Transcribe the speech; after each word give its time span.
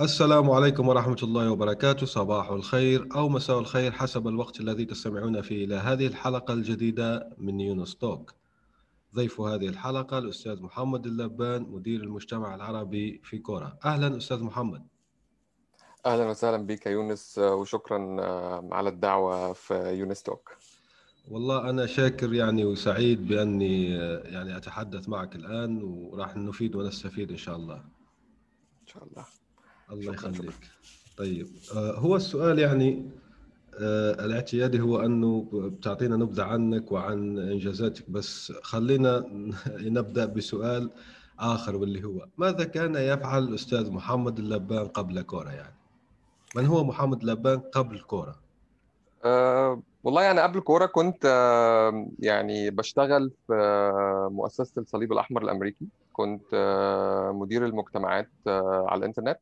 السلام 0.00 0.50
عليكم 0.50 0.88
ورحمة 0.88 1.16
الله 1.22 1.50
وبركاته. 1.50 2.06
صباح 2.06 2.50
الخير 2.50 3.08
أو 3.14 3.28
مساء 3.28 3.58
الخير 3.58 3.92
حسب 3.92 4.28
الوقت 4.28 4.60
الذي 4.60 4.84
تستمعون 4.84 5.42
فيه 5.42 5.64
إلى 5.64 5.74
هذه 5.74 6.06
الحلقة 6.06 6.54
الجديدة 6.54 7.36
من 7.38 7.60
يونس 7.60 7.96
توك. 7.96 8.34
ضيف 9.14 9.40
هذه 9.40 9.68
الحلقة 9.68 10.18
الأستاذ 10.18 10.62
محمد 10.62 11.06
اللبان 11.06 11.62
مدير 11.62 12.00
المجتمع 12.00 12.54
العربي 12.54 13.20
في 13.24 13.38
كورة 13.38 13.78
أهلا 13.84 14.16
أستاذ 14.16 14.42
محمد. 14.42 14.86
أهلا 16.06 16.28
وسهلا 16.30 16.56
بك 16.66 16.86
يونس 16.86 17.38
وشكرا 17.38 18.20
على 18.74 18.88
الدعوة 18.88 19.52
في 19.52 19.74
يونس 19.74 20.22
توك. 20.22 20.56
والله 21.30 21.70
أنا 21.70 21.86
شاكر 21.86 22.34
يعني 22.34 22.64
وسعيد 22.64 23.28
بأني 23.28 23.90
يعني 24.24 24.56
أتحدث 24.56 25.08
معك 25.08 25.36
الآن 25.36 25.82
وراح 25.82 26.36
نفيد 26.36 26.76
ونستفيد 26.76 27.30
إن 27.30 27.36
شاء 27.36 27.56
الله. 27.56 27.76
إن 28.82 28.86
شاء 28.86 29.04
الله. 29.04 29.24
الله 29.92 30.12
يخليك. 30.12 30.70
طيب 31.16 31.46
آه، 31.76 31.98
هو 31.98 32.16
السؤال 32.16 32.58
يعني 32.58 33.10
آه، 33.80 34.24
الاعتيادي 34.24 34.80
هو 34.80 35.00
أنه 35.00 35.48
بتعطينا 35.52 36.16
نبذة 36.16 36.42
عنك 36.44 36.92
وعن 36.92 37.38
إنجازاتك 37.38 38.10
بس 38.10 38.52
خلينا 38.62 39.24
نبدأ 39.96 40.26
بسؤال 40.26 40.90
آخر 41.38 41.76
واللي 41.76 42.04
هو 42.04 42.28
ماذا 42.38 42.64
كان 42.64 42.94
يفعل 42.94 43.42
الأستاذ 43.42 43.90
محمد 43.90 44.38
اللبان 44.38 44.88
قبل 44.88 45.22
كورة 45.22 45.50
يعني؟ 45.50 45.74
من 46.56 46.66
هو 46.66 46.84
محمد 46.84 47.20
اللبان 47.22 47.58
قبل 47.58 48.00
كورة 48.00 48.36
أه 49.24 49.82
والله 50.04 50.22
يعني 50.22 50.40
قبل 50.40 50.60
كوره 50.60 50.86
كنت 50.86 51.24
آه، 51.26 52.08
يعني 52.18 52.70
بشتغل 52.70 53.32
في 53.46 53.54
آه، 53.54 54.28
مؤسسة 54.32 54.80
الصليب 54.82 55.12
الأحمر 55.12 55.42
الأمريكي. 55.42 55.86
كنت 56.12 56.42
آه، 56.54 57.32
مدير 57.32 57.66
المجتمعات 57.66 58.30
آه، 58.46 58.86
على 58.88 58.98
الإنترنت. 58.98 59.38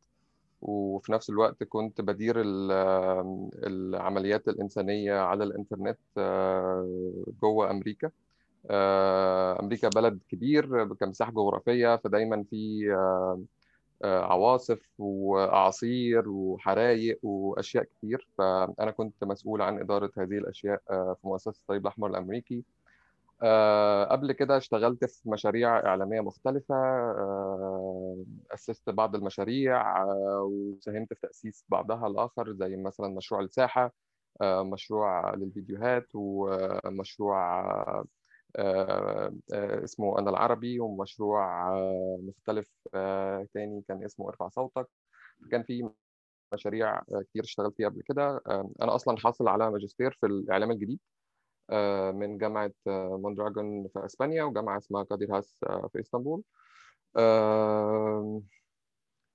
وفي 0.64 1.12
نفس 1.12 1.30
الوقت 1.30 1.64
كنت 1.64 2.00
بدير 2.00 2.40
ال- 2.40 2.72
العمليات 3.66 4.48
الإنسانية 4.48 5.14
على 5.14 5.44
الإنترنت 5.44 5.98
آه، 6.18 6.88
جوه 7.42 7.70
أمريكا. 7.70 8.10
آه، 8.70 9.60
أمريكا 9.60 9.88
بلد 9.88 10.18
كبير 10.28 10.94
كمساحة 10.94 11.32
جغرافية 11.32 11.96
فدايما 11.96 12.44
في 12.50 12.92
آه، 14.04 14.24
عواصف 14.24 14.80
وأعاصير 14.98 16.28
وحرايق 16.28 17.18
وأشياء 17.22 17.84
كتير. 17.84 18.28
فأنا 18.38 18.90
كنت 18.90 19.24
مسؤول 19.24 19.62
عن 19.62 19.78
إدارة 19.78 20.10
هذه 20.18 20.38
الأشياء 20.38 20.80
آه، 20.90 21.16
في 21.22 21.28
مؤسسة 21.28 21.50
الصليب 21.50 21.82
الأحمر 21.82 22.08
الأمريكي. 22.10 22.64
آه، 23.42 24.04
قبل 24.04 24.32
كده 24.32 24.56
اشتغلت 24.56 25.04
في 25.04 25.30
مشاريع 25.30 25.86
إعلامية 25.86 26.20
مختلفة 26.20 26.74
آه، 26.74 27.83
أسست 28.54 28.90
بعض 28.90 29.14
المشاريع 29.16 30.02
آه، 30.02 30.42
وساهمت 30.52 31.14
في 31.14 31.20
تأسيس 31.20 31.64
بعضها 31.68 32.06
الآخر 32.06 32.52
زي 32.52 32.76
مثلا 32.76 33.08
مشروع 33.08 33.40
الساحة 33.40 33.94
آه، 34.42 34.62
مشروع 34.62 35.34
للفيديوهات 35.34 36.06
ومشروع 36.14 37.62
آه، 38.56 39.32
اسمه 39.84 40.18
أنا 40.18 40.30
العربي 40.30 40.80
ومشروع 40.80 41.74
مختلف 42.28 42.66
تاني 43.54 43.82
كان 43.88 44.04
اسمه 44.04 44.28
ارفع 44.28 44.48
صوتك. 44.48 44.88
كان 45.50 45.62
في 45.62 45.90
مشاريع 46.54 47.00
كتير 47.00 47.44
اشتغلت 47.44 47.76
فيها 47.76 47.88
قبل 47.88 48.02
كده. 48.02 48.40
أنا 48.82 48.94
أصلا 48.94 49.16
حاصل 49.18 49.48
على 49.48 49.70
ماجستير 49.70 50.10
في 50.20 50.26
الإعلام 50.26 50.70
الجديد 50.70 50.98
من 52.14 52.38
جامعة 52.38 52.72
آه، 52.86 53.18
موندراجون 53.22 53.88
في 53.88 54.04
أسبانيا 54.04 54.44
وجامعة 54.44 54.78
اسمها 54.78 55.02
قادر 55.02 55.36
هاس 55.38 55.60
آه، 55.68 55.88
في 55.92 56.00
إسطنبول. 56.00 56.42
آه، 56.42 56.73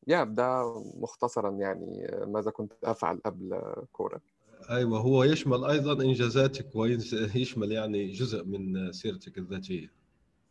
يا 0.08 0.24
ده 0.24 0.74
مختصرا 0.96 1.52
يعني 1.52 2.08
ماذا 2.28 2.52
كنت 2.52 2.74
أفعل 2.84 3.20
قبل 3.26 3.62
Quora 3.92 4.22
أيوة 4.70 5.00
هو 5.00 5.24
يشمل 5.24 5.66
أيضا 5.66 6.04
إنجازاتك 6.04 6.76
ويشمل 6.76 7.72
يعني 7.72 8.12
جزء 8.12 8.44
من 8.44 8.92
سيرتك 8.92 9.38
الذاتية. 9.38 9.92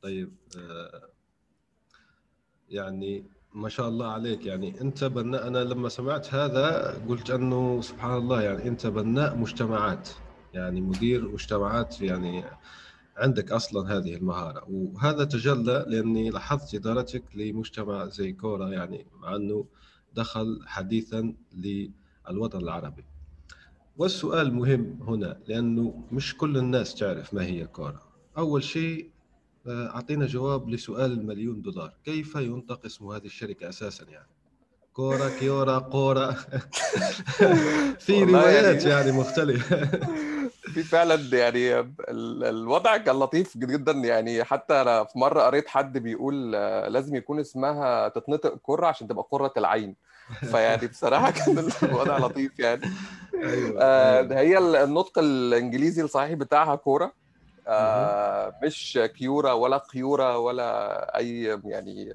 طيب 0.02 0.32
آه، 0.58 1.08
يعني 2.70 3.24
ما 3.54 3.68
شاء 3.68 3.88
الله 3.88 4.06
عليك. 4.06 4.46
يعني 4.46 4.80
أنت 4.80 5.04
بناء 5.04 5.46
أنا 5.46 5.58
لما 5.58 5.88
سمعت 5.88 6.34
هذا 6.34 6.94
قلت 7.08 7.30
أنه 7.30 7.80
سبحان 7.80 8.16
الله 8.16 8.42
يعني 8.42 8.68
أنت 8.68 8.86
بناء 8.86 9.36
مجتمعات 9.36 10.08
يعني 10.54 10.80
مدير 10.80 11.28
مجتمعات 11.28 12.00
يعني 12.00 12.44
عندك 13.18 13.52
أصلا 13.52 13.96
هذه 13.98 14.14
المهارة. 14.14 14.64
وهذا 14.70 15.24
تجلى 15.24 15.84
لأني 15.88 16.30
لاحظت 16.30 16.74
إدارتك 16.74 17.22
لمجتمع 17.34 18.06
زي 18.06 18.32
كورة 18.32 18.68
يعني 18.70 19.06
مع 19.20 19.36
أنه 19.36 19.66
دخل 20.14 20.60
حديثا 20.66 21.34
للوطن 21.56 22.58
العربي. 22.58 23.04
والسؤال 23.96 24.54
مهم 24.54 24.98
هنا 25.02 25.40
لأنه 25.48 26.04
مش 26.12 26.36
كل 26.36 26.56
الناس 26.56 26.94
تعرف 26.94 27.34
ما 27.34 27.44
هي 27.44 27.66
كورة 27.66 28.02
أول 28.38 28.62
شيء 28.64 29.10
آه، 29.66 29.86
أعطينا 29.94 30.26
جواب 30.26 30.68
لسؤال 30.68 31.12
المليون 31.12 31.62
دولار. 31.62 31.92
كيف 32.04 32.34
ينطق 32.34 32.84
اسم 32.84 33.06
هذه 33.06 33.24
الشركة 33.24 33.68
أساسا 33.68 34.04
يعني؟ 34.04 34.28
كورة 34.92 35.28
كيورا 35.40 35.78
قورة 35.78 36.32
في 37.98 38.12
والله 38.12 38.40
روايات 38.40 38.84
يعني- 38.84 38.90
يعني 39.08 39.18
مختلفة. 39.18 39.90
في 40.82 40.88
فعلا 40.88 41.38
يعني 41.38 41.78
ال- 41.80 42.44
الوضع 42.44 42.96
كان 42.96 43.18
لطيف 43.18 43.56
جدا 43.56 43.92
يعني. 43.92 44.44
حتى 44.44 44.74
أنا 44.80 45.04
في 45.04 45.18
مرة 45.18 45.42
قريت 45.42 45.68
حد 45.68 45.98
بيقول 45.98 46.54
آه، 46.54 46.88
لازم 46.88 47.16
يكون 47.16 47.40
اسمها 47.40 48.08
تتنطق 48.08 48.58
كرة 48.62 48.86
عشان 48.86 49.08
تبقى 49.08 49.24
قرة 49.30 49.52
العين. 49.56 49.96
فيعني 50.40 50.86
بصراحة 50.86 51.30
كان 51.30 51.68
الوضع 51.82 52.18
لطيف 52.18 52.58
يعني. 52.58 52.82
أيوة, 53.34 53.82
آه، 53.82 54.20
أيوة. 54.20 54.38
هي 54.40 54.84
النطق 54.84 55.18
الإنجليزي 55.18 56.02
الصحيح 56.02 56.32
بتاعها 56.32 56.74
كوره 56.76 57.12
آه، 57.66 58.54
مش 58.62 58.98
كيورا 59.16 59.52
ولا 59.52 59.76
قيورة 59.76 60.38
ولا 60.38 61.16
أي 61.18 61.60
يعني 61.64 62.12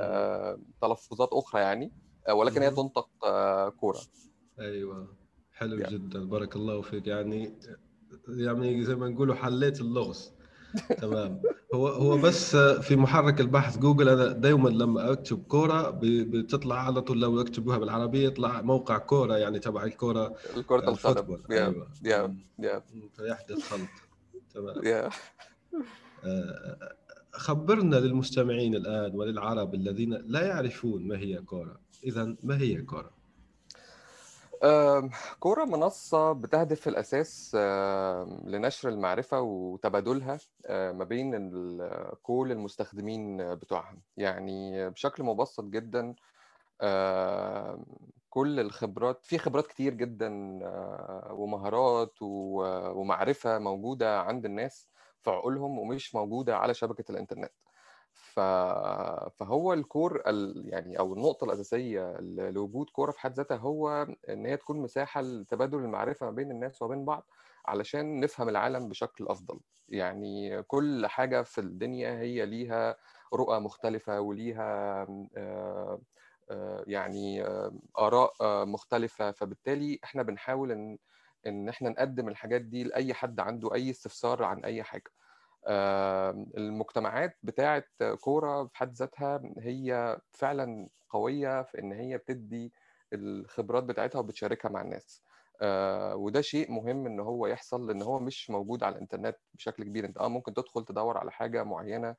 آه، 0.00 0.58
تلفظات 0.82 1.28
أخرى 1.32 1.60
يعني 1.60 1.92
آه، 2.28 2.34
ولكن 2.34 2.62
هي. 2.62 2.70
تنطق 2.70 3.08
آه، 3.24 3.68
كوره 3.68 4.00
أيوه. 4.60 5.21
حلو 5.62 5.76
يعني. 5.78 5.94
جدا. 5.98 6.24
بارك 6.24 6.56
الله 6.56 6.80
فيك. 6.80 7.06
يعني 7.06 7.52
يعني 8.28 8.84
زي 8.84 8.94
ما 8.94 9.08
نقولوا 9.08 9.34
حليت 9.34 9.80
اللغز. 9.80 10.32
تمام. 11.02 11.42
هو 11.74 11.88
هو 11.88 12.18
بس 12.18 12.56
في 12.56 12.96
محرك 12.96 13.40
البحث 13.40 13.78
جوجل 13.78 14.08
أنا 14.08 14.32
دائما 14.32 14.68
لما 14.68 15.12
أكتب 15.12 15.42
كورة 15.42 15.98
بتطلع 16.02 16.86
على 16.86 17.00
طول 17.00 17.20
لو 17.20 17.40
اكتبوها 17.40 17.78
بالعربية 17.78 18.26
يطلع 18.26 18.62
موقع 18.62 18.98
كورة 18.98 19.36
يعني 19.36 19.58
تبع 19.58 19.84
الكورة 19.84 20.28
كرة 20.66 20.76
القدم. 20.78 20.92
الفوتبول. 20.92 21.42
يا 21.50 21.66
أيوه. 21.66 21.88
يا. 22.04 22.36
يا. 22.58 22.82
فيحدث 23.16 23.62
خلط. 23.70 23.88
تمام. 24.54 24.84
يا. 24.84 25.10
آه، 26.24 26.78
خبرنا 27.32 27.96
للمستمعين 27.96 28.74
الآن 28.74 29.14
وللعرب 29.14 29.74
الذين 29.74 30.14
لا 30.26 30.46
يعرفون 30.46 31.08
ما 31.08 31.18
هي 31.18 31.36
كورة. 31.38 31.80
اذا 32.04 32.36
ما 32.42 32.58
هي 32.58 32.82
كورة؟ 32.82 33.10
كورة 35.40 35.64
منصة 35.64 36.32
بتهدف 36.32 36.80
في 36.80 36.86
الأساس 36.90 37.54
لنشر 38.44 38.88
المعرفة 38.88 39.40
وتبادلها 39.40 40.38
آه، 40.66 40.92
ما 40.92 41.04
بين 41.04 41.50
كل 42.22 42.48
المستخدمين 42.52 43.54
بتوعها 43.54 43.96
يعني 44.16 44.90
بشكل 44.90 45.22
مبسط 45.22 45.64
جدا 45.64 46.14
كل 48.30 48.60
الخبرات 48.60 49.24
في 49.26 49.38
خبرات 49.38 49.66
كتير 49.66 49.94
جدا 49.94 50.58
آه، 50.64 51.28
ومهارات 51.32 52.14
ومعرفة 52.20 53.58
موجودة 53.58 54.20
عند 54.20 54.44
الناس 54.44 54.88
في 55.22 55.30
عقولهم 55.30 55.78
ومش 55.78 56.14
موجودة 56.14 56.56
على 56.56 56.74
شبكة 56.74 57.04
الإنترنت. 57.12 57.52
فهو 58.32 59.72
الكور 59.72 60.22
ال... 60.26 60.62
يعني 60.72 60.98
أو 60.98 61.14
النقطة 61.14 61.44
الأساسية 61.44 62.16
لوجود 62.50 62.90
كورة 62.90 63.10
في 63.10 63.20
حد 63.20 63.32
ذاتها 63.34 63.56
هو 63.56 64.06
إن 64.28 64.46
هي 64.46 64.56
تكون 64.56 64.76
مساحة 64.80 65.20
لتبادل 65.20 65.78
المعرفة 65.78 66.26
ما 66.26 66.32
بين 66.32 66.50
الناس 66.50 66.82
وبين 66.82 67.04
بعض 67.04 67.26
علشان 67.66 68.20
نفهم 68.20 68.48
العالم 68.48 68.88
بشكل 68.88 69.28
أفضل. 69.28 69.60
يعني 69.88 70.62
كل 70.62 71.06
حاجة 71.06 71.42
في 71.42 71.58
الدنيا 71.60 72.18
هي 72.20 72.46
ليها 72.46 72.96
رؤى 73.34 73.60
مختلفة 73.60 74.20
وليها 74.20 75.06
يعني 76.86 77.44
آراء 77.98 78.32
مختلفة. 78.66 79.30
فبالتالي 79.32 79.98
إحنا 80.04 80.22
بنحاول 80.22 80.72
إن 80.72 80.98
إن 81.46 81.68
إحنا 81.68 81.88
نقدم 81.90 82.28
الحاجات 82.28 82.60
دي 82.62 82.84
لأي 82.84 83.14
حد 83.14 83.40
عنده 83.40 83.74
أي 83.74 83.90
استفسار 83.90 84.42
عن 84.44 84.64
أي 84.64 84.82
حاجة. 84.82 85.10
المجتمعات 85.68 87.38
بتاعه 87.42 87.84
كوره 88.20 88.64
في 88.66 88.76
حد 88.76 88.92
ذاتها 88.94 89.42
هي 89.58 90.18
فعلا 90.30 90.88
قوية 91.10 91.62
في 91.62 91.78
إن 91.78 91.92
هي 91.92 92.18
بتدي 92.18 92.72
الخبرات 93.12 93.84
بتاعتها 93.84 94.18
وبتشاركها 94.18 94.68
مع 94.68 94.80
الناس. 94.82 95.22
وده 96.14 96.40
شيء 96.40 96.72
مهم 96.72 97.06
إن 97.06 97.20
هو 97.20 97.46
يحصل 97.46 97.86
لأن 97.86 98.02
هو 98.02 98.18
مش 98.18 98.50
موجود 98.50 98.82
على 98.84 98.94
الإنترنت 98.94 99.36
بشكل 99.54 99.84
كبير. 99.84 100.04
أنت 100.04 100.18
آه 100.18 100.28
ممكن 100.28 100.54
تدخل 100.54 100.84
تدور 100.84 101.18
على 101.18 101.30
حاجة 101.32 101.62
معينة 101.64 102.16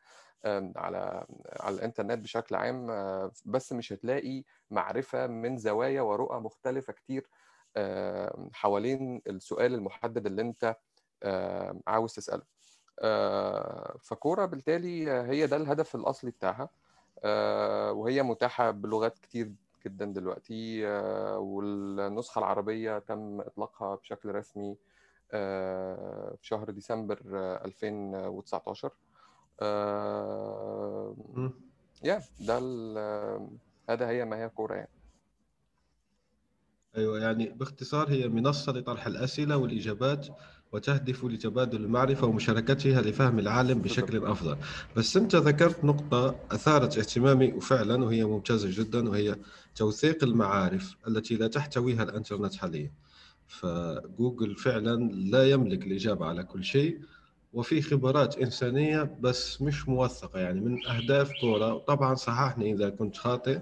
على 0.75 1.25
على 1.59 1.75
الإنترنت 1.75 2.19
بشكل 2.19 2.55
عام 2.55 2.87
بس 3.45 3.73
مش 3.73 3.93
هتلاقي 3.93 4.43
معرفة 4.71 5.27
من 5.27 5.57
زوايا 5.57 6.01
ورؤى 6.01 6.39
مختلفة 6.39 6.93
كتير 6.93 7.29
حوالين 8.53 9.21
السؤال 9.27 9.73
المحدد 9.73 10.25
اللي 10.25 10.41
أنت 10.41 10.75
عاوز 11.87 12.13
تسأله. 12.13 12.43
فكورة 13.99 14.45
بالتالي 14.45 15.11
هي 15.11 15.47
ده 15.47 15.55
الهدف 15.57 15.95
الأصلي 15.95 16.31
بتاعها 16.31 16.69
وهي 17.91 18.23
متاحة 18.23 18.71
بلغات 18.71 19.19
كتير 19.19 19.51
جدا 19.85 20.05
دلوقتي 20.05 20.85
والنسخة 21.37 22.39
العربية 22.39 22.99
تم 22.99 23.41
إطلاقها 23.41 23.95
بشكل 23.95 24.35
رسمي 24.35 24.77
في 25.31 26.37
شهر 26.41 26.69
ديسمبر 26.71 27.19
2019 27.65 28.91
يا 32.03 32.21
ده 32.39 32.57
هذا 33.89 34.09
هي 34.09 34.25
ما 34.25 34.37
هي 34.43 34.49
كورة 34.49 34.75
يعني. 34.75 34.89
أيوه 36.97 37.19
يعني 37.19 37.49
باختصار 37.49 38.09
هي 38.09 38.27
منصة 38.29 38.71
لطرح 38.71 39.07
الأسئلة 39.07 39.57
والإجابات 39.57 40.27
وتهدف 40.71 41.25
لتبادل 41.25 41.83
المعرفة 41.83 42.27
ومشاركتها 42.27 43.01
لفهم 43.01 43.39
العالم 43.39 43.81
بشكل 43.81 44.25
أفضل. 44.25 44.57
بس 44.95 45.17
أنت 45.17 45.35
ذكرت 45.35 45.83
نقطة 45.83 46.35
أثارت 46.51 46.97
اهتمامي 46.97 47.53
وفعلا 47.53 48.03
وهي 48.05 48.25
ممتازة 48.25 48.83
جدا 48.83 49.09
وهي 49.09 49.35
توثيق 49.75 50.23
المعارف 50.23 50.95
التي 51.07 51.35
لا 51.35 51.47
تحتويها 51.47 52.03
الإنترنت 52.03 52.55
حاليا. 52.55 52.91
فجوجل 53.47 54.55
فعلا 54.55 55.09
لا 55.13 55.49
يملك 55.49 55.83
الإجابة 55.87 56.25
على 56.25 56.43
كل 56.43 56.63
شيء 56.63 56.99
وفي 57.53 57.81
خبرات 57.81 58.37
إنسانية 58.37 59.17
بس 59.21 59.61
مش 59.61 59.89
موثقة 59.89 60.39
يعني 60.39 60.61
من 60.61 60.85
أهداف 60.85 61.33
كورة. 61.33 61.77
طبعا 61.77 62.15
صححني 62.15 62.73
إذا 62.73 62.89
كنت 62.89 63.17
خاطئ. 63.17 63.59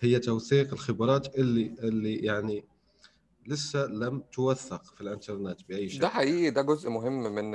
هي 0.00 0.18
توثيق 0.18 0.72
الخبرات 0.72 1.38
اللي 1.38 1.74
اللي 1.78 2.16
يعني 2.16 2.64
لسه 3.46 3.86
لم 3.86 4.22
توثق 4.32 4.84
في 4.94 5.00
الانترنت 5.00 5.60
بأي 5.68 5.88
شكل. 5.88 6.00
ده 6.00 6.08
حقيقي 6.08 6.50
ده 6.50 6.62
جزء 6.62 6.90
مهم 6.90 7.34
من 7.34 7.50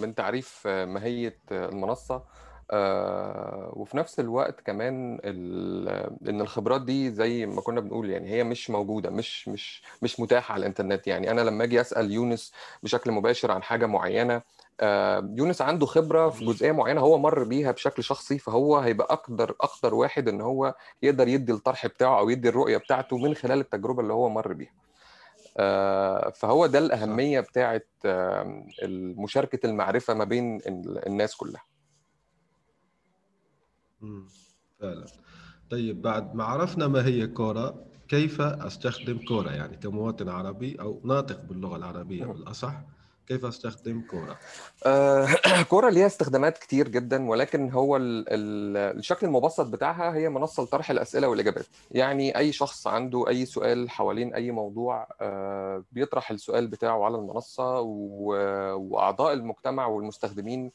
من 0.00 0.14
تعريف 0.14 0.66
ماهية 0.66 1.38
المنصة. 1.52 2.22
وفي 3.72 3.96
نفس 3.96 4.20
الوقت 4.20 4.60
كمان 4.60 5.20
إن 6.28 6.40
الخبرات 6.40 6.82
دي 6.82 7.10
زي 7.10 7.46
ما 7.46 7.60
كنا 7.60 7.80
بنقول 7.80 8.10
يعني 8.10 8.30
هي 8.30 8.44
مش 8.44 8.70
موجودة 8.70 9.10
مش 9.10 9.48
مش 9.48 9.82
مش 10.02 10.20
متاحة 10.20 10.52
على 10.54 10.60
الانترنت. 10.60 11.06
يعني 11.06 11.30
أنا 11.30 11.40
لما 11.40 11.64
أجي 11.64 11.80
أسأل 11.80 12.12
يونس 12.12 12.52
بشكل 12.82 13.10
مباشر 13.12 13.50
عن 13.50 13.62
حاجة 13.62 13.86
معينة 13.86 14.42
يونس 15.36 15.62
عنده 15.62 15.86
خبرة 15.86 16.30
في 16.30 16.44
جزئية 16.44 16.72
معينة 16.72 17.00
هو 17.00 17.18
مر 17.18 17.44
بيها 17.44 17.70
بشكل 17.70 18.04
شخصي 18.04 18.38
فهو 18.38 18.78
هيبقى 18.78 19.12
أقدر 19.14 19.54
أقدر 19.60 19.94
واحد 19.94 20.28
إن 20.28 20.40
هو 20.40 20.74
يقدر 21.02 21.28
يدي 21.28 21.52
الطرح 21.52 21.86
بتاعه 21.86 22.18
أو 22.18 22.30
يدي 22.30 22.48
الرؤية 22.48 22.76
بتاعته 22.76 23.18
من 23.18 23.34
خلال 23.34 23.60
التجربة 23.60 24.02
اللي 24.02 24.12
هو 24.12 24.28
مر 24.28 24.52
بيها. 24.52 24.72
فهو 26.30 26.66
ده 26.66 26.78
الأهمية 26.78 27.40
بتاعه 27.40 27.82
مشاركة 29.16 29.66
المعرفة 29.66 30.14
ما 30.14 30.24
بين 30.24 30.60
الناس 31.06 31.36
كلها. 31.36 31.64
فعلا. 34.80 35.06
طيب 35.70 36.02
بعد 36.02 36.34
ما 36.34 36.44
عرفنا 36.44 36.88
ما 36.88 37.06
هي 37.06 37.26
كورة 37.26 37.84
كيف 38.08 38.40
أستخدم 38.40 39.18
كورة؟ 39.28 39.50
يعني 39.50 39.76
كمواطن 39.76 40.28
عربي 40.28 40.80
أو 40.80 41.00
ناطق 41.04 41.40
باللغة 41.40 41.76
العربية 41.76 42.26
بالأصح. 42.26 42.80
كيف 43.28 43.44
أستخدم 43.44 44.00
كورة؟ 44.00 44.38
آه 44.86 45.28
كورة 45.70 45.90
ليها 45.90 46.06
استخدامات 46.06 46.58
كتير 46.58 46.88
جدا 46.88 47.28
ولكن 47.28 47.70
هو 47.70 47.96
ال 47.96 48.24
ال 48.28 48.76
الشكل 48.98 49.26
المبسط 49.26 49.66
بتاعها 49.66 50.14
هي 50.14 50.28
منصة 50.28 50.62
لطرح 50.62 50.90
الأسئلة 50.90 51.28
والإجابات 51.28 51.66
يعني 51.90 52.38
أي 52.38 52.52
شخص 52.52 52.86
عنده 52.86 53.28
أي 53.28 53.46
سؤال 53.46 53.90
حوالين 53.90 54.34
أي 54.34 54.50
موضوع 54.50 55.08
آه 55.20 55.84
بيطرح 55.92 56.30
السؤال 56.30 56.66
بتاعه 56.66 57.04
على 57.04 57.16
المنصة 57.16 57.80
وأعضاء 57.80 59.32
المجتمع 59.32 59.86
والمستخدمين 59.86 60.72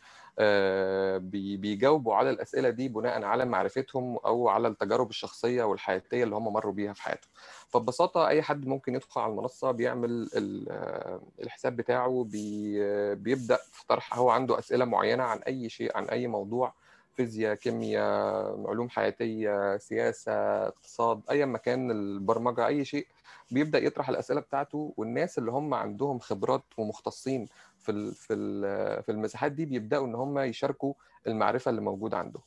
بيجاوبوا 1.57 2.15
على 2.15 2.29
الأسئلة 2.29 2.69
دي 2.69 2.87
بناء 2.89 3.23
على 3.23 3.45
معرفتهم 3.45 4.17
أو 4.17 4.49
على 4.49 4.67
التجارب 4.67 5.09
الشخصية 5.09 5.63
والحياتية 5.63 6.23
اللي 6.23 6.35
هم 6.35 6.53
مروا 6.53 6.73
بيها 6.73 6.93
في 6.93 7.01
حياتهم. 7.01 7.31
فببساطة 7.69 8.27
أي 8.27 8.41
حد 8.41 8.67
ممكن 8.67 8.95
يدخل 8.95 9.21
على 9.21 9.31
المنصة 9.31 9.71
بيعمل 9.71 10.29
الحساب 11.43 11.75
بتاعه 11.75 12.23
بي 12.29 12.79
بيبدأ 13.15 13.59
في 13.71 13.87
طرح 13.87 14.17
هو 14.17 14.29
عنده 14.29 14.59
أسئلة 14.59 14.85
معينة 14.85 15.23
عن 15.23 15.37
أي 15.39 15.69
شيء 15.69 15.97
عن 15.97 16.05
أي 16.05 16.27
موضوع 16.27 16.73
فيزياء 17.15 17.55
كيمياء 17.55 18.67
علوم 18.67 18.89
حياتية 18.89 19.77
سياسة 19.77 20.31
اقتصاد 20.67 21.21
ايا 21.31 21.45
ما 21.45 21.57
كان 21.57 21.91
البرمجة 21.91 22.67
أي 22.67 22.85
شيء 22.85 23.07
بيبدأ 23.51 23.79
يطرح 23.79 24.09
الأسئلة 24.09 24.39
بتاعته 24.41 24.93
والناس 24.97 25.37
اللي 25.37 25.51
هم 25.51 25.73
عندهم 25.73 26.19
خبرات 26.19 26.63
ومختصين 26.77 27.47
في 27.79 28.11
في 28.11 28.35
في 29.01 29.11
المساحات 29.11 29.51
دي 29.51 29.65
بيبدأوا 29.65 30.05
إن 30.07 30.15
هم 30.15 30.39
يشاركوا 30.39 30.93
المعرفة 31.27 31.69
اللي 31.69 31.81
موجودة 31.81 32.17
عندهم. 32.17 32.43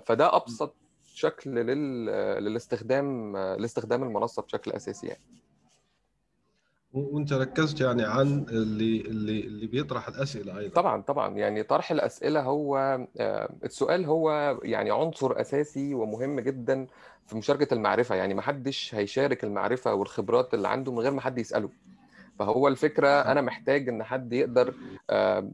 فده 0.00 0.36
أبسط 0.36 0.74
شكل 1.14 1.50
لل... 1.50 2.06
للاستخدام 2.44 3.36
لاستخدام 3.36 4.02
المنصة 4.02 4.42
بشكل 4.42 4.72
أساسي 4.72 5.06
يعني. 5.06 5.20
وانت 6.94 7.32
ركزت 7.32 7.80
يعني 7.80 8.02
عن 8.04 8.46
اللي 8.48 9.00
اللي 9.00 9.40
اللي 9.40 9.66
بيطرح 9.66 10.08
الأسئلة 10.08 10.58
أيضا. 10.58 10.74
طبعا 10.74 11.02
طبعا. 11.02 11.36
يعني 11.36 11.62
طرح 11.62 11.90
الأسئلة 11.90 12.42
هو 12.42 13.00
السؤال 13.64 14.04
هو 14.04 14.58
يعني 14.62 14.90
عنصر 14.90 15.40
أساسي 15.40 15.94
ومهم 15.94 16.40
جدا 16.40 16.86
في 17.26 17.36
مشاركة 17.36 17.74
المعرفة. 17.74 18.14
يعني 18.14 18.34
ما 18.34 18.42
حدش 18.42 18.94
هيشارك 18.94 19.44
المعرفة 19.44 19.94
والخبرات 19.94 20.54
اللي 20.54 20.68
عنده 20.68 20.92
من 20.92 20.98
غير 20.98 21.12
ما 21.12 21.20
حد 21.20 21.38
يسأله. 21.38 21.70
فهو 22.38 22.68
الفكرة 22.68 23.08
أنا 23.08 23.40
محتاج 23.40 23.88
إن 23.88 24.02
حد 24.02 24.32
يقدر 24.32 24.74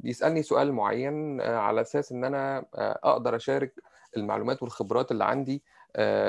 يسألني 0.05 0.43
سؤال 0.43 0.73
معين 0.73 1.41
على 1.41 1.81
أساس 1.81 2.13
إن 2.13 2.25
أنا 2.25 2.65
أقدر 3.05 3.37
أشارك 3.37 3.75
المعلومات 4.17 4.63
والخبرات 4.63 5.13
اللي 5.13 5.25
عندي 5.25 5.63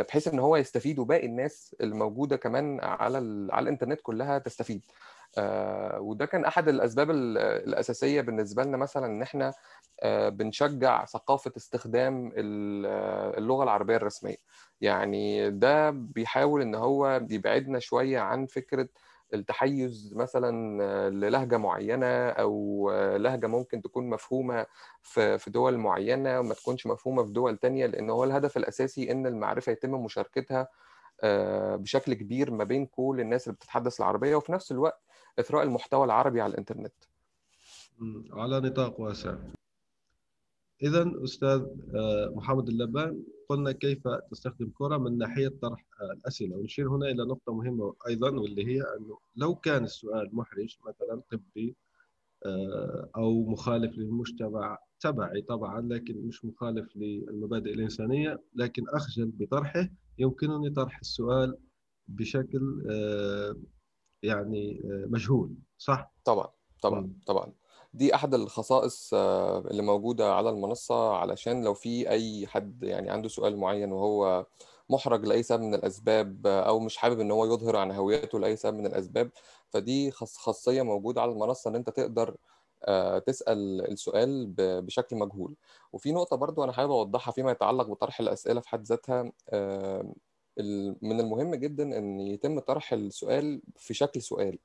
بحيث 0.08 0.28
إن 0.28 0.40
هو 0.40 0.56
يستفيد 0.56 1.00
وباقي 1.00 1.26
الناس 1.26 1.76
الموجودة 1.82 2.38
كمان 2.38 2.80
على 2.80 3.18
على 3.54 3.64
الإنترنت 3.64 4.00
كلها 4.04 4.38
تستفيد. 4.38 4.86
وده 5.98 6.26
كان 6.26 6.46
أحد 6.46 6.70
الأسباب 6.70 7.12
الأساسية 7.12 8.22
بالنسبة 8.22 8.64
لنا 8.64 8.78
مثلا 8.78 9.06
إن 9.06 9.22
إحنا 9.22 9.54
بنشجع 10.30 11.06
ثقافة 11.06 11.52
استخدام 11.58 12.32
اللغة 12.38 13.64
العربية 13.64 13.96
الرسمية. 13.96 14.36
يعني 14.82 15.52
ده 15.52 15.90
بيحاول 15.90 16.62
إن 16.62 16.76
هو 16.76 17.22
يبعدنا 17.30 17.80
شوية 17.80 18.20
عن 18.20 18.46
فكرة 18.46 18.88
التحيز 19.34 20.14
مثلا 20.16 21.10
للهجة 21.10 21.58
معينة 21.58 22.30
أو 22.30 22.92
لهجة 23.18 23.48
ممكن 23.48 23.82
تكون 23.82 24.10
مفهومة 24.10 24.66
في 25.02 25.44
دول 25.48 25.78
معينة 25.78 26.40
وما 26.40 26.54
تكونش 26.54 26.88
مفهومة 26.88 27.24
في 27.24 27.32
دول 27.32 27.58
تانية 27.58 27.86
لأن 27.86 28.10
هو 28.10 28.24
الهدف 28.24 28.58
الأساسي 28.58 29.12
إن 29.12 29.28
المعرفة 29.28 29.72
يتم 29.72 29.92
مشاركتها 29.92 30.68
بشكل 31.76 32.14
كبير 32.14 32.52
ما 32.52 32.64
بين 32.64 32.86
كل 32.86 33.18
الناس 33.20 33.48
اللي 33.48 33.56
بتتحدث 33.56 34.00
العربية 34.02 34.36
وفي 34.36 34.52
نفس 34.52 34.72
الوقت 34.72 35.02
إثراء 35.40 35.64
المحتوى 35.64 36.06
العربي 36.06 36.42
على 36.42 36.52
الإنترنت. 36.54 36.94
على 38.34 38.60
نطاق 38.60 39.00
واسع. 39.00 39.36
اذا 40.84 41.12
أستاذ 41.24 41.62
محمد 42.36 42.68
اللبان 42.70 43.24
قلنا 43.50 43.72
كيف 43.72 44.08
تستخدم 44.32 44.70
كرة 44.74 44.98
من 44.98 45.18
ناحية 45.18 45.48
طرح 45.62 45.86
الأسئلة. 46.02 46.56
ونشير 46.58 46.90
هنا 46.90 47.06
إلى 47.06 47.24
نقطة 47.24 47.54
مهمة 47.54 47.94
أيضا 48.08 48.30
واللي 48.30 48.66
هي 48.68 48.82
أنه 48.82 49.18
لو 49.36 49.56
كان 49.56 49.84
السؤال 49.84 50.30
محرج 50.36 50.78
مثلا 50.88 51.22
طبي 51.32 51.76
أو 53.16 53.44
مخالف 53.46 53.98
للمجتمع 53.98 54.78
تبعي 55.00 55.42
طبعا 55.42 55.82
لكن 55.82 56.28
مش 56.28 56.46
مخالف 56.46 56.96
للمبادئ 56.96 57.74
الإنسانية 57.74 58.44
لكن 58.56 58.84
أخجل 58.90 59.32
بطرحه 59.32 59.90
يمكنني 60.18 60.70
طرح 60.70 61.00
السؤال 61.00 61.58
بشكل 62.08 62.84
يعني 64.24 64.82
مجهول. 64.86 65.56
صح؟ 65.78 66.14
طبعا 66.26 66.48
طبعا 66.82 67.14
طبعا. 67.28 67.54
دي 67.94 68.16
أحد 68.16 68.34
الخصائص 68.34 69.12
آه، 69.14 69.60
اللي 69.60 69.82
موجودة 69.82 70.34
على 70.36 70.50
المنصة 70.50 71.14
علشان 71.14 71.64
لو 71.64 71.74
في 71.74 72.10
أي 72.10 72.48
حد 72.48 72.84
يعني 72.84 73.10
عنده 73.10 73.30
سؤال 73.30 73.58
معين 73.58 73.92
وهو 73.92 74.46
محرج 74.90 75.26
لأي 75.26 75.44
سبب 75.44 75.62
من 75.64 75.74
الأسباب 75.76 76.48
آه، 76.48 76.62
أو 76.62 76.80
مش 76.80 76.98
حابب 76.98 77.20
إن 77.20 77.32
هو 77.32 77.46
يظهر 77.46 77.76
عن 77.76 77.92
هويته 77.92 78.40
لأي 78.40 78.56
سبب 78.56 78.78
من 78.78 78.86
الأسباب 78.86 79.32
فدي 79.70 80.12
خاص- 80.12 80.38
خاصية 80.38 80.82
موجودة 80.82 81.22
على 81.22 81.32
المنصة 81.32 81.70
إن 81.70 81.76
أنت 81.76 81.90
تقدر 81.90 82.36
آه، 82.86 83.20
تسأل 83.20 83.92
السؤال 83.92 84.46
بشكل 84.58 85.16
مجهول. 85.16 85.56
وفي 85.94 86.12
نقطة 86.12 86.36
برضو 86.38 86.64
أنا 86.64 86.72
حابب 86.72 86.92
أوضحها 86.92 87.32
فيما 87.32 87.52
يتعلق 87.52 87.88
بطرح 87.88 88.20
الأسئلة 88.20 88.62
في 88.62 88.70
حد 88.70 88.84
ذاتها 88.88 89.32
من 91.02 91.20
المهم 91.20 91.56
جدا 91.56 91.98
إن 91.98 92.20
يتم 92.20 92.60
طرح 92.60 92.94
السؤال 92.94 93.62
في 93.78 93.94
شكل 93.94 94.22
سؤال. 94.22 94.58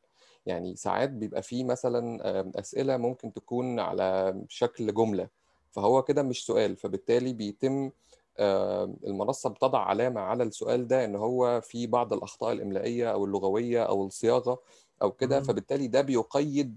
يعني 0.46 0.76
ساعات 0.76 1.10
بيبقى 1.10 1.42
فيه 1.42 1.64
مثلا 1.64 2.20
أسئلة 2.58 2.96
ممكن 2.96 3.32
تكون 3.32 3.80
على 3.80 4.40
شكل 4.48 4.94
جملة 4.94 5.28
فهو 5.70 6.02
كده 6.02 6.22
مش 6.22 6.46
سؤال 6.46 6.76
فبالتالي 6.76 7.32
بيتم 7.32 7.90
المنصة 9.06 9.50
بتضع 9.50 9.78
علامة 9.78 10.20
على 10.20 10.42
السؤال 10.44 10.88
ده 10.88 11.04
إن 11.04 11.16
هو 11.16 11.60
في 11.60 11.86
بعض 11.86 12.12
الأخطاء 12.12 12.52
الإملائية 12.52 13.12
أو 13.12 13.24
اللغوية 13.24 13.82
أو 13.82 14.06
الصياغة 14.06 14.60
أو 15.02 15.12
كده. 15.12 15.36
فبالتالي 15.42 15.86
ده 15.86 16.00
بيقيد 16.00 16.76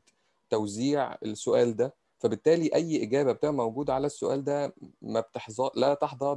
توزيع 0.50 1.16
السؤال 1.24 1.76
ده 1.76 1.94
فبالتالي 2.20 2.76
أي 2.76 3.04
إجابة 3.04 3.32
بتبقى 3.32 3.54
موجودة 3.54 3.94
على 3.94 4.08
السؤال 4.08 4.44
ده 4.44 4.74
ما 5.02 5.20
بتحظى 5.20 5.70
لا 5.76 5.94
تحظى 5.94 6.36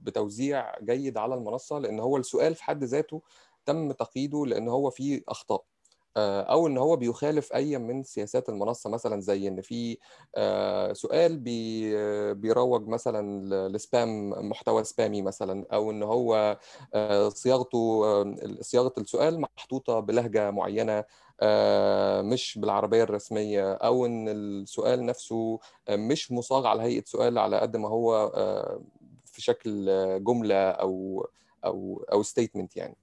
بتوزيع 0.00 0.78
جيد 0.80 1.16
على 1.18 1.34
المنصة 1.34 1.78
لأن 1.78 2.00
هو 2.00 2.16
السؤال 2.16 2.54
في 2.54 2.64
حد 2.64 2.84
ذاته 2.84 3.22
تم 3.66 3.92
تقييده 3.92 4.46
لأن 4.46 4.68
هو 4.68 4.90
فيه 4.90 5.22
أخطاء 5.28 5.64
آه، 5.64 5.73
أو 6.16 6.66
إن 6.66 6.78
هو 6.78 6.96
بيخالف 6.96 7.52
أي 7.52 7.78
من 7.78 8.02
سياسات 8.02 8.48
المنصة 8.48 8.90
مثلا 8.90 9.20
زي 9.20 9.48
إن 9.48 9.60
في 9.60 9.98
آه، 10.36 10.92
سؤال 10.92 11.38
بي 11.38 11.90
آه، 11.98 12.32
بيروج 12.32 12.88
مثلا 12.88 13.68
لسبام 13.68 14.30
محتوى 14.50 14.84
سبامي 14.84 15.22
مثلا 15.22 15.66
أو 15.72 15.90
إن 15.90 16.02
هو 16.02 16.58
آه، 16.94 17.28
صياغته 17.28 18.02
آه، 18.04 18.34
صياغة 18.60 18.92
السؤال 18.98 19.40
محطوطة 19.40 20.00
بلهجة 20.00 20.50
معينة 20.50 21.04
آه، 21.40 22.22
مش 22.22 22.58
بالعربية 22.58 23.02
الرسمية 23.02 23.72
أو 23.72 24.06
إن 24.06 24.28
السؤال 24.28 25.06
نفسه 25.06 25.58
آه، 25.88 25.96
مش 25.96 26.32
مصاغ 26.32 26.66
على 26.66 26.82
هيئة 26.82 27.04
سؤال 27.06 27.38
على 27.38 27.58
قد 27.60 27.76
ما 27.76 27.88
هو 27.88 28.14
آه، 28.34 28.82
في 29.24 29.42
شكل 29.42 29.88
آه، 29.88 30.18
جملة 30.18 30.70
أو 30.70 31.26
أو 31.64 32.04
أو 32.12 32.22
ستيتمنت 32.22 32.76
يعني. 32.76 32.96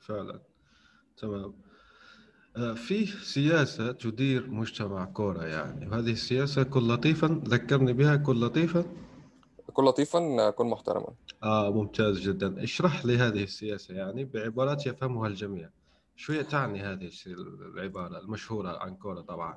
فعلا 0.00 0.40
تمام. 1.22 1.52
آه، 2.56 2.74
في 2.74 3.06
سياسة 3.06 3.92
تدير 3.92 4.50
مجتمع 4.50 5.04
كورة 5.04 5.44
يعني. 5.44 5.88
وهذه 5.88 6.10
السياسة 6.10 6.62
كن 6.62 6.80
لطيفا 6.80 7.42
ذكرني 7.44 7.92
بها 7.92 8.16
كن 8.16 8.40
لطيفا. 8.40 8.84
كن 9.72 9.84
لطيفا 9.84 10.50
كن 10.50 10.66
محترما. 10.66 11.14
آه 11.42 11.70
ممتاز 11.70 12.20
جدا. 12.20 12.62
اشرح 12.62 13.06
لي 13.06 13.16
هذه 13.16 13.42
السياسة 13.42 13.94
يعني 13.94 14.24
بعبارات 14.24 14.86
يفهمها 14.86 15.28
الجميع. 15.28 15.70
شو 16.16 16.42
تعني 16.42 16.80
هذه 16.82 17.10
العبارة 17.26 18.18
المشهورة 18.18 18.78
عن 18.78 18.96
كورة 18.96 19.20
طبعا. 19.20 19.56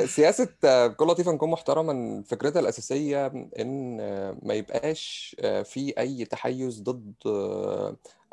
سياسة 0.16 0.48
كل 0.88 1.06
لطيفا 1.06 1.32
نكون 1.32 1.50
محترما 1.50 2.22
فكرتها 2.26 2.60
الأساسية 2.60 3.26
إن 3.58 3.96
ما 4.42 4.54
يبقاش 4.54 5.36
في 5.64 5.94
أي 5.98 6.24
تحيز 6.24 6.82
ضد 6.82 7.14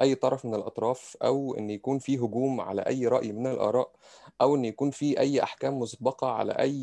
أي 0.02 0.16
طرف 0.16 0.46
من 0.46 0.56
الأطراف 0.56 1.18
أو 1.24 1.56
إن 1.58 1.70
يكون 1.70 2.00
في 2.00 2.18
هجوم 2.18 2.62
على 2.62 2.82
أي 2.82 3.08
رأي 3.08 3.32
من 3.32 3.48
الآراء 3.48 3.92
أو 4.42 4.56
إن 4.56 4.66
يكون 4.66 4.92
في 4.92 5.20
أي 5.20 5.44
أحكام 5.44 5.80
مسبقة 5.80 6.28
على 6.28 6.52
أي 6.52 6.74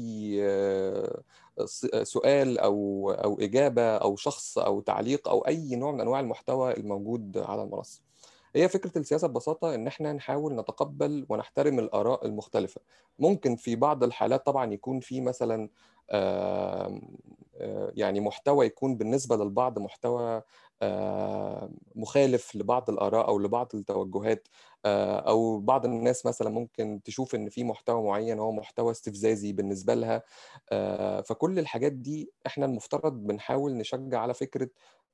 سؤال 2.02 2.59
أو 2.59 3.11
أو 3.11 3.40
إجابة 3.40 3.83
أو 3.97 4.17
شخص 4.17 4.59
أو 4.59 4.81
تعليق 4.81 5.29
أو 5.29 5.40
أي 5.47 5.76
نوع 5.76 5.93
من 5.93 6.00
أنواع 6.00 6.21
المحتوى 6.21 6.76
الموجود 6.76 7.38
على 7.38 7.62
المنصة. 7.62 8.10
هي 8.57 8.69
فكرة 8.69 8.99
السياسة 8.99 9.28
ببساطة 9.28 9.75
إن 9.75 9.87
إحنا 9.87 10.12
نحاول 10.12 10.54
نتقبل 10.57 11.26
ونحترم 11.28 11.78
الآراء 11.78 12.26
المختلفة. 12.26 12.80
ممكن 13.19 13.57
في 13.57 13.76
بعض 13.76 14.04
الحالات 14.04 14.47
طبعا 14.47 14.73
يكون 14.73 15.00
في 15.00 15.21
مثلا 15.21 15.69
آه، 16.11 17.00
يعني 17.95 18.21
محتوى 18.21 18.66
يكون 18.66 18.97
بالنسبة 18.97 19.37
للبعض 19.37 19.78
محتوى 19.78 20.42
مخالف 21.95 22.57
لبعض 22.57 22.90
الآراء 22.90 23.28
أو 23.28 23.38
لبعض 23.38 23.69
التوجهات. 23.75 24.49
آه، 24.85 25.19
أو 25.21 25.61
بعض 25.61 25.85
الناس 25.85 26.26
مثلا 26.26 26.50
ممكن 26.50 27.00
تشوف 27.04 27.35
إن 27.35 27.49
في 27.49 27.64
محتوى 27.64 28.02
معين 28.02 28.38
هو 28.38 28.52
محتوى 28.52 28.90
استفزازي 28.90 29.52
بالنسبة 29.52 29.95
لها. 29.95 30.23
آه، 30.73 31.21
فكل 31.21 31.59
الحاجات 31.59 31.92
دي 31.92 32.33
إحنا 32.47 32.66
المفترض 32.66 33.12
بنحاول 33.12 33.76
نشجع 33.76 34.21
على 34.21 34.35
فكرة 34.35 34.69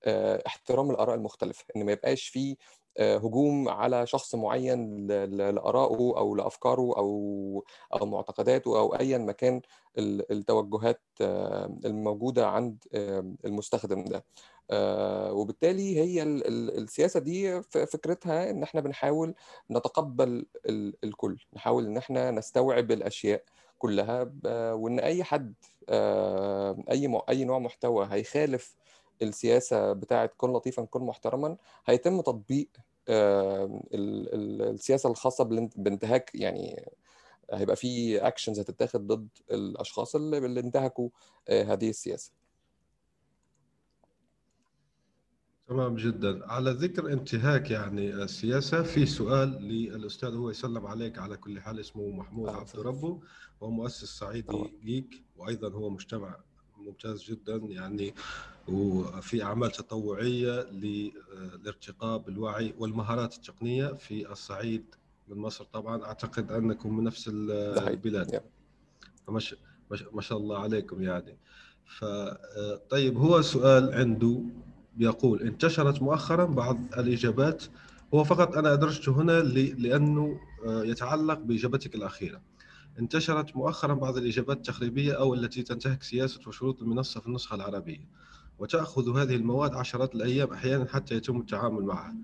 آه، 0.04 0.42
احترام 0.46 0.90
الآراء 0.90 1.14
المختلفة. 1.14 1.64
إن 1.76 1.84
ما 1.86 1.92
يبقاش 1.92 2.28
في 2.28 2.56
هجوم 3.00 3.68
على 3.68 4.06
شخص 4.06 4.34
معين 4.34 5.06
ل- 5.06 5.36
ل- 5.36 5.54
لآرائه 5.54 6.14
أو 6.16 6.34
لأفكاره 6.34 6.96
أو 6.96 7.64
أو 7.94 8.06
معتقداته 8.06 8.78
أو 8.78 8.94
أيا 8.94 9.18
ما 9.18 9.32
كان 9.32 9.60
ال- 9.98 10.32
التوجهات 10.32 11.00
آه، 11.20 11.78
الموجودة 11.84 12.48
عند 12.48 12.84
آه، 12.94 13.32
المستخدم 13.44 14.04
ده. 14.04 14.24
آه، 14.70 15.32
وبالتالي 15.32 15.96
هي 16.00 16.22
ال- 16.22 16.46
ال- 16.46 16.78
السياسة 16.78 17.20
دي 17.20 17.62
فكرتها 17.62 18.50
إن 18.50 18.62
إحنا 18.62 18.80
بنحاول 18.80 19.34
نتقبل 19.70 20.46
ال- 20.66 20.94
الكل 21.04 21.38
نحاول 21.54 21.86
إن 21.86 21.96
إحنا 21.96 22.30
نستوعب 22.30 22.90
الأشياء 22.92 23.42
كلها 23.78 24.30
وإن 24.72 24.98
أي 25.00 25.24
حد 25.24 25.54
آه، 25.88 26.72
م- 26.88 27.20
أي 27.28 27.44
نوع 27.44 27.58
محتوى 27.58 28.08
هيخالف 28.10 28.76
السياسة 29.22 29.92
بتاعت 29.92 30.34
كن 30.36 30.52
لطيفا 30.52 30.84
كن 30.84 31.00
محترما 31.02 31.56
هيتم 31.86 32.20
تطبيق 32.20 32.68
ال- 33.94 34.34
ال- 34.34 34.62
السياسة 34.62 35.10
الخاصة 35.10 35.44
بالانت- 35.44 35.78
بانتهاك 35.80 36.30
يعني 36.34 36.90
هيبقى 37.52 37.76
في 37.76 38.18
اكشنز 38.26 38.60
هتتاخد 38.60 39.06
ضد 39.06 39.28
الأشخاص 39.50 40.14
اللي, 40.16 40.38
انتهكوا 40.60 41.08
آه، 41.48 41.62
هذه 41.62 41.88
السياسة 41.90 42.32
تمام 45.68 45.96
جدا 45.96 46.46
على 46.52 46.70
ذكر 46.70 47.12
انتهاك 47.12 47.70
يعني 47.70 48.14
السياسة 48.14 48.82
في 48.82 49.06
سؤال 49.06 49.48
للأستاذ 49.48 50.34
هو 50.34 50.50
يسلم 50.50 50.86
عليك 50.86 51.18
على 51.18 51.36
كل 51.36 51.60
حال 51.60 51.80
اسمه 51.80 52.08
محمود 52.08 52.48
عبد. 52.48 52.76
ربه 52.76 53.20
هو 53.62 53.70
مؤسس 53.70 54.04
صعيدي. 54.04 54.74
جيك 54.84 55.24
وأيضا 55.36 55.68
هو 55.72 55.90
مجتمع 55.90 56.36
ممتاز 56.78 57.22
جدا 57.24 57.56
يعني 57.56 58.14
وفي 58.68 59.42
أعمال 59.42 59.70
تطوعية 59.70 60.60
للارتقاء 60.70 62.18
بالوعي 62.18 62.74
والمهارات 62.78 63.34
التقنية 63.34 63.86
في 63.86 64.30
الصعيد 64.32 64.84
من 65.28 65.36
مصر. 65.36 65.64
طبعا 65.64 66.04
أعتقد 66.04 66.52
أنكم 66.52 66.96
من 66.96 67.04
نفس 67.04 67.28
حقيقي. 67.28 67.90
البلاد. 67.90 68.42
مش 69.28 69.54
ما 70.12 70.20
شاء 70.20 70.38
الله 70.38 70.58
عليكم 70.58 71.02
يعني. 71.02 71.36
ف 71.86 72.04
طيب 72.90 73.18
هو 73.18 73.42
سؤال 73.42 73.94
عنده 73.94 74.42
بيقول 74.96 75.42
انتشرت 75.42 76.02
مؤخرا 76.02 76.44
بعض 76.44 76.78
الإجابات 76.98 77.64
هو 78.14 78.24
فقط 78.24 78.56
أنا 78.56 78.72
أدرجته 78.72 79.12
هنا 79.12 79.40
لأنه 79.78 80.40
آه، 80.66 80.84
يتعلق 80.84 81.38
بإجابتك 81.38 81.94
الأخيرة. 81.94 82.40
انتشرت 82.98 83.56
مؤخرا 83.56 83.94
بعض 83.94 84.16
الإجابات 84.16 84.56
التخريبيه 84.56 85.12
أو 85.12 85.34
التي 85.34 85.62
تنتهك 85.62 86.02
سياسة 86.02 86.40
وشروط 86.46 86.82
المنصة 86.82 87.20
في 87.20 87.26
النسخة 87.26 87.54
العربية 87.54 88.08
وتأخذ 88.58 89.18
هذه 89.18 89.34
المواد 89.34 89.74
عشرات 89.74 90.14
الأيام 90.14 90.52
أحيانا 90.52 90.86
حتى 90.88 91.14
يتم 91.14 91.40
التعامل 91.40 91.82
معها. 91.82 92.14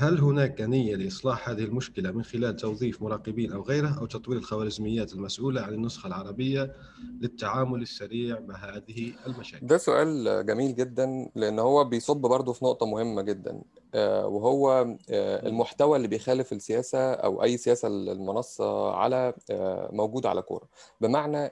هل 0.00 0.18
هناك 0.20 0.60
نية 0.60 0.96
لإصلاح 0.96 1.48
هذه 1.48 1.64
المشكلة 1.64 2.10
من 2.10 2.22
خلال 2.22 2.56
توظيف 2.56 3.02
مراقبين 3.02 3.52
أو 3.52 3.62
غيره 3.62 3.98
أو 4.00 4.06
تطوير 4.06 4.38
الخوارزميات 4.38 5.12
المسؤولة 5.12 5.60
عن 5.60 5.74
النسخة 5.74 6.06
العربية 6.06 6.72
للتعامل 7.20 7.82
السريع 7.82 8.40
مع 8.40 8.56
هذه 8.56 9.12
المشاكل؟ 9.26 9.66
ده 9.66 9.78
سؤال 9.78 10.46
جميل 10.46 10.74
جدا 10.74 11.30
لأن 11.34 11.58
هو 11.58 11.84
بيصب 11.84 12.16
برضه 12.16 12.52
في 12.52 12.64
نقطة 12.64 12.86
مهمة 12.86 13.22
جدا 13.22 13.62
آه، 13.94 14.26
وهو 14.26 14.70
آه، 15.10 15.46
المحتوى 15.48 15.96
اللي 15.96 16.08
بيخالف 16.08 16.52
السياسة 16.52 17.12
أو 17.12 17.42
أي 17.42 17.56
سياسة 17.56 17.88
المنصة 17.88 18.90
على 18.92 19.34
آه، 19.50 19.90
موجود 19.92 20.26
على 20.26 20.42
كورة. 20.42 20.68
بمعنى 21.00 21.50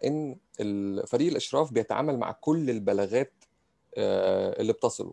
ال- 0.61 1.07
فريق 1.07 1.31
الأشراف 1.31 1.73
بيتعامل 1.73 2.19
مع 2.19 2.33
كل 2.33 2.71
البلاغات 2.71 3.33
اللي 3.99 4.73
بتصله. 4.73 5.13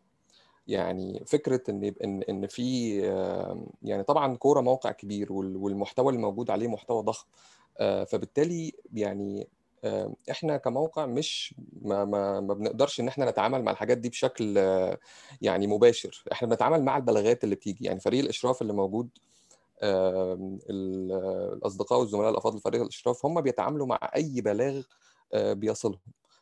يعني 0.67 1.24
فكرة 1.27 1.62
إن 1.70 1.93
إن 2.03 2.22
إن 2.24 2.48
في 2.48 2.98
يعني 3.84 4.03
طبعا 4.03 4.36
كورة 4.36 4.62
موقع 4.62 4.91
كبير 4.91 5.34
وال- 5.34 5.58
والمحتوى 5.58 6.10
اللي 6.10 6.22
موجود 6.22 6.51
عليه 6.51 6.67
محتوى 6.67 7.03
ضخم 7.03 7.27
آه، 7.79 8.03
فبالتالي 8.03 8.74
يعني 8.93 9.48
إحنا 10.32 10.58
كموقع 10.58 11.05
مش 11.05 11.55
ما, 11.82 12.05
ما, 12.05 12.39
ما 12.41 12.53
بنقدرش 12.53 13.00
إن 13.00 13.08
إحنا 13.08 13.29
نتعامل 13.29 13.63
مع 13.63 13.72
الحاجات 13.72 13.98
دي 13.98 14.10
بشكل 14.10 14.58
يعني 15.41 15.67
مباشر. 15.67 16.24
إحنا 16.32 16.48
بنتعامل 16.48 16.84
مع 16.84 16.98
البلاغات 16.98 17.43
اللي 17.43 17.55
بتيجي. 17.55 17.86
يعني 17.86 18.00
فريق 18.00 18.20
الأشراف 18.24 18.62
اللي 18.62 18.74
موجود 18.74 19.10
الأصدقاء 20.70 22.00
والزملاء 22.00 22.29
الأفاضل 22.29 22.60
فريق 22.60 22.82
الأشراف 22.82 23.25
هم 23.25 23.41
بيتعاملوا 23.41 23.88
مع 23.88 24.12
أي 24.15 24.41
بلاغ 24.41 24.82
آه، 25.34 25.53
بيصلهم. 25.53 26.00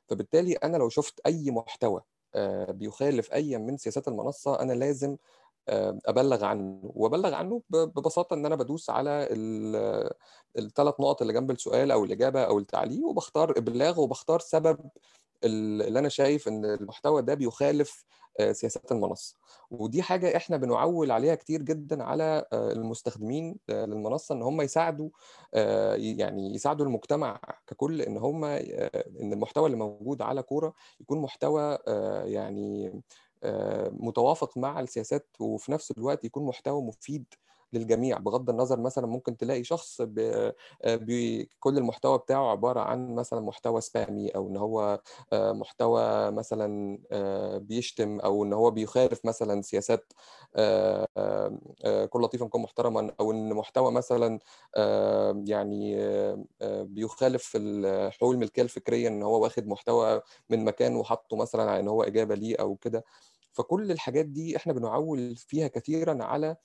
فبالتالي 0.08 0.54
أنا 0.54 0.78
لو 0.78 0.90
شفت 0.90 1.20
أي 1.26 1.52
محتوى 1.52 2.02
بيخالف 2.70 3.34
أي 3.34 3.58
من 3.58 3.78
سياسات 3.78 4.08
المنصة 4.08 4.60
أنا 4.62 4.74
لازم 4.74 5.18
آه، 5.70 6.00
أبلغ 6.06 6.46
عنه. 6.46 6.80
وأبلغ 6.84 7.34
عنه 7.34 7.62
ببساطة 7.70 8.34
إن 8.34 8.46
أنا 8.46 8.56
بدوس 8.56 8.90
على 8.90 9.28
الثلاث 10.58 11.00
نقط 11.00 11.22
اللي 11.22 11.34
جنب 11.34 11.52
السؤال 11.52 11.92
أو 11.92 12.04
الإجابة 12.04 12.44
أو 12.44 12.60
التعليق 12.60 13.06
وبختار 13.06 13.52
إبلاغ 13.58 14.00
وبختار 14.02 14.40
سبب 14.40 14.78
اللي 15.44 16.00
أنا 16.00 16.10
شايف 16.10 16.48
إن 16.48 16.66
المحتوى 16.66 17.22
ده 17.22 17.34
بيخالف 17.34 18.06
آه، 18.40 18.52
سياسات 18.52 18.92
المنصة. 18.92 19.36
ودي 19.72 20.02
حاجة 20.02 20.38
إحنا 20.38 20.58
بنعول 20.58 21.12
عليها 21.12 21.36
كتير 21.36 21.62
جدا 21.62 22.04
على 22.04 22.46
آه، 22.54 22.72
المستخدمين 22.72 23.56
آه، 23.70 23.86
للمنصة 23.86 24.36
إن 24.36 24.42
هم 24.42 24.62
يساعدوا 24.62 25.10
يعني 25.96 26.56
يساعدوا 26.56 26.86
المجتمع 26.86 27.40
ككل 27.68 28.02
إن 28.02 28.18
هم 28.18 28.46
إن 28.46 29.34
المحتوى 29.34 29.66
اللي 29.66 29.78
موجود 29.78 30.22
على 30.22 30.44
كورة 30.44 30.74
يكون 31.02 31.22
محتوى 31.22 31.78
يعني 32.26 33.02
متوافق 33.92 34.58
مع 34.58 34.80
السياسات 34.80 35.28
وفي 35.40 35.72
نفس 35.72 35.92
الوقت 35.92 36.26
يكون 36.26 36.46
محتوى 36.46 36.82
مفيد 36.82 37.26
للجميع 37.74 38.18
بغض 38.18 38.50
النظر 38.50 38.80
مثلا 38.80 39.08
ممكن 39.08 39.38
تلاقي 39.38 39.64
شخص 39.64 40.02
ب... 40.02 40.20
آه، 40.84 40.96
بي... 40.96 41.50
كل 41.60 41.78
المحتوى 41.78 42.18
بتاعه 42.18 42.52
عبارة 42.52 42.80
عن 42.80 43.16
مثلا 43.16 43.40
محتوى 43.42 43.82
سبامي 43.82 44.30
أو 44.30 44.48
إن 44.48 44.58
هو 44.58 45.02
محتوى 45.34 46.32
مثلا 46.32 47.00
بيشتم 47.60 48.20
أو 48.20 48.44
إن 48.44 48.54
هو 48.54 48.72
بيخالف 48.72 49.26
مثلا 49.26 49.62
سياسات 49.62 50.14
كل 52.10 52.22
لطيفا 52.22 52.46
كن 52.48 52.62
محترما 52.62 53.12
أو 53.20 53.32
إن 53.32 53.54
محتوى 53.54 53.92
مثلا 53.92 54.40
يعني 55.48 55.96
بيخالف 56.62 57.52
ال- 57.56 58.12
حقوق 58.14 58.32
الملكية 58.32 58.62
الفكرية 58.62 59.08
إن 59.08 59.24
هو 59.24 59.44
واخد 59.44 59.68
محتوى 59.68 60.22
من 60.50 60.66
مكان 60.66 60.96
وحطه 60.96 61.38
مثلا 61.38 61.64
على 61.72 61.80
إن 61.80 61.88
هو 61.88 62.04
إجابة 62.04 62.36
ليه 62.36 62.56
أو 62.60 62.76
كده. 62.76 63.04
فكل 63.54 63.92
الحاجات 63.92 64.26
دي 64.26 64.58
إحنا 64.58 64.74
بنعول 64.74 65.36
فيها 65.36 65.68
كثيرا 65.68 66.24
على 66.24 66.56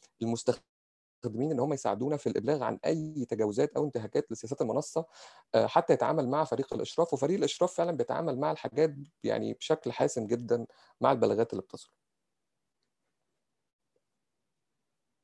المستخدمين 1.26 1.50
إن 1.52 1.60
هم 1.60 1.72
يساعدونا 1.72 2.16
في 2.16 2.28
الإبلاغ 2.28 2.62
عن 2.62 2.78
أي 2.86 3.24
تجاوزات 3.24 3.72
أو 3.76 3.84
انتهاكات 3.84 4.32
لسياسات 4.32 4.60
المنصة 4.62 5.06
آه، 5.54 5.66
حتى 5.66 5.92
يتعامل 5.92 6.28
مع 6.28 6.44
فريق 6.44 6.74
الإشراف 6.74 7.12
وفريق 7.12 7.38
الإشراف 7.38 7.74
فعلا 7.74 7.92
بيتعامل 7.92 8.38
مع 8.38 8.52
الحاجات 8.52 8.94
يعني 9.24 9.54
بشكل 9.54 9.92
حاسم 9.92 10.26
جدا 10.26 10.66
مع 11.00 11.12
البلاغات 11.12 11.52
اللي 11.52 11.62
بتصل. 11.62 11.90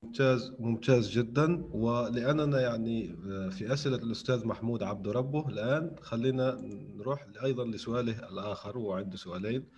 ممتاز 0.02 0.52
ممتاز 0.58 1.10
جدا. 1.10 1.64
ولأننا 1.72 2.60
يعني 2.60 3.16
في 3.50 3.72
أسئلة 3.72 3.96
الأستاذ 3.96 4.46
محمود 4.46 4.82
عبد 4.82 5.08
ربه 5.08 5.48
الآن 5.48 5.96
خلينا 6.00 6.60
نروح 6.96 7.26
أيضا 7.44 7.64
لسؤاله 7.64 8.28
الآخر 8.28 8.78
وهو 8.78 8.92
عنده 8.92 9.16
سؤالين. 9.16 9.68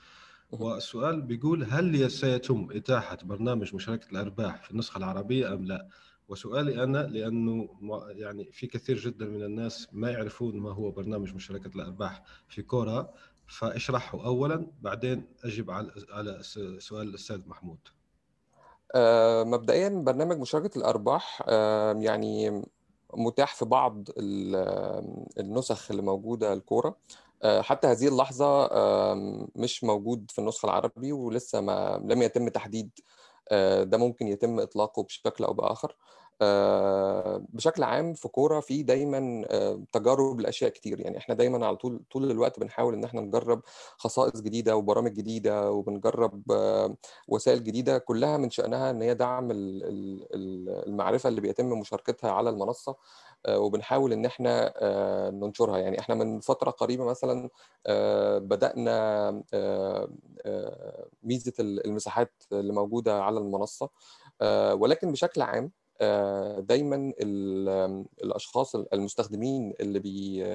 والسؤال 0.50 1.22
بيقول 1.22 1.64
هل 1.64 2.10
سيتم 2.10 2.68
إتاحة 2.72 3.18
برنامج 3.22 3.74
مشاركة 3.74 4.10
الأرباح 4.10 4.62
في 4.62 4.70
النسخة 4.70 4.98
العربية 4.98 5.54
أم 5.54 5.64
لا؟ 5.64 5.88
وسؤالي 6.28 6.84
أنا 6.84 6.98
لأنه 6.98 7.68
ما- 7.80 8.06
يعني 8.10 8.44
في 8.52 8.66
كثير 8.66 8.98
جدا 8.98 9.26
من 9.26 9.42
الناس 9.42 9.88
ما 9.92 10.10
يعرفون 10.10 10.58
ما 10.60 10.72
هو 10.72 10.90
برنامج 10.90 11.34
مشاركة 11.34 11.70
الأرباح 11.76 12.22
في 12.48 12.62
كورة 12.62 13.12
فاشرحه 13.46 14.24
أولا 14.26 14.66
بعدين 14.82 15.24
أجب 15.44 15.70
على 15.70 15.92
على 16.10 16.38
سؤال 16.78 17.08
الأستاذ 17.08 17.40
محمود. 17.48 17.78
آه، 18.94 19.44
مبدئيا 19.44 19.88
برنامج 19.88 20.38
مشاركة 20.38 20.78
الأرباح 20.78 21.42
آه، 21.48 21.92
يعني 21.92 22.62
متاح 23.14 23.54
في 23.54 23.64
بعض 23.64 24.08
ال- 24.18 25.26
النسخ 25.38 25.90
اللي 25.90 26.02
موجودة 26.02 26.52
الكورة 26.52 26.96
آه، 27.42 27.62
حتى 27.62 27.86
هذه 27.86 28.08
اللحظة 28.08 28.46
آه، 28.64 29.46
مش 29.56 29.84
موجود 29.84 30.30
في 30.30 30.38
النسخة 30.38 30.66
العربي 30.66 31.12
ولسه 31.12 31.60
ما 31.60 32.02
لم 32.04 32.22
يتم 32.22 32.48
تحديد 32.48 32.90
ده 33.82 33.98
ممكن 33.98 34.28
يتم 34.28 34.60
إطلاقه 34.60 35.02
بشكل 35.02 35.44
أو 35.44 35.52
بآخر. 35.52 35.96
آه، 36.42 37.42
بشكل 37.48 37.82
عام 37.82 38.14
في 38.14 38.28
كورة 38.28 38.60
في 38.60 38.82
دايما 38.82 39.44
آه، 39.50 39.82
تجارب 39.92 40.40
لأشياء 40.40 40.70
كتير. 40.70 41.00
يعني 41.00 41.18
إحنا 41.18 41.34
دايما 41.34 41.66
على 41.66 41.76
طول 41.76 42.00
طول 42.10 42.30
الوقت 42.30 42.60
بنحاول 42.60 42.94
إن 42.94 43.04
إحنا 43.04 43.20
نجرب 43.20 43.62
خصائص 43.98 44.40
جديدة 44.40 44.76
وبرامج 44.76 45.12
جديدة 45.12 45.70
وبنجرب 45.70 46.52
آه، 46.52 46.96
وسائل 47.28 47.64
جديدة 47.64 47.98
كلها 47.98 48.36
من 48.36 48.50
شأنها 48.50 48.90
إن 48.90 49.02
هي 49.02 49.14
دعم 49.14 49.50
ال- 49.50 49.84
ال- 49.84 50.26
ال- 50.34 50.86
المعرفة 50.88 51.28
اللي 51.28 51.40
بيتم 51.40 51.66
مشاركتها 51.66 52.30
على 52.30 52.50
المنصة. 52.50 52.90
آه، 52.92 52.96
وبنحاول 53.48 54.12
إن 54.12 54.24
إحنا 54.26 54.74
آه، 54.76 55.30
ننشرها. 55.30 55.78
يعني 55.78 56.00
إحنا 56.00 56.14
من 56.14 56.40
فترة 56.40 56.70
قريبة 56.70 57.04
مثلا 57.04 57.48
آه، 57.86 58.38
بدأنا 58.38 59.28
آه، 59.54 60.08
آه، 60.46 61.06
ميزة 61.22 61.52
المساحات 61.60 62.32
اللي 62.52 62.72
موجودة 62.72 63.22
على 63.22 63.38
المنصة. 63.38 63.88
آه، 64.40 64.74
ولكن 64.74 65.12
بشكل 65.12 65.42
عام 65.42 65.72
آه، 66.00 66.60
دايما 66.60 67.12
ال- 67.20 68.04
الأشخاص 68.24 68.74
المستخدمين 68.76 69.74
اللي 69.80 69.98
بي 69.98 70.54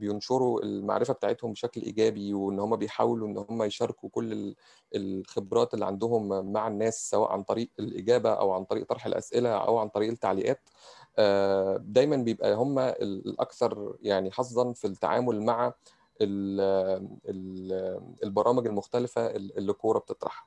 بينشروا 0.00 0.62
المعرفة 0.62 1.14
بتاعتهم 1.14 1.52
بشكل 1.52 1.80
إيجابي 1.82 2.34
وإن 2.34 2.60
هم 2.60 2.76
بيحاولوا 2.76 3.28
إن 3.28 3.38
هم 3.50 3.62
يشاركوا 3.62 4.08
كل 4.12 4.32
ال- 4.32 4.56
الخبرات 4.94 5.74
اللي 5.74 5.86
عندهم 5.86 6.52
مع 6.52 6.68
الناس 6.68 7.10
سواء 7.10 7.32
عن 7.32 7.42
طريق 7.42 7.70
الإجابة 7.78 8.30
أو 8.32 8.52
عن 8.52 8.64
طريق 8.64 8.86
طرح 8.86 9.06
الأسئلة 9.06 9.50
أو 9.50 9.78
عن 9.78 9.88
طريق 9.88 10.10
التعليقات 10.10 10.60
آه، 10.68 10.99
دايما 11.78 12.16
بيبقى 12.16 12.54
هم 12.54 12.78
ال- 12.78 13.28
الأكثر 13.28 13.96
يعني 14.02 14.30
حظا 14.32 14.72
في 14.72 14.86
التعامل 14.86 15.40
مع 15.42 15.74
ال- 16.20 16.60
ال- 17.28 18.00
البرامج 18.24 18.66
المختلفة 18.66 19.26
اللي 19.36 19.72
كورة 19.72 19.98
بتطرحها. 19.98 20.46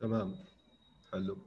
تمام. 0.00 0.34
حلو. 1.12 1.38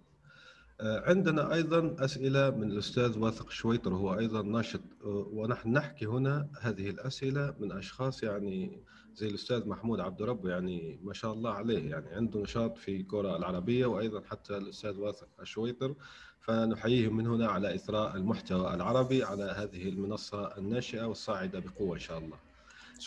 آه، 0.81 1.09
عندنا 1.09 1.53
أيضا 1.53 1.95
أسئلة 1.99 2.49
من 2.49 2.71
الأستاذ 2.71 3.19
واثق 3.19 3.49
شويطر 3.49 3.93
هو 3.95 4.19
أيضا 4.19 4.41
ناشط 4.41 4.81
آه، 5.03 5.27
ونحن 5.33 5.69
نحكي 5.73 6.05
هنا 6.05 6.47
هذه 6.61 6.89
الأسئلة 6.89 7.55
من 7.59 7.71
أشخاص 7.71 8.23
يعني 8.23 8.83
زي 9.15 9.27
الأستاذ 9.27 9.67
محمود 9.67 9.99
عبد 9.99 10.21
رب 10.21 10.45
يعني 10.45 10.99
ما 11.03 11.13
شاء 11.13 11.33
الله 11.33 11.51
عليه 11.51 11.89
يعني 11.89 12.09
عنده 12.09 12.39
نشاط 12.39 12.77
في 12.77 12.95
الكرة 12.95 13.37
العربية 13.37 13.85
وأيضا 13.85 14.21
حتى 14.21 14.57
الأستاذ 14.57 14.99
واثق 14.99 15.27
الشويطر. 15.41 15.95
فنحييهم 16.39 17.17
من 17.17 17.27
هنا 17.27 17.47
على 17.47 17.75
إثراء 17.75 18.15
المحتوى 18.15 18.73
العربي 18.73 19.23
على 19.23 19.43
هذه 19.43 19.89
المنصة 19.89 20.57
الناشئة 20.57 21.03
والصاعدة 21.05 21.59
بقوة 21.59 21.95
إن 21.95 21.99
شاء 21.99 22.17
الله. 22.17 22.37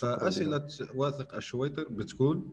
فأسئلة 0.00 0.68
واثق 0.94 1.34
الشويطر 1.34 1.86
بتكون 1.90 2.50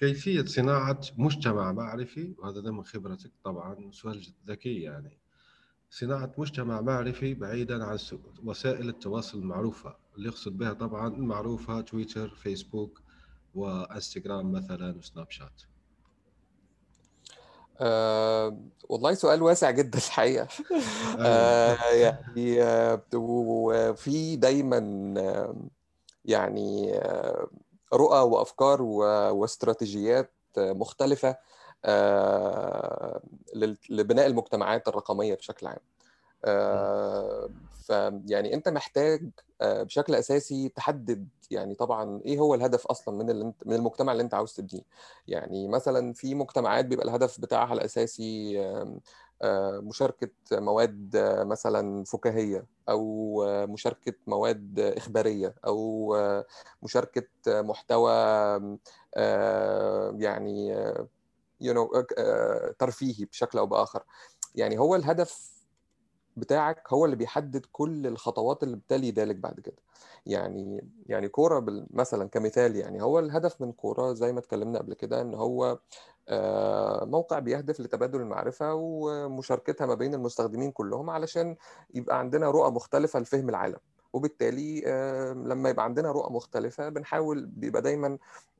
كيفية 0.00 0.44
صناعة 0.44 1.00
مجتمع 1.18 1.72
معرفي؟ 1.72 2.34
وهذا 2.38 2.60
ده 2.60 2.72
من 2.72 2.84
خبرتك 2.84 3.30
طبعا 3.44 3.90
سؤال 3.92 4.26
ذكي 4.46 4.80
يعني. 4.82 5.18
صناعة 5.90 6.32
مجتمع 6.38 6.80
معرفي 6.80 7.34
بعيدا 7.34 7.84
عن 7.84 7.98
وسائل 8.44 8.88
التواصل 8.88 9.38
المعروفة. 9.38 9.96
اللي 10.16 10.28
يقصد 10.28 10.58
بها 10.58 10.72
طبعا 10.72 11.08
المعروفة 11.08 11.80
تويتر 11.80 12.28
فيسبوك 12.28 13.00
وإنستغرام 13.54 14.52
مثلا 14.52 14.98
وسناب 14.98 15.30
شات. 15.30 15.62
أه 17.80 18.58
والله 18.88 19.14
سؤال 19.14 19.42
واسع 19.42 19.70
جدا 19.70 19.98
الحقيقة. 19.98 20.48
أيوة. 21.18 21.26
أه 21.26 21.92
يعني 21.94 22.62
آه، 22.62 23.02
وفي 23.14 24.36
دايما 24.36 25.14
آه، 25.20 25.54
يعني 26.24 26.98
آه، 26.98 27.48
رؤى 27.92 28.18
وأفكار 28.20 28.82
و- 28.82 29.30
واستراتيجيات 29.34 30.32
مختلفة 30.58 31.36
لل- 33.54 33.78
لبناء 33.90 34.26
المجتمعات 34.26 34.88
الرقمية 34.88 35.34
بشكل 35.34 35.66
عام. 35.66 35.78
فيعني 37.86 38.54
أنت 38.54 38.68
محتاج 38.68 39.30
آه، 39.60 39.82
بشكل 39.82 40.14
أساسي 40.14 40.68
تحدد 40.68 41.28
يعني 41.50 41.74
طبعا 41.74 42.20
إيه 42.26 42.38
هو 42.38 42.54
الهدف 42.54 42.86
أصلا 42.86 43.14
من 43.18 43.30
اللي 43.30 43.44
أنت 43.44 43.66
من 43.66 43.74
المجتمع 43.74 44.12
اللي 44.12 44.22
أنت 44.22 44.34
عاوز 44.34 44.52
تبنيه. 44.54 44.82
يعني 45.28 45.68
مثلا 45.68 46.12
في 46.12 46.34
مجتمعات 46.34 46.84
بيبقى 46.84 47.04
الهدف 47.06 47.40
بتاعها 47.40 47.74
الأساسي 47.74 48.60
آه، 49.42 49.78
مشاركة 49.80 50.28
مواد 50.52 51.16
آه، 51.16 51.44
مثلا 51.44 52.04
فكاهية 52.04 52.66
أو 52.88 53.44
آه، 53.48 53.66
مشاركة 53.66 54.12
مواد 54.26 54.80
آه، 54.80 56.44
مشاركة 56.82 57.28
آه، 57.48 57.60
محتوى 57.62 58.10
يعني 60.18 60.74
آه، 60.74 61.08
you 61.64 61.74
know, 61.74 62.04
ترفيهي 62.78 63.24
بشكل 63.24 63.58
أو 63.58 63.66
بآخر. 63.66 64.02
يعني 64.54 64.78
هو 64.78 64.96
الهدف 64.96 65.53
بتاعك 66.36 66.92
هو 66.92 67.04
اللي 67.04 67.16
بيحدد 67.16 67.66
كل 67.72 68.06
الخطوات 68.06 68.62
اللي 68.62 68.76
بتلي 68.76 69.10
ذلك 69.10 69.36
بعد 69.36 69.60
كده. 69.60 69.76
يعني 70.26 70.88
يعني 71.06 71.28
كورة 71.28 71.66
مثلا 71.90 72.28
كمثال 72.28 72.76
يعني 72.76 73.02
هو 73.02 73.18
الهدف 73.18 73.60
من 73.60 73.72
كورة 73.72 74.12
زي 74.12 74.32
ما 74.32 74.38
اتكلمنا 74.38 74.78
قبل 74.78 74.94
كده 74.94 75.20
إن 75.20 75.34
هو 75.34 75.78
آه، 76.28 77.04
موقع 77.04 77.38
بيهدف 77.38 77.80
لتبادل 77.80 78.20
المعرفة 78.20 78.74
ومشاركتها 78.74 79.86
ما 79.86 79.94
بين 79.94 80.14
المستخدمين 80.14 80.72
كلهم 80.72 81.10
علشان 81.10 81.56
يبقى 81.94 82.18
عندنا 82.18 82.50
رؤى 82.50 82.70
مختلفة 82.70 83.20
لفهم 83.20 83.48
العالم. 83.48 83.78
وبالتالي 84.12 84.82
آه، 84.86 85.32
لما 85.32 85.68
يبقى 85.70 85.84
عندنا 85.84 86.12
رؤى 86.12 86.32
مختلفة 86.34 86.88
بنحاول 86.88 87.46
بيبقى 87.46 87.82
دايما 87.82 88.18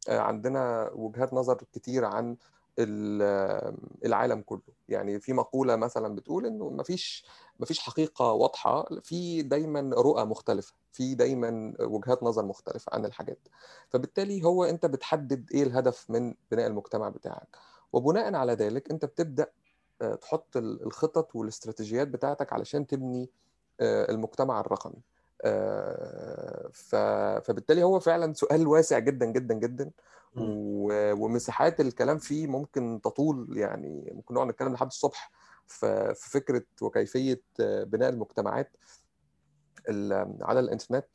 آه، 0.08 0.18
عندنا 0.18 0.90
وجهات 0.94 1.34
نظر 1.34 1.54
كتير 1.72 2.04
عن 2.04 2.37
العالم 2.78 4.40
كله. 4.40 4.60
يعني 4.88 5.20
في 5.20 5.32
مقولة 5.32 5.76
مثلا 5.76 6.14
بتقول 6.14 6.46
إنه 6.46 6.70
مفيش 6.70 7.24
مفيش 7.60 7.78
حقيقة 7.78 8.32
واضحة 8.32 8.84
في 9.02 9.42
دايما 9.42 9.90
رؤى 9.94 10.24
مختلفة 10.24 10.74
في 10.92 11.14
دايما 11.14 11.74
وجهات 11.80 12.22
نظر 12.22 12.44
مختلفة 12.44 12.90
عن 12.92 13.04
الحاجات. 13.04 13.48
فبالتالي 13.88 14.44
هو 14.44 14.64
أنت 14.64 14.87
بتحدد 14.87 15.50
إيه 15.54 15.62
الهدف 15.62 16.10
من 16.10 16.34
بناء 16.50 16.66
المجتمع 16.66 17.08
بتاعك. 17.08 17.56
وبناء 17.92 18.34
على 18.34 18.52
ذلك 18.52 18.90
أنت 18.90 19.04
بتبدأ 19.04 19.46
آه، 20.02 20.14
تحط 20.14 20.56
الخطط 20.56 21.37
والاستراتيجيات 21.37 22.08
بتاعتك 22.08 22.52
علشان 22.52 22.87
تبني 22.87 23.30
آه، 23.80 24.10
المجتمع 24.10 24.60
الرقمي. 24.60 25.02
آه، 25.44 26.70
فبالتالي 27.40 27.82
هو 27.82 28.00
فعلا 28.00 28.32
سؤال 28.32 28.66
واسع 28.66 28.98
جدا 28.98 29.26
جدا 29.26 29.54
جدا. 29.54 29.90
ومساحات 30.37 31.81
الكلام 31.81 32.18
فيه 32.18 32.47
ممكن 32.47 33.01
تطول 33.05 33.59
يعني 33.59 34.12
ممكن 34.14 34.35
نقعد 34.35 34.49
نتكلم 34.49 34.73
لحد 34.75 34.87
الصبح 34.87 35.31
في 35.66 36.14
فكرة 36.16 36.62
وكيفية 36.83 37.42
بناء 37.61 38.09
المجتمعات 38.09 38.77
على 40.40 40.61
الإنترنت. 40.61 41.07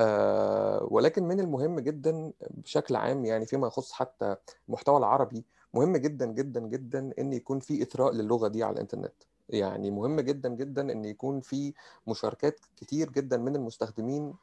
آه، 0.00 0.88
ولكن 0.90 1.24
من 1.24 1.40
المهم 1.40 1.80
جدا 1.80 2.32
بشكل 2.50 2.96
عام 2.96 3.24
يعني 3.24 3.46
فيما 3.46 3.66
يخص 3.66 3.92
حتى 3.92 4.36
المحتوى 4.68 4.98
العربي 4.98 5.44
مهم 5.74 5.96
جدا 5.96 6.26
جدا 6.26 6.60
جدا 6.60 7.12
إن 7.18 7.32
يكون 7.32 7.60
في 7.60 7.82
إثراء 7.82 8.12
للغة 8.12 8.48
دي 8.48 8.64
على 8.64 8.74
الإنترنت. 8.74 9.12
يعني 9.48 9.90
مهم 9.90 10.20
جدا 10.20 10.48
جدا 10.48 10.92
إن 10.92 11.04
يكون 11.04 11.40
في 11.40 11.74
مشاركات 12.06 12.60
كتير 12.76 13.10
جدا 13.10 13.36
من 13.36 13.56
المستخدمين 13.56 14.34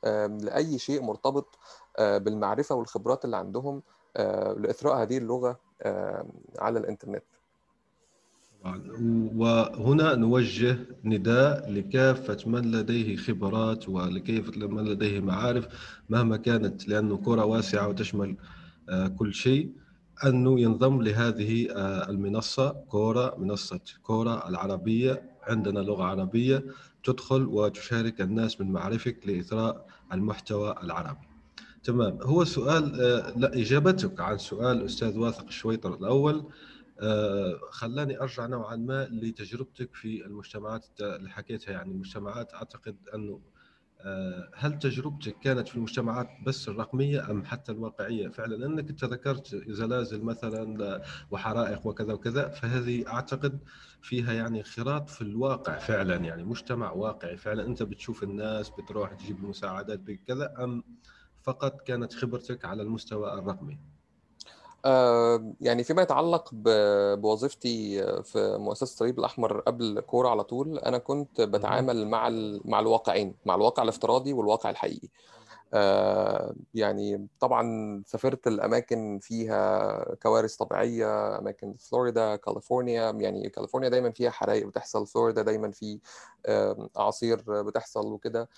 لأي 0.42 0.78
شيء 0.78 1.02
مرتبط 1.02 1.58
آه، 1.98 2.18
بالمعرفة 2.18 2.76
والخبرات 2.76 3.26
اللي 3.26 3.38
عندهم 3.38 3.76
آه، 3.76 3.82
لإثراء 4.58 5.02
هذه 5.04 5.18
اللغة 5.18 5.60
على 6.60 6.80
الإنترنت. 6.80 7.24
وهنا 9.36 10.16
نوجه 10.16 10.78
نداء 11.04 11.72
لكافة 11.72 12.38
من 12.50 12.72
لديه 12.72 13.16
خبرات 13.16 13.90
ولكافة 13.90 14.68
من 14.68 14.84
لديه 14.86 15.20
معارف 15.20 15.68
مهما 16.10 16.38
كانت 16.38 16.88
لأنه 16.88 17.18
كرة 17.18 17.46
واسعة 17.46 17.88
وتشمل 17.88 18.38
آه، 18.90 19.08
كل 19.08 19.34
شيء. 19.34 19.72
أنه 20.26 20.60
ينضم 20.60 21.02
لهذه 21.02 21.68
آه، 21.72 22.10
المنصة 22.10 22.70
كورة 22.72 23.36
منصة 23.38 23.80
كورة 24.04 24.50
العربية. 24.50 25.36
عندنا 25.44 25.80
لغة 25.80 26.04
عربية 26.04 26.66
تدخل 27.04 27.46
وتشارك 27.46 28.22
الناس 28.22 28.62
من 28.62 28.72
معرفك 28.72 29.28
لإثراء 29.28 29.88
المحتوى 30.14 30.76
العربي. 30.84 31.35
تمام. 31.86 32.20
هو 32.22 32.44
سؤال 32.44 33.02
آه، 33.02 33.34
لا 33.38 33.54
إجابتك 33.54 34.20
عن 34.20 34.38
سؤال 34.38 34.86
أستاذ 34.86 35.18
واثق 35.18 35.46
الشويطر 35.46 35.94
الأول. 35.94 36.52
آه، 37.00 37.60
خلاني 37.72 38.22
أرجع 38.22 38.46
نوعا 38.46 38.76
ما 38.76 39.06
لتجربتك 39.12 39.96
في 39.96 40.26
المجتمعات 40.26 40.86
اللي 41.02 41.30
حكيتها 41.30 41.72
يعني 41.72 41.92
المجتمعات 41.92 42.54
أعتقد 42.54 42.96
أنه 43.14 43.40
آه، 44.02 44.50
هل 44.56 44.80
تجربتك 44.80 45.40
كانت 45.40 45.68
في 45.68 45.76
المجتمعات 45.76 46.30
بس 46.46 46.70
الرقمية 46.70 47.32
أم 47.32 47.46
حتى 47.46 47.72
الواقعية؟ 47.72 48.28
فعلا 48.28 48.66
انك 48.66 48.90
انت 48.90 49.06
ذكرت 49.06 49.56
زلازل 49.68 50.22
مثلا 50.22 51.02
وحرائق 51.32 51.88
وكذا 51.88 52.14
وكذا 52.14 52.48
فهذه 52.50 53.08
أعتقد 53.08 53.60
فيها 54.02 54.34
يعني 54.34 54.64
خراط 54.64 55.10
في 55.10 55.22
الواقع 55.22 55.78
فعلا 55.78 56.16
يعني 56.16 56.44
مجتمع 56.44 56.92
واقعي 56.92 57.38
فعلا. 57.38 57.66
أنت 57.66 57.84
بتشوف 57.84 58.24
الناس 58.24 58.70
بتروح 58.70 59.14
تجيب 59.14 59.38
المساعدات 59.38 60.00
بكذا 60.00 60.54
أم 60.64 60.84
فقط 61.46 61.82
كانت 61.82 62.14
خبرتك 62.14 62.66
على 62.66 62.84
المستوى 62.84 63.34
الرقمي؟ 63.34 63.80
آه، 64.86 65.54
يعني 65.62 65.84
فيما 65.84 66.02
يتعلق 66.02 66.50
بوظيفتي 67.16 68.04
في 68.24 68.58
مؤسسة 68.58 68.84
الصليب 68.84 69.20
الأحمر 69.20 69.60
قبل 69.60 70.00
كورة 70.00 70.30
على 70.30 70.44
طول 70.44 70.78
أنا 70.80 70.98
كنت 70.98 71.42
بتعامل 71.42 72.08
مع 72.08 72.30
مع 72.66 72.80
الواقعين 72.80 73.36
مع 73.46 73.56
الواقع 73.56 73.84
الافتراضي 73.84 74.34
والواقع 74.34 74.70
الحقيقي. 74.70 75.08
آه، 75.74 76.56
يعني 76.74 77.28
طبعا 77.40 77.64
سافرت 78.06 78.48
الأماكن 78.48 79.20
فيها 79.22 80.16
كوارث 80.24 80.56
طبيعية 80.56 81.38
أماكن 81.40 81.74
فلوريدا 81.74 82.36
كاليفورنيا 82.36 83.12
يعني 83.12 83.50
كاليفورنيا 83.50 83.90
دايما 83.90 84.12
فيها 84.12 84.30
حرائق 84.30 84.68
بتحصل 84.68 85.08
فلوريدا 85.08 85.42
دايما 85.42 85.72
في 85.72 86.00
أعاصير 86.98 87.62
بتحصل 87.62 88.14
وكده. 88.14 88.50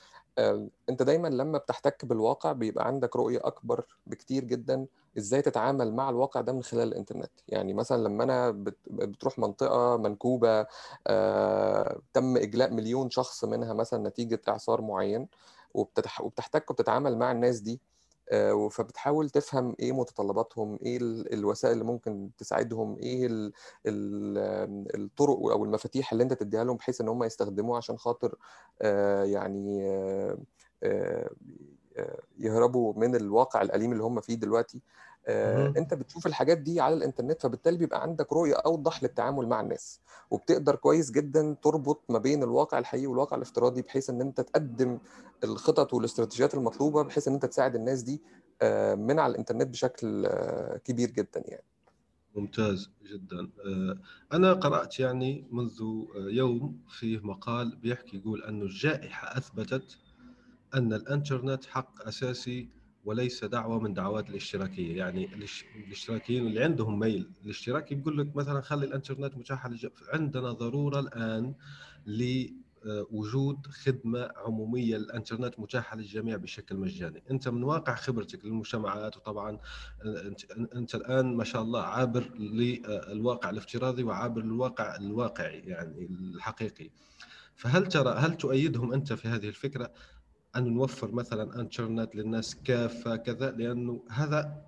انت 0.90 1.04
دايما 1.04 1.28
لما 1.28 1.58
بتحتك 1.58 2.06
بالواقع 2.06 2.52
بيبقى 2.52 2.88
عندك 2.88 3.16
رؤية 3.16 3.40
أكبر 3.44 3.86
بكتير 4.08 4.44
جدا 4.44 4.86
إزاي 5.18 5.42
تتعامل 5.42 5.94
مع 5.94 6.10
الواقع 6.10 6.42
ده 6.42 6.54
من 6.54 6.64
خلال 6.64 6.88
الإنترنت. 6.88 7.32
يعني 7.48 7.74
مثلا 7.74 8.04
لما 8.04 8.24
أنا 8.24 8.52
بتروح 8.88 9.40
منطقة 9.40 9.98
منكوبة 9.98 10.68
آه، 11.08 12.02
تم 12.14 12.38
إجلاء 12.38 12.74
مليون 12.74 13.10
شخص 13.10 13.44
منها 13.46 13.74
مثلا 13.74 14.10
نتيجة 14.10 14.42
إعصار 14.50 14.82
معين 14.82 15.28
وبتحتك 15.74 16.72
وبتتعامل 16.72 17.18
مع 17.18 17.32
الناس 17.32 17.60
دي 17.60 17.82
فبتحاول 18.72 19.30
تفهم 19.30 19.76
إيه 19.80 19.92
متطلباتهم 19.92 20.80
إيه 20.82 20.98
الوسائل 21.34 21.74
اللي 21.74 21.84
ممكن 21.86 22.30
تساعدهم 22.38 22.98
إيه 22.98 23.28
الطرق 24.96 25.40
أو 25.52 25.66
المفاتيح 25.66 26.12
اللي 26.12 26.24
أنت 26.24 26.34
تديها 26.34 26.64
لهم 26.64 26.78
بحيث 26.78 27.02
إن 27.02 27.08
هم 27.08 27.24
يستخدموها 27.24 27.78
عشان 27.78 27.98
خاطر 27.98 28.36
آه، 28.82 29.24
يعني 29.24 29.88
آه، 30.84 31.30
يهربوا 32.40 32.94
من 32.98 33.16
الواقع 33.16 33.62
الأليم 33.62 33.92
اللي 33.92 34.04
هم 34.04 34.22
فيه 34.22 34.36
دلوقتي. 34.36 34.82
انت 35.78 35.94
بتشوف 35.94 36.28
الحاجات 36.28 36.58
دي 36.58 36.82
على 36.82 36.96
الإنترنت 36.96 37.42
فبالتالي 37.42 37.78
بيبقى 37.78 38.02
عندك 38.02 38.34
رؤية 38.34 38.54
أوضح 38.56 39.04
للتعامل 39.04 39.48
مع 39.48 39.62
الناس 39.62 40.00
وبتقدر 40.32 40.76
كويس 40.76 41.12
جدا 41.12 41.56
تربط 41.62 42.04
ما 42.10 42.20
بين 42.20 42.44
الواقع 42.44 42.80
الحقيقي 42.80 43.08
والواقع 43.08 43.38
الافتراضي 43.38 43.82
بحيث 43.82 44.10
إن 44.10 44.22
أنت 44.22 44.42
تقدم 44.42 45.00
الخطط 45.44 45.94
والاستراتيجيات 45.94 46.54
المطلوبة 46.54 47.02
بحيث 47.04 47.28
إن 47.28 47.34
أنت 47.34 47.46
تساعد 47.46 47.76
الناس 47.76 48.02
دي 48.02 48.22
آه، 48.62 48.96
من 48.96 49.20
على 49.20 49.32
الإنترنت 49.32 49.68
بشكل 49.68 50.26
آه، 50.26 50.78
كبير 50.78 51.12
جدا 51.12 51.44
يعني. 51.46 51.64
ممتاز 52.36 52.90
جدا. 53.12 53.50
آه، 53.66 53.98
أنا 54.34 54.54
قرأت 54.54 55.00
يعني 55.00 55.48
منذ 55.52 55.82
يوم 56.16 56.80
فيه 56.90 57.20
مقال 57.20 57.76
بيحكي 57.76 58.18
يقول 58.18 58.44
أن 58.44 58.62
الجائحة 58.62 59.38
أثبتت 59.38 59.98
أن 60.74 60.94
الإنترنت 60.94 61.66
حق 61.66 62.08
أساسي 62.08 62.70
وليس 63.08 63.44
دعوة 63.46 63.80
من 63.80 63.94
دعوات 63.94 64.30
الاشتراكية. 64.30 64.98
يعني 64.98 65.30
الاشتراكيين 65.76 66.48
اللي 66.48 66.64
عندهم 66.64 67.00
ميل 67.00 67.32
الاشتراكي 67.44 67.96
بيقول 67.96 68.18
لك 68.18 68.36
مثلا 68.36 68.62
خلي 68.62 68.86
الانترنت 68.86 69.38
متاحة 69.38 69.72
عندنا 70.14 70.52
ضرورة 70.52 71.00
الآن 71.00 71.56
لوجود 72.06 73.68
خدمة 73.68 74.30
عمومية 74.38 74.98
للانترنت 74.98 75.60
متاحة 75.60 75.98
للجميع 75.98 76.36
بشكل 76.38 76.76
مجاني. 76.78 77.24
أنت 77.32 77.48
من 77.48 77.64
واقع 77.64 77.96
خبرتك 77.96 78.46
للمجتمعات 78.46 79.18
وطبعا 79.18 79.60
أنت 80.76 80.96
الآن 80.96 81.36
ما 81.36 81.44
شاء 81.44 81.62
الله 81.62 81.82
عابر 81.82 82.32
للواقع 82.40 83.50
الافتراضي 83.50 84.04
وعابر 84.04 84.42
للواقع 84.42 84.96
الواقعي 84.96 85.60
يعني 85.60 86.06
الحقيقي. 86.06 86.90
فهل 87.56 87.88
ترى 87.88 88.10
هل 88.14 88.38
تؤيدهم 88.38 88.94
أنت 88.94 89.14
في 89.14 89.28
هذه 89.28 89.48
الفكرة؟ 89.50 89.92
أن 90.56 90.74
نوفر 90.74 91.12
مثلا 91.12 91.62
انترنت 91.62 92.16
للناس 92.16 92.56
كافة 92.56 93.16
كذا 93.16 93.52
لأنه 93.52 94.04
هذا 94.10 94.68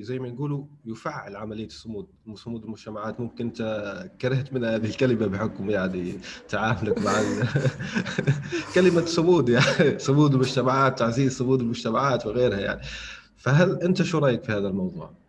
زي 0.00 0.18
ما 0.18 0.28
نقولوا 0.28 0.64
يفعل 0.84 1.36
عملية 1.36 1.66
الصمود 1.66 2.06
صمود 2.34 2.64
المجتمعات 2.64 3.20
ممكن 3.20 3.44
انت 3.46 4.10
كرهت 4.20 4.52
من 4.52 4.64
هذه 4.64 4.84
الكلمة 4.84 5.26
بحكم 5.26 5.70
يعني 5.70 6.14
تعاملك 6.48 6.98
مع 6.98 7.12
كلمة 8.74 9.04
صمود 9.04 9.48
يعني 9.48 9.98
صمود 9.98 10.34
المجتمعات 10.34 10.98
تعزيز 10.98 11.38
صمود 11.38 11.60
المجتمعات 11.60 12.26
وغيرها 12.26 12.60
يعني 12.60 12.80
فهل 13.36 13.82
أنت 13.82 14.02
شو 14.02 14.18
رأيك 14.18 14.44
في 14.44 14.52
هذا 14.52 14.68
الموضوع؟ 14.68 15.21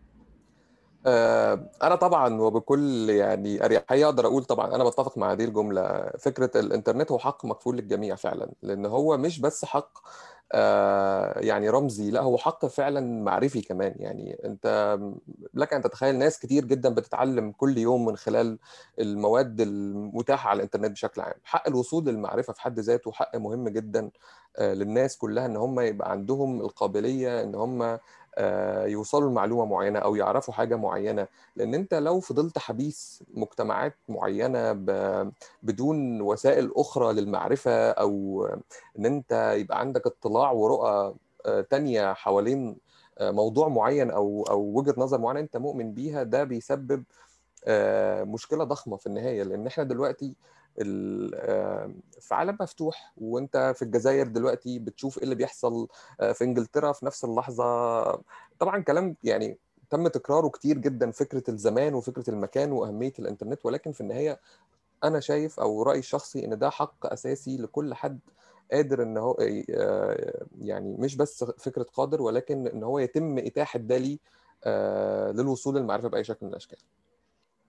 آه، 1.06 1.70
أنا 1.84 1.96
طبعا 1.96 2.42
وبكل 2.42 3.10
يعني 3.10 3.66
أريحية 3.66 4.06
أقدر 4.06 4.26
أقول 4.28 4.44
طبعا 4.44 4.76
أنا 4.76 4.84
بتفق 4.84 5.18
مع 5.18 5.32
هذه 5.32 5.44
الجملة. 5.46 6.12
فكرة 6.20 6.52
الإنترنت 6.60 7.12
هو 7.12 7.20
حق 7.20 7.46
مكفول 7.46 7.76
للجميع 7.78 8.16
فعلا 8.16 8.52
لأن 8.62 8.86
هو 8.86 9.18
مش 9.18 9.40
بس 9.40 9.66
حق 9.66 9.98
آه، 10.56 11.40
يعني 11.40 11.70
رمزي 11.70 12.12
لا 12.12 12.22
هو 12.22 12.38
حق 12.38 12.66
فعلا 12.66 13.24
معرفي 13.24 13.62
كمان. 13.62 13.94
يعني 14.00 14.38
أنت 14.46 14.98
لك 15.54 15.74
أن 15.74 15.82
تتخيل 15.82 16.16
ناس 16.16 16.40
كتير 16.40 16.66
جدا 16.66 16.90
بتتعلم 16.90 17.52
كل 17.52 17.78
يوم 17.78 18.06
من 18.06 18.18
خلال 18.18 18.60
المواد 19.00 19.62
المتاحة 19.62 20.50
على 20.50 20.58
الإنترنت 20.58 20.92
بشكل 20.92 21.22
عام. 21.22 21.34
حق 21.44 21.68
الوصول 21.68 22.06
للمعرفة 22.06 22.54
في 22.54 22.62
حد 22.62 22.80
ذاته 22.80 23.12
حق 23.12 23.36
مهم 23.36 23.70
جدا 23.70 24.12
آه، 24.58 24.74
للناس 24.74 25.18
كلها 25.18 25.46
إن 25.46 25.56
هم 25.58 25.80
يبقى 25.80 26.12
عندهم 26.12 26.62
القابلية 26.62 27.44
إن 27.44 27.56
هم 27.56 28.00
يوصلوا 28.86 29.30
لمعلومة 29.30 29.66
معينة 29.66 30.00
أو 30.00 30.16
يعرفوا 30.16 30.54
حاجة 30.54 30.76
معينة. 30.76 31.28
لأن 31.56 31.74
أنت 31.74 31.94
لو 31.94 32.20
فضلت 32.20 32.58
حبيس 32.58 33.24
مجتمعات 33.34 33.96
معينة 34.10 34.72
بدون 35.64 36.22
وسائل 36.22 36.72
أخرى 36.76 37.14
للمعرفة 37.14 37.90
أو 37.92 38.46
إن 39.00 39.06
أنت 39.06 39.54
يبقى 39.58 39.80
عندك 39.80 40.06
اطلاع 40.08 40.52
ورؤى 40.52 41.16
آه، 41.46 41.62
تانية 41.62 42.14
حوالين 42.14 42.78
آه، 43.18 43.32
موضوع 43.32 43.68
معين 43.68 44.12
أو 44.12 44.44
أو 44.50 44.60
وجهة 44.60 44.96
نظر 44.98 45.18
معينة 45.18 45.40
أنت 45.40 45.58
مؤمن 45.58 45.94
بيها 45.94 46.24
ده 46.24 46.44
بيسبب 46.44 47.04
مشكلة 48.26 48.64
ضخمة 48.64 48.98
في 48.98 49.08
النهاية. 49.08 49.44
لأن 49.44 49.68
إحنا 49.68 49.84
دلوقتي 49.84 50.36
في 52.20 52.36
عالم 52.36 52.58
مفتوح 52.62 53.14
وانت 53.18 53.74
في 53.76 53.82
الجزائر 53.82 54.28
دلوقتي 54.28 54.80
بتشوف 54.80 55.18
إيه 55.18 55.24
اللي 55.24 55.36
بيحصل 55.36 55.88
آه، 56.22 56.32
في 56.32 56.44
إنجلترا 56.44 56.92
في 56.92 57.06
نفس 57.06 57.26
اللحظة. 57.26 58.04
طبعا 58.60 58.80
كلام 58.80 59.16
يعني 59.24 59.58
تم 59.90 60.08
تكراره 60.08 60.48
كتير 60.50 60.78
جدا 60.78 61.12
فكرة 61.12 61.44
الزمان 61.50 61.94
وفكرة 61.94 62.30
المكان 62.30 62.72
وأهمية 62.72 63.14
الإنترنت 63.20 63.66
ولكن 63.66 63.92
في 63.92 64.02
النهاية 64.02 64.40
أنا 65.04 65.20
شايف 65.20 65.60
أو 65.60 65.84
رأيي 65.84 66.00
الشخصي 66.00 66.46
إن 66.46 66.58
ده 66.60 66.70
حق 66.70 67.14
أساسي 67.14 67.58
لكل 67.58 67.94
حد 67.94 68.20
قادر 68.72 69.04
إن 69.04 69.18
هو 69.18 69.38
آه، 69.70 70.46
يعني 70.62 70.96
مش 71.00 71.16
بس 71.16 71.44
فكرة 71.44 71.84
قادر 71.84 72.22
ولكن 72.22 72.68
إن 72.68 72.84
هو 72.84 73.00
يتم 73.00 73.38
إتاحة 73.38 73.80
ده 73.80 73.98
ليه 73.98 74.18
آه، 74.64 75.32
للوصول 75.32 75.76
للمعرفة 75.76 76.08
بأي 76.08 76.24
شكل 76.24 76.46
من 76.46 76.52
الأشكال. 76.52 76.78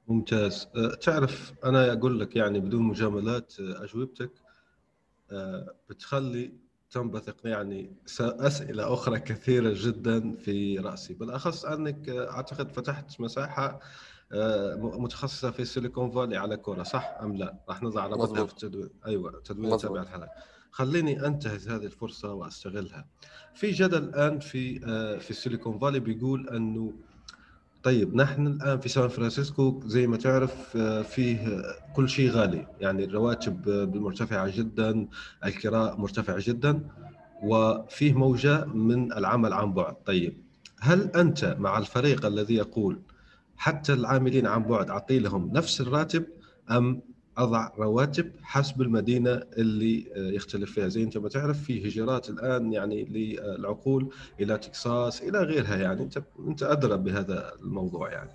ممتاز. 0.09 0.69
أه، 0.77 0.95
تعرف 0.95 1.53
أنا 1.64 1.93
أقول 1.93 2.21
لك 2.21 2.37
يعني 2.37 2.61
بدون 2.61 2.83
مجاملات 2.83 3.55
أه، 3.61 3.85
أجوبتك 3.85 4.31
أه، 5.31 5.75
بتخلي 5.90 6.53
تنبثق 6.90 7.37
يعني 7.47 7.97
أسئلة 8.21 8.93
أخرى 8.95 9.21
كثيرة 9.21 9.73
جدا 9.77 10.37
في 10.37 10.79
رأسي. 10.79 11.14
بالأخص 11.14 11.64
أنك 11.64 12.09
أعتقد 12.09 12.73
فتحت 12.73 13.21
مساحة 13.21 13.81
متخصصة 14.77 15.51
في 15.51 15.64
سيليكون 15.64 16.11
فالي 16.11 16.37
على 16.37 16.57
Quora 16.57 16.83
صح 16.83 17.17
أم 17.23 17.37
لا؟ 17.37 17.59
راح 17.69 17.83
نضع 17.83 18.07
رابطها 18.07 18.47
في 18.47 18.53
التدوين 18.53 18.90
أيوه 19.07 19.40
تدوين 19.45 19.79
تابع 19.79 20.03
الحلقة 20.03 20.29
خليني 20.71 21.27
أنتهز 21.27 21.69
هذه 21.69 21.85
الفرصة 21.85 22.33
وأستغلها. 22.33 23.07
في 23.55 23.71
جدل 23.71 24.05
الآن 24.05 24.38
في 24.38 24.79
في 25.21 25.31
السيليكون 25.31 25.79
فالي 25.79 26.01
بيقول 26.01 26.49
أنه 26.49 26.95
طيب 27.85 28.16
نحن 28.16 28.47
الآن 28.47 28.81
في 28.81 28.88
سان 28.88 29.09
فرانسيسكو 29.09 29.81
زي 29.87 30.07
ما 30.07 30.16
تعرف 30.16 30.77
آه، 30.77 31.03
فيه 31.03 31.62
كل 31.97 32.09
شيء 32.09 32.31
غالي. 32.31 32.66
يعني 32.81 33.05
الرواتب 33.05 33.68
مرتفعه 33.97 34.57
جدا 34.57 35.09
الكراء 35.44 36.01
مرتفعه 36.01 36.37
جدا 36.40 36.81
وفيه 37.42 38.12
موجة 38.12 38.64
من 38.64 39.12
العمل 39.12 39.53
عن 39.53 39.73
بعد. 39.73 39.94
طيب 40.07 40.37
هل 40.81 41.11
أنت 41.16 41.57
مع 41.59 41.79
الفريق 41.79 42.27
الذي 42.27 42.55
يقول 42.55 43.01
حتى 43.57 43.92
العاملين 43.92 44.47
عن 44.47 44.62
بعد 44.62 44.90
أعطي 44.90 45.18
لهم 45.18 45.51
نفس 45.53 45.81
الراتب 45.81 46.25
أم 46.70 47.03
أضع 47.38 47.70
رواتب 47.79 48.33
حسب 48.42 48.83
المدينة 48.83 49.31
اللي 49.31 50.12
آه، 50.16 50.33
يختلف 50.33 50.73
فيها. 50.73 50.88
زي 50.88 51.03
أنت 51.03 51.18
ما 51.18 51.29
تعرف 51.29 51.62
في 51.62 51.88
هجرات 51.88 52.31
الآن 52.31 52.73
يعني 52.73 53.05
للعقول 53.05 54.14
إلى 54.40 54.59
تكساس 54.59 55.23
إلى 55.23 55.38
غيرها 55.38 55.77
يعني. 55.77 56.03
أنت 56.03 56.23
أنت 56.38 56.62
أدرى 56.62 56.97
بهذا 56.97 57.53
الموضوع 57.55 58.12
يعني. 58.12 58.31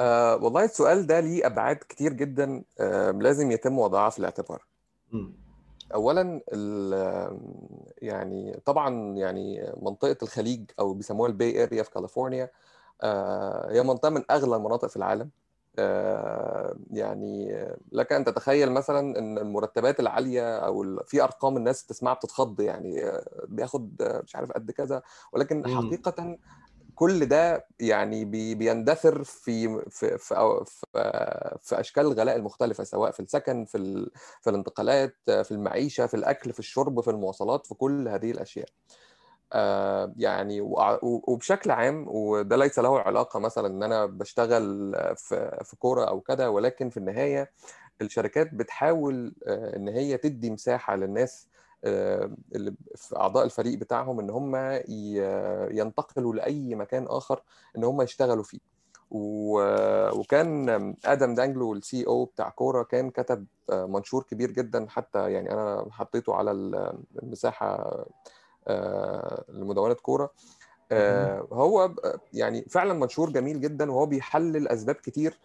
أه 0.00 0.36
والله 0.36 0.64
السؤال 0.64 1.06
ده 1.06 1.20
ليه 1.20 1.46
أبعاد 1.46 1.76
كتير 1.76 2.12
جدا 2.12 2.64
أه 2.80 3.10
لازم 3.10 3.50
يتم 3.50 3.78
وضعها 3.78 4.10
في 4.10 4.18
الاعتبار. 4.18 4.66
م. 5.12 5.28
اولا 5.94 6.40
يعني 8.02 8.60
طبعا 8.64 9.16
يعني 9.16 9.72
منطقة 9.82 10.16
الخليج 10.22 10.70
أو 10.78 10.94
بيسموها 10.94 11.30
ال 11.30 11.38
Bay 11.38 11.62
Area 11.62 11.82
في 11.82 11.90
كاليفورنيا 11.90 12.50
أه 13.02 13.72
هي 13.72 13.82
منطقة 13.82 14.10
من 14.10 14.22
أغلى 14.30 14.56
المناطق 14.56 14.88
في 14.88 14.96
العالم. 14.96 15.22
آه، 15.22 15.45
يعني 16.90 17.66
لك 17.92 18.12
أن 18.12 18.24
تتخيل 18.24 18.72
مثلا 18.72 19.18
إن 19.18 19.38
المرتبات 19.38 20.00
العالية 20.00 20.58
أو 20.58 21.02
في 21.04 21.22
أرقام 21.22 21.56
الناس 21.56 21.86
تسمعها 21.86 22.14
بتتخض 22.14 22.60
يعني 22.60 23.04
آه، 23.04 23.44
بياخد 23.48 24.02
مش 24.24 24.36
عارف 24.36 24.52
قد 24.52 24.70
كذا 24.70 25.02
ولكن 25.32 25.66
حقيقه 25.68 26.38
كل 26.94 27.26
ده 27.26 27.66
يعني 27.80 28.24
بيندثر 28.54 29.24
في 29.24 29.82
في 29.90 30.18
في, 30.18 30.64
في 31.60 31.80
أشكال 31.80 32.06
الغلاء 32.06 32.36
المختلفة 32.36 32.84
سواء 32.84 33.10
في 33.10 33.20
السكن 33.20 33.64
في 33.64 34.10
في 34.42 34.50
الانتقالات 34.50 35.16
في 35.26 35.50
المعيشة 35.50 36.06
في 36.06 36.14
الأكل 36.14 36.52
في 36.52 36.58
الشرب 36.58 37.00
في 37.00 37.10
المواصلات 37.10 37.66
في 37.66 37.74
كل 37.74 38.08
هذه 38.08 38.30
الأشياء. 38.30 38.68
آه، 39.52 40.12
يعني 40.16 40.60
وبشكل 41.02 41.70
عام 41.70 42.04
وده 42.08 42.56
ليس 42.56 42.78
له 42.78 43.00
علاقة 43.00 43.40
مثلا 43.40 43.66
إن 43.66 43.82
أنا 43.82 44.06
بشتغل 44.06 44.94
في 45.16 45.60
في 45.64 45.76
كورة 45.76 46.04
أو 46.04 46.20
كده 46.20 46.50
ولكن 46.50 46.90
في 46.90 46.96
النهاية 46.96 47.50
الشركات 48.02 48.54
بتحاول 48.54 49.34
آه، 49.46 49.76
إن 49.76 49.88
هي 49.88 50.16
تدي 50.16 50.50
مساحة 50.50 50.96
للناس 50.96 51.48
آه، 51.84 52.30
اللي 52.54 52.74
في 52.96 53.16
أعضاء 53.16 53.44
الفريق 53.44 53.78
بتاعهم 53.78 54.20
إن 54.20 54.30
هم 54.30 54.56
ينتقلوا 55.78 56.34
لأي 56.34 56.74
مكان 56.74 57.06
آخر 57.08 57.42
إن 57.76 57.84
هم 57.84 58.02
يشتغلوا 58.02 58.44
فيه. 58.44 58.58
وكان 59.10 60.68
آدم 61.04 61.34
دانجلو 61.34 61.72
ال 61.72 62.06
CEO 62.06 62.24
بتاع 62.24 62.48
Quora 62.48 62.82
كان 62.82 63.10
كتب 63.10 63.46
منشور 63.72 64.22
كبير 64.22 64.50
جدا 64.50 64.86
حتى 64.88 65.32
يعني 65.32 65.52
أنا 65.52 65.86
حطيته 65.90 66.34
على 66.34 66.50
المساحة 67.22 68.04
آه، 68.68 69.44
لمدونات 69.48 70.00
Quora. 70.00 70.30
آه، 70.92 71.48
هو 71.52 71.94
يعني 72.32 72.64
فعلا 72.70 72.92
منشور 72.92 73.30
جميل 73.30 73.60
جدا 73.60 73.90
وهو 73.92 74.06
بيحلل 74.06 74.68
أسباب 74.68 74.94
كتير. 74.94 75.38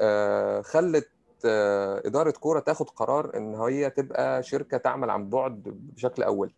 آه، 0.00 0.60
خلت 0.60 1.10
إدارة 1.44 2.30
Quora 2.30 2.60
تاخد 2.60 2.90
قرار 2.90 3.36
إن 3.36 3.54
هي 3.54 3.90
تبقى 3.90 4.42
شركة 4.42 4.76
تعمل 4.76 5.10
عن 5.10 5.28
بعد 5.28 5.62
بشكل 5.96 6.22
اولي 6.22 6.54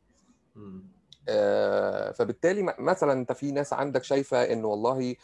فبالتالي 2.14 2.74
مثلا 2.78 3.12
أنت 3.12 3.32
في 3.32 3.52
ناس 3.52 3.72
عندك 3.72 4.04
شايفة 4.04 4.42
إن 4.52 4.64
والله 4.64 5.16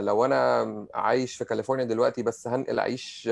لو 0.00 0.24
أنا 0.24 0.86
عايش 0.94 1.36
في 1.36 1.44
كاليفورنيا 1.44 1.84
دلوقتي 1.84 2.22
بس 2.22 2.48
هنقل 2.48 2.78
اعيش 2.78 3.22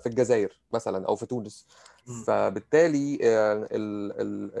في 0.00 0.06
الجزائر 0.06 0.60
مثلا 0.72 1.06
أو 1.08 1.16
في 1.16 1.26
تونس. 1.26 1.66
فبالتالي 2.06 3.18
آه، 3.24 3.68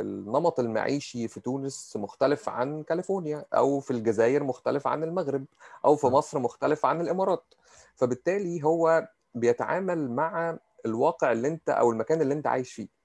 النمط 0.00 0.60
المعيشي 0.60 1.28
في 1.28 1.40
تونس 1.40 1.96
مختلف 1.96 2.48
عن 2.48 2.82
كاليفورنيا 2.82 3.44
أو 3.54 3.80
في 3.80 3.90
الجزائر 3.90 4.44
مختلف 4.44 4.86
عن 4.86 5.02
المغرب 5.04 5.44
أو 5.84 5.96
في 5.96 6.06
مصر 6.06 6.38
مختلف 6.38 6.86
عن 6.86 7.00
الإمارات. 7.00 7.54
فبالتالي 7.94 8.64
هو 8.64 9.08
بيتعامل 9.34 10.10
مع 10.10 10.58
الواقع 10.86 11.32
اللي 11.32 11.48
أنت 11.48 11.68
أو 11.70 11.90
المكان 11.92 12.20
اللي 12.20 12.34
أنت 12.34 12.46
عايش 12.46 12.72
فيه. 12.72 12.95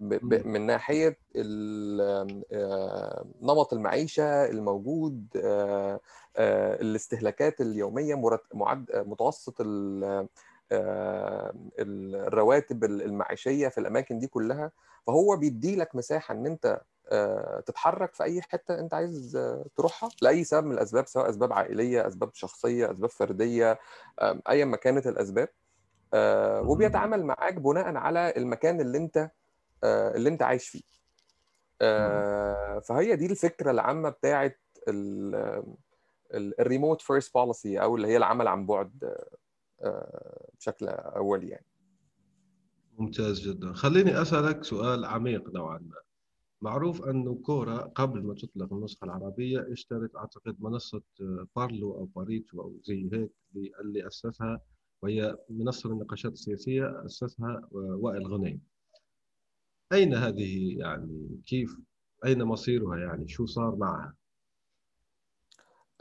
من 0.00 0.66
ناحية 0.66 1.18
آه، 1.36 3.26
نمط 3.42 3.72
المعيشة 3.72 4.44
الموجود 4.46 5.26
آه، 5.36 6.00
الاستهلاكات 6.80 7.60
اليومية 7.60 8.14
متوسط 8.94 9.60
آه، 10.72 11.54
الرواتب 11.78 12.84
المعيشية 12.84 13.68
في 13.68 13.78
الأماكن 13.78 14.18
دي 14.18 14.26
كلها 14.26 14.70
فهو 15.06 15.36
بيدي 15.36 15.76
لك 15.76 15.94
مساحة 15.94 16.34
إن 16.34 16.46
أنت 16.46 16.80
آه، 17.08 17.60
تتحرك 17.66 18.14
في 18.14 18.24
أي 18.24 18.42
حتة 18.42 18.78
أنت 18.80 18.94
عايز 18.94 19.36
آه، 19.36 19.64
تروحها 19.76 20.10
لأي 20.22 20.44
سبب 20.44 20.66
من 20.66 20.72
الأسباب 20.72 21.06
سواء 21.06 21.30
أسباب 21.30 21.52
عائلية 21.52 22.06
أسباب 22.06 22.30
شخصية 22.34 22.90
أسباب 22.90 23.10
فردية 23.10 23.78
ايا 24.48 24.64
ما 24.64 24.76
كانت 24.76 25.06
الأسباب. 25.06 25.48
وبيتعامل 26.68 27.24
معاك 27.24 27.54
بناء 27.54 27.96
على 27.96 28.32
المكان 28.36 28.80
اللي 28.80 28.98
أنت 28.98 29.30
اللي 29.84 30.28
انت 30.28 30.42
عايش 30.42 30.68
فيه. 30.68 30.82
فهي 32.80 33.16
دي 33.16 33.26
الفكرة 33.26 33.70
العامة 33.70 34.08
بتاعه 34.08 34.54
ال 36.34 36.43
remote 36.43 37.00
first 37.00 37.34
policy 37.34 37.82
أو 37.82 37.96
اللي 37.96 38.08
هي 38.08 38.16
العمل 38.16 38.48
عن 38.48 38.66
بعد 38.66 39.14
بشكل 40.58 40.88
اولي 40.88 41.48
يعني. 41.48 41.66
ممتاز 42.98 43.40
جدا. 43.40 43.72
خليني 43.72 44.22
أسألك 44.22 44.64
سؤال 44.64 45.04
عميق 45.04 45.54
نوعا 45.54 45.78
ما. 45.78 45.96
معروف 46.60 47.04
انه 47.04 47.34
Quora 47.34 47.76
قبل 47.76 48.22
ما 48.22 48.34
تطلق 48.34 48.72
النسخة 48.72 49.04
العربية 49.04 49.72
اشترت 49.72 50.16
أعتقد 50.16 50.56
منصة 50.58 51.02
بارلو 51.56 51.92
أو 51.92 52.04
باريتو 52.04 52.60
أو 52.60 52.76
زي 52.84 53.08
هيك 53.12 53.30
اللي 53.80 54.06
أسسها 54.06 54.60
وهي 55.02 55.36
منصة 55.50 55.90
للنقاشات 55.90 56.32
السياسية 56.32 57.06
أسسها 57.06 57.68
وائل 57.72 58.26
غنيم 58.26 58.60
أين 59.92 60.14
هذه 60.14 60.78
يعني؟ 60.78 61.40
كيف؟ 61.46 61.76
أين 62.24 62.42
مصيرها 62.42 62.96
يعني؟ 62.98 63.28
شو 63.28 63.46
صار 63.46 63.76
معها؟ 63.76 64.14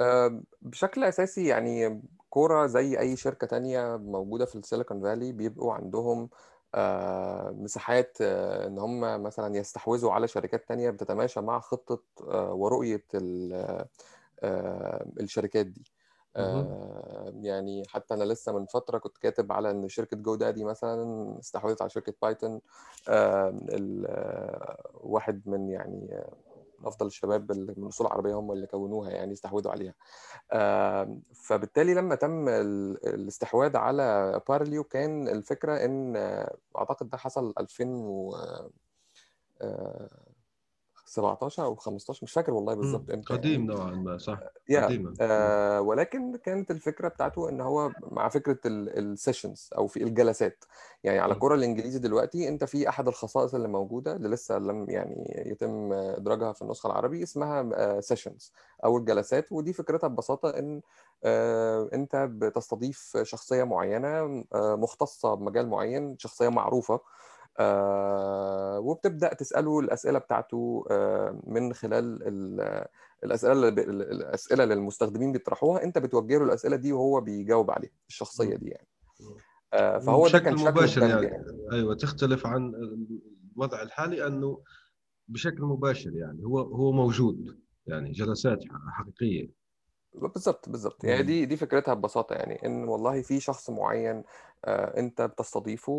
آه، 0.02 0.42
بشكل 0.62 1.04
أساسي 1.04 1.48
يعني 1.48 2.02
كورة 2.30 2.68
زي 2.68 3.00
أي 3.00 3.16
شركة 3.16 3.48
تانية 3.48 3.98
موجودة 3.98 4.46
في 4.46 4.56
السيليكون 4.56 5.02
فالي 5.02 5.32
بيبقوا 5.32 5.74
عندهم 5.74 6.30
آه، 6.76 7.50
مساحات 7.58 8.18
آه، 8.22 8.68
إن 8.68 8.80
هم 8.80 9.24
مثلا 9.24 9.56
يستحوذوا 9.58 10.12
على 10.12 10.28
شركات 10.28 10.68
تانية 10.68 10.90
بتتماشى 10.90 11.42
مع 11.42 11.60
خطة 11.60 12.04
ورؤية 12.54 13.04
الشركات 15.20 15.66
دي. 15.66 15.84
يعني 17.42 17.84
حتى 17.88 18.14
أنا 18.14 18.24
لسه 18.24 18.60
من 18.60 18.66
فترة 18.66 18.98
كنت 18.98 19.18
كاتب 19.18 19.52
على 19.52 19.72
إن 19.72 19.88
شركة 19.88 20.18
GoDaddy 20.18 20.64
مثلا 20.64 21.40
استحوذت 21.40 21.82
على 21.82 21.90
شركة 21.90 22.14
بايثون 22.22 22.62
واحد 24.94 25.42
من 25.46 25.70
يعني 25.70 26.24
أفضل 26.86 27.06
الشباب 27.06 27.52
اللي 27.52 27.74
من 27.78 27.84
الاصول 27.84 28.08
العربيه 28.08 28.34
هم 28.34 28.52
اللي 28.52 28.68
كونوها 28.68 29.10
يعني 29.12 29.34
استحوذوا 29.34 29.72
عليها. 29.72 29.94
فبالتالي 31.34 31.94
لما 31.94 32.16
تم 32.16 32.50
الاستحواذ 32.50 33.78
على 33.78 34.42
Parlio 34.50 34.84
كان 34.84 35.28
الفكرة 35.28 35.86
إن 35.86 36.16
أعتقد 36.78 37.10
ده 37.10 37.18
حصل 37.18 37.54
2000 37.60 37.88
و 37.96 38.36
17 41.06 41.64
أو 41.64 41.76
15 41.76 42.20
مش 42.24 42.32
فاكر 42.32 42.54
والله 42.54 42.74
بالظبط 42.74 43.12
إمتى 43.12 43.34
قديم 43.34 43.62
يعني. 43.62 43.74
نوعا 43.80 43.92
ما 43.92 44.18
صح. 44.18 44.40
yeah. 44.72 44.76
قديما. 44.76 45.14
آه 45.22 45.82
ولكن 45.82 46.36
كانت 46.36 46.72
الفكرة 46.72 47.08
بتاعته 47.08 47.50
إن 47.50 47.62
هو 47.62 47.92
مع 48.12 48.30
فكرة 48.30 48.58
ال 48.66 48.77
sessions 48.77 49.70
أو 49.78 49.88
في 49.88 50.04
الجلسات. 50.04 50.66
يعني 51.04 51.20
على 51.20 51.36
Quora 51.36 51.56
الإنجليزي 51.56 52.00
دلوقتي 52.00 52.48
أنت 52.48 52.64
في 52.64 52.90
أحد 52.90 53.08
الخصائص 53.08 53.56
اللي 53.56 53.68
موجودة 53.68 54.16
اللي 54.16 54.30
لسه 54.30 54.58
لم 54.58 54.90
يعني 54.90 55.44
يتم 55.46 55.94
إدراجها 55.94 56.54
في 56.54 56.62
النسخة 56.62 56.88
العربي 56.88 57.24
اسمها 57.24 58.02
sessions 58.02 58.52
أو 58.86 58.98
الجلسات. 58.98 59.52
ودي 59.52 59.74
فكرتها 59.74 60.08
ببساطة 60.08 60.50
إن 60.50 60.82
آه 61.24 61.90
أنت 61.94 62.16
بتستضيف 62.16 63.18
شخصية 63.24 63.64
معينة 63.64 64.44
آه 64.54 64.76
مختصة 64.76 65.34
بمجال 65.34 65.68
معين 65.70 66.18
شخصية 66.20 66.50
معروفة. 66.50 67.00
آه 67.60 68.80
وبتبدأ 68.80 69.34
تسأله 69.34 69.80
الأسئلة 69.80 70.20
بتاعته 70.20 70.86
آه 70.92 71.40
من 71.48 71.74
خلال 71.74 72.20
الأسئلة 73.24 73.68
الأسئلة 73.70 74.64
اللي 74.64 74.74
المستخدمين 74.74 75.32
بيطرحوها 75.32 75.84
أنت 75.84 75.98
بتوجه 75.98 76.38
له 76.38 76.44
الأسئلة 76.44 76.76
دي 76.76 76.94
وهو 76.94 77.22
بيجاوب 77.22 77.72
عليها 77.72 77.92
الشخصية 78.10 78.56
دي 78.56 78.68
يعني. 78.70 78.88
آه 79.74 79.98
فهو 79.98 80.28
ده 80.28 80.40
كان 80.40 80.58
شكل 80.58 80.72
مباشر 80.72 81.02
يعني. 81.02 81.26
يعني 81.26 81.46
أيوه 81.72 81.96
تختلف 81.96 82.48
عن 82.48 82.74
الوضع 83.56 83.82
الحالي 83.82 84.28
أنه 84.28 84.62
بشكل 85.28 85.62
مباشر 85.62 86.16
يعني 86.16 86.46
هو 86.46 86.60
هو 86.60 86.92
موجود 86.92 87.60
يعني 87.88 88.12
جلسات 88.12 88.60
حقيقية. 88.92 89.65
بالظبط 90.18 90.70
بالظبط 90.70 91.04
يعني 91.04 91.24
دي 91.24 91.46
دي 91.46 91.58
فكرتها 91.58 91.94
ببساطة 91.94 92.34
يعني 92.34 92.66
إن 92.66 92.88
والله 92.88 93.22
في 93.22 93.40
شخص 93.40 93.70
معين 93.70 94.24
آه، 94.66 95.00
أنت 95.00 95.22
بتستضيفه 95.22 95.94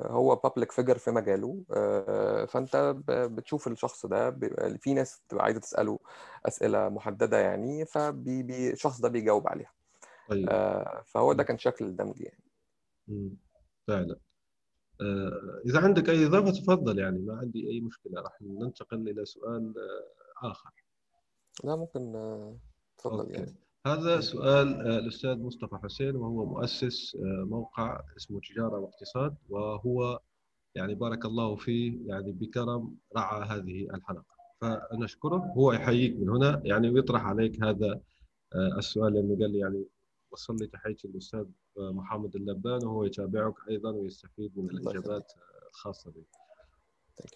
هو 0.00 0.36
بابليك 0.36 0.72
فيجر 0.72 0.98
في 0.98 1.10
مجاله 1.10 1.62
آه، 1.70 2.44
فأنت 2.44 2.96
بتشوف 3.08 3.68
الشخص 3.68 4.06
ده 4.06 4.30
في 4.78 4.94
ناس 4.94 5.20
بتبقى 5.26 5.44
عايزة 5.44 5.60
تسأله 5.60 5.98
أسئلة 6.46 6.88
محددة 6.88 7.38
يعني 7.38 7.84
فالشخص 7.84 9.00
ده 9.00 9.08
بيجاوب 9.08 9.48
عليها. 9.48 9.72
طيب. 10.28 10.48
آه، 10.50 11.02
فهو 11.06 11.32
ده 11.32 11.42
كان 11.42 11.58
شكل 11.58 11.84
الدمج 11.84 12.20
يعني. 12.20 12.42
فعلا. 13.88 14.16
إذا 15.66 15.80
عندك 15.80 16.10
أي 16.10 16.26
إضافة 16.26 16.50
تفضل 16.50 16.98
يعني 16.98 17.18
ما 17.18 17.38
عندي 17.38 17.70
أي 17.70 17.80
مشكلة 17.80 18.20
راح 18.20 18.42
ننتقل 18.42 19.08
إلى 19.08 19.24
سؤال 19.24 19.74
آخر. 20.42 20.70
لا 21.64 21.76
ممكن 21.76 22.12
تفضل. 22.98 23.34
يعني. 23.34 23.54
هذا 23.86 24.20
سؤال 24.20 24.74
آه، 24.74 24.98
الأستاذ 24.98 25.38
مصطفى 25.38 25.78
حسين 25.82 26.16
وهو 26.16 26.46
مؤسس 26.46 27.16
آه، 27.16 27.44
موقع 27.44 28.00
اسمه 28.16 28.40
تجارة 28.40 28.78
واقتصاد 28.78 29.36
وهو 29.48 30.20
يعني 30.74 30.94
بارك 30.94 31.24
الله 31.24 31.56
فيه 31.56 31.98
يعني 32.06 32.32
بكرم 32.32 32.96
رعى 33.16 33.48
هذه 33.48 33.88
الحلقة. 33.94 34.38
فنشكره 34.60 35.36
هو 35.36 35.72
يحييك 35.72 36.16
من 36.16 36.28
هنا 36.28 36.62
يعني 36.64 36.90
ويطرح 36.90 37.26
عليك 37.26 37.64
هذا 37.64 38.00
آه، 38.54 38.78
السؤال 38.78 39.12
لأنه 39.12 39.38
قال 39.38 39.50
لي 39.52 39.58
يعني 39.58 39.84
وصل 40.30 40.56
لي 40.56 40.66
تحياتي 40.66 41.08
للأستاذ 41.08 41.44
محمد 41.76 42.36
اللبان 42.36 42.86
وهو 42.86 43.04
يتابعك 43.04 43.54
أيضا 43.70 43.90
ويستفيد 43.90 44.58
من 44.58 44.70
الإجابات 44.70 45.32
الخاصة 45.70 46.10
بك. 46.10 46.26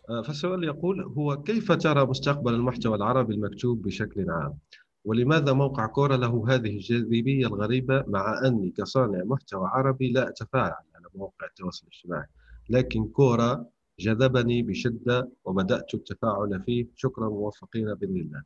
فالسؤال 0.09 0.65
يقول 0.65 1.03
هو 1.03 1.43
كيف 1.43 1.73
ترى 1.73 2.07
مستقبل 2.07 2.55
المحتوى 2.55 2.97
العربي 2.97 3.35
المكتوب 3.35 3.83
بشكل 3.83 4.31
عام؟ 4.31 4.59
ولماذا 5.05 5.53
موقع 5.53 5.87
كورة 5.87 6.17
له 6.17 6.45
هذه 6.49 6.71
الجاذبية 6.71 7.47
الغريبة 7.47 8.05
مع 8.07 8.41
أني 8.47 8.71
كصانع 8.71 9.25
محتوى 9.25 9.69
عربي 9.69 10.13
لا 10.13 10.29
أتفاعل 10.29 10.85
على 10.95 11.07
مواقع 11.15 11.47
التواصل 11.47 11.87
الاجتماعي؟ 11.87 12.27
لكن 12.71 13.09
كورة 13.09 13.67
جذبني 13.99 14.63
بشدة 14.63 15.31
وبدأت 15.45 15.95
التفاعل 15.95 16.63
فيه. 16.67 16.87
شكرا 16.97 17.29
موفقين 17.29 17.95
بإذن 17.95 18.17
الله. 18.17 18.43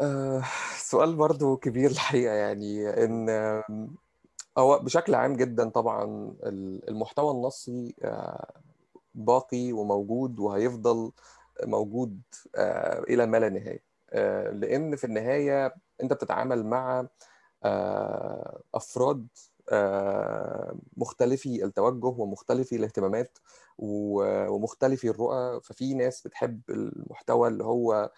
أه 0.00 0.42
سؤال 0.76 1.16
برضو 1.16 1.56
كبير 1.56 1.90
الحقيقة. 1.90 2.34
يعني 2.34 2.88
إن 2.88 3.28
هو 4.58 4.78
بشكل 4.78 5.14
عام 5.14 5.36
جدا 5.36 5.68
طبعا 5.68 6.34
المحتوى 6.88 7.30
النصي 7.30 7.94
آه، 8.02 8.52
باقي 9.14 9.72
وموجود 9.72 10.38
وهيفضل 10.38 11.12
موجود 11.64 12.20
آه، 12.56 13.02
إلى 13.08 13.26
ما 13.26 13.36
لا 13.36 13.48
نهاية. 13.48 13.82
آه، 13.84 13.89
لأن 14.52 14.96
في 14.96 15.04
النهاية 15.04 15.74
أنت 16.02 16.12
بتتعامل 16.12 16.66
مع 16.66 17.06
آه، 17.64 18.60
أفراد 18.74 19.26
آه، 19.72 20.74
مختلفي 20.96 21.64
التوجه 21.64 22.06
ومختلفي 22.06 22.76
الاهتمامات 22.76 23.38
ومختلفي 23.78 25.10
الرؤى. 25.10 25.60
ففي 25.62 25.94
ناس 25.94 26.22
بتحب 26.22 26.60
المحتوى 26.70 27.48
اللي 27.48 27.64
هو 27.64 28.10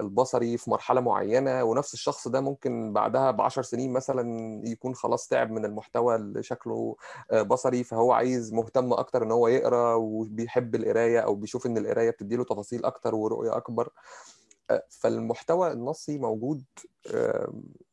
البصري 0.00 0.56
في 0.58 0.70
مرحلة 0.70 1.00
معينة 1.00 1.62
ونفس 1.64 1.94
الشخص 1.94 2.28
ده 2.28 2.40
ممكن 2.40 2.92
بعدها 2.92 3.30
بعشر 3.30 3.62
سنين 3.62 3.92
مثلا 3.92 4.22
يكون 4.68 4.94
خلاص 4.94 5.28
تعب 5.28 5.50
من 5.50 5.64
المحتوى 5.64 6.14
اللي 6.16 6.42
شكله 6.42 6.96
بصري. 7.46 7.84
فهو 7.84 8.12
عايز 8.12 8.52
مهتم 8.52 8.92
أكتر 8.92 9.22
إن 9.22 9.32
هو 9.32 9.48
يقرأ 9.48 9.94
وبيحب 9.94 10.74
القراية 10.74 11.20
أو 11.20 11.34
بيشوف 11.34 11.66
إن 11.66 11.78
القراية 11.78 12.10
بتديله 12.10 12.44
تفاصيل 12.44 12.84
أكتر 12.84 13.14
ورؤية 13.14 13.56
أكبر. 13.56 13.88
فالمحتوى 14.90 15.72
النصي 15.72 16.18
موجود 16.18 16.64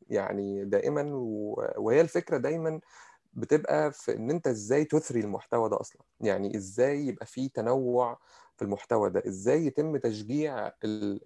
يعني 0.10 0.66
دائما 0.66 1.10
وهي 1.78 2.02
الفكرة 2.02 2.38
دايما 2.38 2.80
بتبقى 3.34 3.92
في 3.92 4.16
إن 4.16 4.30
أنت 4.32 4.48
إزاي 4.48 4.86
تثري 4.86 5.20
المحتوى 5.20 5.70
ده 5.70 5.80
أصلا. 5.82 6.02
يعني 6.22 6.58
إزاي 6.58 7.08
يبقى 7.08 7.26
فيه 7.26 7.50
تنوع 7.50 8.20
في 8.58 8.62
المحتوى 8.62 9.10
ده؟ 9.10 9.24
إزاي 9.28 9.66
يتم 9.66 9.98
تشجيع 9.98 10.72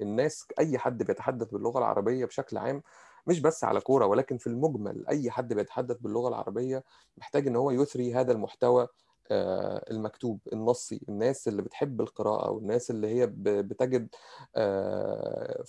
الناس 0.02 0.46
أي 0.60 0.78
حد 0.78 1.04
بيتحدث 1.04 1.48
باللغة 1.50 1.80
العربية 1.80 2.26
بشكل 2.26 2.58
عام 2.58 2.82
مش 3.28 3.40
بس 3.40 3.64
على 3.64 3.80
كورة 3.82 4.06
ولكن 4.06 4.38
في 4.38 4.48
المجمل 4.48 5.08
أي 5.10 5.32
حد 5.32 5.54
بيتحدث 5.54 5.98
باللغة 5.98 6.28
العربية 6.30 6.84
محتاج 7.18 7.48
إن 7.48 7.56
هو 7.56 7.72
يثري 7.72 8.14
هذا 8.16 8.32
المحتوى 8.32 8.88
المكتوب 9.32 10.40
النصي 10.54 11.02
الناس 11.10 11.48
اللي 11.48 11.62
بتحب 11.62 12.02
القراءة 12.02 12.52
والناس 12.52 12.92
اللي 12.92 13.08
هي 13.08 13.28
بتجد 13.38 14.08
آه، 14.56 15.64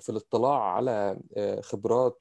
في 0.00 0.08
الاطلاع 0.08 0.62
على 0.62 1.18
آه، 1.36 1.60
خبرات 1.60 2.18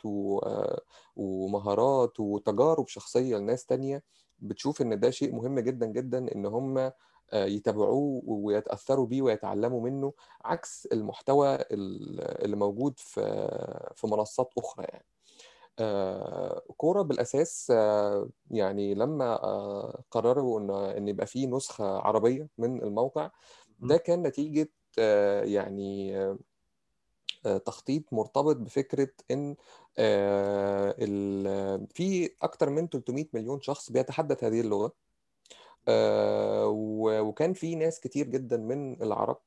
ومهارات 1.16 2.20
وتجارب 2.20 2.88
شخصية 2.88 3.38
لناس 3.38 3.66
تانية 3.66 4.04
بتشوف 4.40 4.82
إن 4.82 5.00
ده 5.00 5.10
شيء 5.10 5.36
مهم 5.36 5.60
جدا 5.60 5.86
جدا 5.86 6.36
إن 6.36 6.46
هم 6.46 6.92
يتابعوه 7.34 8.22
ويتأثروا 8.26 9.06
بيه 9.06 9.22
ويتعلموا 9.22 9.82
منه 9.82 10.14
عكس 10.46 10.88
المحتوى 10.92 11.58
اللي 11.72 12.56
موجود 12.56 13.00
في 13.00 13.22
في 13.96 14.08
منصات 14.08 14.50
أخرى 14.58 14.86
يعني. 14.86 15.06
آه، 15.06 15.11
كورة 16.78 17.02
بالأساس 17.02 17.70
يعني 18.52 18.94
لما 18.94 19.36
قرروا 20.12 20.60
إن 20.60 20.70
إن 20.98 21.08
يبقى 21.08 21.26
فيه 21.28 21.48
نسخة 21.48 21.86
عربية 21.98 22.48
من 22.58 22.84
الموقع 22.84 23.32
ده 23.80 23.98
كان 23.98 24.22
نتيجة 24.24 24.70
يعني 25.44 26.18
تخطيط 27.66 28.04
مرتبط 28.14 28.56
بفكرة 28.56 29.10
إن 29.32 29.56
في 31.94 32.30
أكثر 32.42 32.70
من 32.70 32.90
300 32.90 33.26
مليون 33.34 33.62
شخص 33.62 33.92
بيتحدث 33.92 34.44
هذه 34.44 34.62
اللغة. 34.62 34.92
وكان 37.22 37.54
في 37.54 37.76
ناس 37.76 38.00
كتير 38.00 38.28
جدا 38.28 38.58
من 38.58 39.02
العرب 39.04 39.38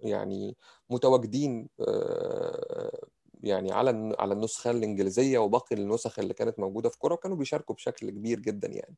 يعني 0.00 0.56
متواجدين 0.90 1.68
يعني 3.44 3.72
على 3.72 4.16
على 4.18 4.34
النسخة 4.34 4.70
الإنجليزية 4.70 5.38
وباقي 5.38 5.76
النسخ 5.76 6.18
اللي 6.18 6.34
كانت 6.34 6.58
موجودة 6.58 6.88
في 6.88 6.98
كورة 6.98 7.14
كانوا 7.16 7.36
بيشاركوا 7.36 7.74
بشكل 7.74 8.10
كبير 8.10 8.40
جدا 8.40 8.68
يعني. 8.68 8.94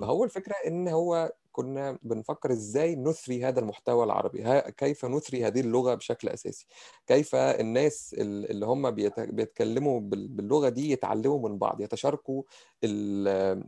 فهو 0.00 0.24
الفكرة 0.24 0.54
إن 0.66 0.88
هو 0.88 1.32
كنا 1.52 1.98
بنفكر 2.02 2.52
إزاي 2.52 2.96
نثري 2.96 3.44
هذا 3.44 3.60
المحتوى 3.60 4.04
العربي 4.04 4.62
كيف 4.76 5.04
نثري 5.04 5.46
هذه 5.46 5.60
اللغة 5.60 5.94
بشكل 5.94 6.28
أساسي؟ 6.28 6.66
كيف 7.06 7.34
الناس 7.34 8.14
اللي 8.18 8.66
هم 8.66 8.90
بيتكلموا 9.16 10.00
باللغة 10.00 10.68
دي 10.68 10.90
يتعلموا 10.90 11.48
من 11.48 11.58
بعض 11.58 11.80
يتشاركوا 11.80 12.42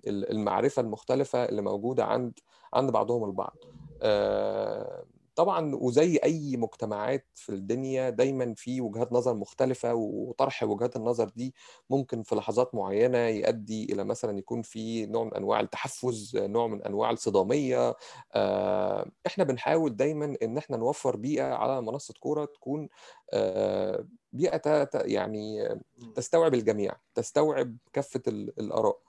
المعرفة 0.06 0.82
المختلفة 0.82 1.44
اللي 1.44 1.62
موجودة 1.62 2.04
عند 2.04 2.32
عند 2.74 2.90
بعضهم 2.90 3.24
البعض. 3.24 3.56
آه، 4.02 5.04
طبعا 5.38 5.74
وزي 5.74 6.16
أي 6.24 6.56
مجتمعات 6.56 7.26
في 7.34 7.48
الدنيا 7.52 8.10
دايما 8.10 8.54
في 8.56 8.80
وجهات 8.80 9.12
نظر 9.12 9.34
مختلفة 9.34 9.94
وطرح 9.94 10.62
وجهات 10.62 10.96
النظر 10.96 11.28
دي 11.28 11.54
ممكن 11.90 12.22
في 12.22 12.34
لحظات 12.34 12.74
معينة 12.74 13.18
يؤدي 13.18 13.84
إلى 13.92 14.04
مثلا 14.04 14.38
يكون 14.38 14.62
في 14.62 15.06
نوع 15.06 15.24
من 15.24 15.34
أنواع 15.34 15.60
التحفز 15.60 16.36
نوع 16.36 16.66
من 16.66 16.82
أنواع 16.82 17.10
الصدامية. 17.10 17.94
آه، 18.34 19.10
إحنا 19.26 19.44
بنحاول 19.44 19.96
دايما 19.96 20.36
إن 20.42 20.58
إحنا 20.58 20.76
نوفر 20.76 21.16
بيئة 21.16 21.54
على 21.54 21.82
منصة 21.82 22.14
كورة 22.20 22.44
تكون 22.44 22.88
آه، 23.32 24.06
بيئة 24.32 24.88
يعني 24.94 25.68
تستوعب 26.14 26.54
الجميع 26.54 26.92
تستوعب 27.14 27.76
كافة 27.92 28.22
الآراء. 28.28 29.00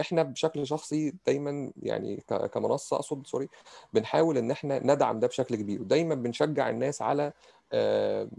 إحنا 0.00 0.22
بشكل 0.22 0.66
شخصي 0.66 1.14
دايما 1.26 1.72
يعني 1.82 2.24
كمنصة 2.52 2.96
أقصد 2.96 3.26
سوري 3.26 3.48
بنحاول 3.92 4.38
إن 4.38 4.50
إحنا 4.50 4.78
ندعم 4.78 5.20
ده 5.20 5.26
بشكل 5.26 5.56
كبير. 5.56 5.80
ودايما 5.82 6.14
بنشجع 6.14 6.68
الناس 6.70 7.02
على 7.02 7.32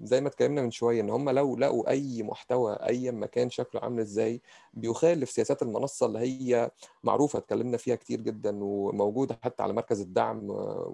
زي 0.04 0.22
ما 0.22 0.28
اتكلمنا 0.28 0.62
من 0.62 0.72
شوية 0.72 1.02
إن 1.02 1.10
هم 1.10 1.30
لو 1.30 1.56
لقوا 1.58 1.90
أي 1.90 2.24
محتوى 2.24 2.74
اي 2.74 3.12
مكان 3.12 3.50
شكله 3.50 3.82
عامل 3.82 4.00
إزاي 4.00 4.42
بيخالف 4.74 5.30
سياسات 5.30 5.62
المنصة 5.62 6.06
اللي 6.06 6.20
هي 6.20 6.72
معروفة 7.04 7.40
اتكلمنا 7.40 7.78
فيها 7.78 7.96
كتير 7.96 8.22
جدا 8.22 8.64
وموجودة 8.64 9.40
حتى 9.44 9.64
على 9.64 9.74
مركز 9.74 10.02
الدعم 10.02 10.42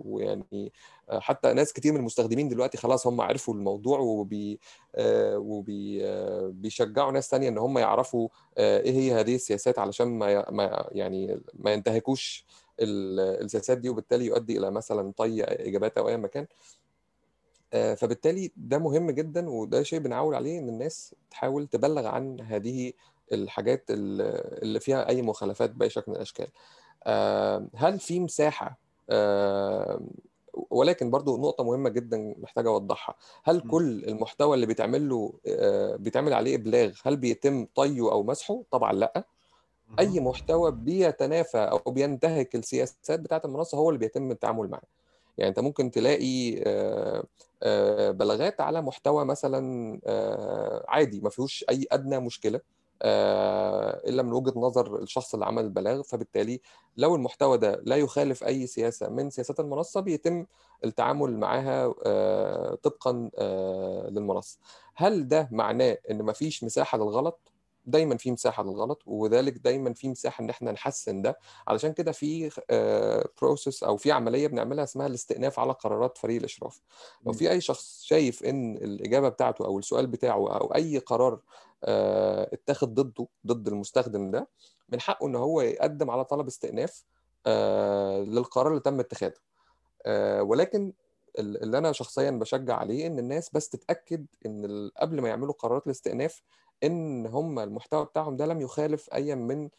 ويعني 0.06 0.74
آه، 1.10 1.20
حتى 1.20 1.54
ناس 1.54 1.74
كتير 1.74 1.94
من 1.94 2.00
المستخدمين 2.00 2.48
دلوقتي 2.50 2.78
خلاص 2.78 3.08
هم 3.08 3.22
عرفوا 3.22 3.54
الموضوع 3.54 4.00
وبي 4.00 4.60
آه، 4.96 5.38
وبي 5.38 6.02
بيشجعوا 6.52 7.12
ناس 7.12 7.30
ثانية 7.30 7.50
إن 7.50 7.58
هم 7.58 7.78
يعرفوا 7.78 8.30
إيه 8.58 8.92
هي 8.92 9.14
هذه 9.20 9.36
السياسات 9.36 9.80
علشان 9.80 10.08
ما 10.20 10.88
يعني 10.92 11.42
ما 11.54 11.74
ينتهكوش 11.74 12.46
السياسات 12.80 13.78
دي 13.78 13.90
وبالتالي 13.90 14.26
يؤدي 14.26 14.58
إلى 14.58 14.72
مثلا 14.72 15.14
طي 15.18 15.44
إجابات 15.44 15.98
أو 15.98 16.10
اي 16.10 16.18
مكان 16.18 16.42
آه، 16.42 16.48
فبالتالي 17.72 18.52
ده 18.58 18.78
مهم 18.78 19.12
جدا 19.12 19.50
وده 19.50 19.84
شيء 19.84 20.00
بنعول 20.00 20.36
عليه 20.36 20.60
إن 20.60 20.70
الناس 20.70 21.16
تحاول 21.32 21.68
تبلغ 21.68 22.08
عن 22.08 22.42
هذه 22.42 22.94
الحاجات 23.32 23.86
اللي 23.90 24.80
فيها 24.80 25.10
أي 25.10 25.22
مخالفات 25.22 25.70
بأي 25.72 25.90
شكل 25.90 26.12
من 26.12 26.16
الأشكال. 26.16 26.48
آه، 27.04 27.68
هل 27.76 28.00
في 28.00 28.20
مساحة؟ 28.20 28.80
آه، 29.10 30.02
ولكن 30.70 31.12
برضو 31.12 31.38
نقطة 31.38 31.64
مهمة 31.64 31.90
جدا 31.90 32.36
محتاج 32.40 32.68
أوضحها. 32.68 33.16
هل 33.44 33.60
كل 33.60 34.06
المحتوى 34.06 34.56
اللي 34.56 34.66
بيتعمل 34.66 35.10
له 35.10 35.34
بيتعمل 35.98 36.34
عليه 36.34 36.56
إبلاغ 36.56 36.94
هل 37.04 37.18
بيتم 37.18 37.68
طيه 37.76 38.12
أو 38.12 38.24
مسحه؟ 38.24 38.64
طبعا 38.72 38.94
لأ. 38.94 39.24
أي 40.00 40.20
محتوى 40.20 40.72
بيتنافى 40.72 41.58
أو 41.58 41.92
بينتهك 41.92 42.56
السياسات 42.56 43.20
بتاعة 43.20 43.42
المنصة 43.46 43.78
هو 43.78 43.90
اللي 43.90 44.00
بيتم 44.00 44.32
التعامل 44.32 44.70
معه 44.70 44.82
يعني 45.38 45.50
أنت 45.50 45.60
ممكن 45.60 45.92
تلاقي 45.92 46.52
بلاغات 48.12 48.62
على 48.62 48.82
محتوى 48.82 49.26
مثلا 49.26 50.00
عادي 50.88 51.22
ما 51.22 51.30
فيهوش 51.30 51.66
أي 51.70 51.88
أدنى 51.92 52.20
مشكلة 52.20 52.62
إلا 53.04 54.24
من 54.24 54.34
وجهة 54.34 54.54
نظر 54.60 54.96
الشخص 54.98 55.34
اللي 55.34 55.46
عمل 55.46 55.64
البلاغ. 55.64 56.02
فبالتالي 56.02 56.62
لو 56.98 57.16
المحتوى 57.16 57.58
ده 57.58 57.82
لا 57.86 57.96
يخالف 57.96 58.44
أي 58.44 58.68
سياسة 58.68 59.10
من 59.10 59.30
سياسات 59.30 59.60
المنصة 59.60 60.00
بيتم 60.02 60.46
التعامل 60.86 61.38
معاها 61.38 61.88
طبقا 62.76 63.30
للمنصة. 64.10 64.58
هل 64.96 65.28
ده 65.28 65.50
معناه 65.52 65.98
إن 66.12 66.24
مفيش 66.24 66.64
مساحة 66.64 66.98
للغلط؟ 66.98 67.40
دايما 67.88 68.18
في 68.18 68.32
مساحة 68.32 68.64
للغلط 68.64 69.02
وذلك 69.06 69.58
دايما 69.58 69.94
في 69.94 70.10
مساحة 70.10 70.44
إن 70.44 70.50
إحنا 70.50 70.72
نحسن 70.72 71.22
ده. 71.22 71.38
علشان 71.68 71.94
كده 71.94 72.12
في 72.12 72.50
بروسيس 73.42 73.84
أو 73.84 73.98
في 73.98 74.12
عملية 74.12 74.48
بنعملها 74.48 74.84
اسمها 74.84 75.08
الاستئناف 75.08 75.60
على 75.60 75.72
قرارات 75.74 76.18
فريق 76.18 76.38
الأشراف. 76.38 76.82
لو 77.26 77.34
في 77.34 77.52
أي 77.52 77.62
شخص 77.62 78.02
شايف 78.04 78.44
إن 78.44 78.78
الإجابة 78.78 79.30
بتاعته 79.30 79.66
أو 79.66 79.80
السؤال 79.80 80.08
بتاعه 80.08 80.58
أو 80.58 80.76
أي 80.76 80.98
قرار 80.98 81.40
اتاخد 81.84 82.94
ضده 82.94 83.28
ضد 83.48 83.68
المستخدم 83.68 84.32
ده 84.32 84.48
من 84.90 85.02
حقه 85.02 85.28
إن 85.28 85.36
هو 85.36 85.62
يقدم 85.62 86.12
على 86.12 86.26
طلب 86.26 86.48
استئناف 86.48 87.04
للقرار 88.28 88.68
اللي 88.68 88.80
تم 88.80 89.00
اتخاذه. 89.00 89.40
ولكن 90.42 90.94
اللي 91.40 91.78
أنا 91.78 91.92
شخصيا 91.92 92.32
بشجع 92.32 92.76
عليه 92.76 93.08
إن 93.08 93.20
الناس 93.20 93.50
بس 93.54 93.70
تتأكد 93.70 94.26
إن 94.46 94.90
قبل 94.98 95.22
ما 95.22 95.30
يعملوا 95.30 95.54
قرارات 95.54 95.86
الاستئناف 95.86 96.42
إن 96.84 97.26
هم 97.28 97.60
المحتوى 97.60 98.06
بتاعهم 98.06 98.36
ده 98.38 98.46
لم 98.46 98.62
يخالف 98.62 99.10
أي 99.14 99.36
من 99.36 99.70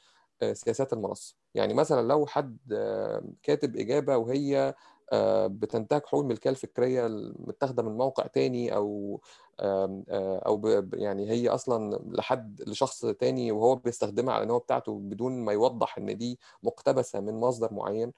آه، 0.42 0.52
سياسات 0.52 0.92
المنصة. 0.92 1.36
يعني 1.54 1.74
مثلا 1.74 2.08
لو 2.08 2.26
حد 2.26 2.58
آه، 2.72 3.22
كاتب 3.42 3.76
إجابة 3.76 4.16
وهي 4.16 4.74
آه، 5.12 5.46
بتنتهك 5.46 6.06
حقوق 6.06 6.20
الملكية 6.22 6.50
الفكرية 6.50 7.06
المتاخدة 7.06 7.82
من 7.82 7.96
موقع 7.96 8.26
تاني 8.26 8.74
أو 8.74 9.20
أو 9.60 10.84
يعني 10.94 11.30
هي 11.30 11.48
أصلا 11.48 12.00
لحد 12.12 12.62
لشخص 12.66 13.06
تاني 13.06 13.52
وهو 13.52 13.76
بيستخدمها 13.76 14.34
على 14.34 14.44
ان 14.44 14.50
هو 14.50 14.58
بتاعته 14.58 14.98
بدون 14.98 15.44
ما 15.44 15.52
يوضح 15.52 15.98
إن 15.98 16.16
دي 16.18 16.38
مقتبسة 16.62 17.20
من 17.20 17.34
مصدر 17.34 17.74
معين 17.74 18.12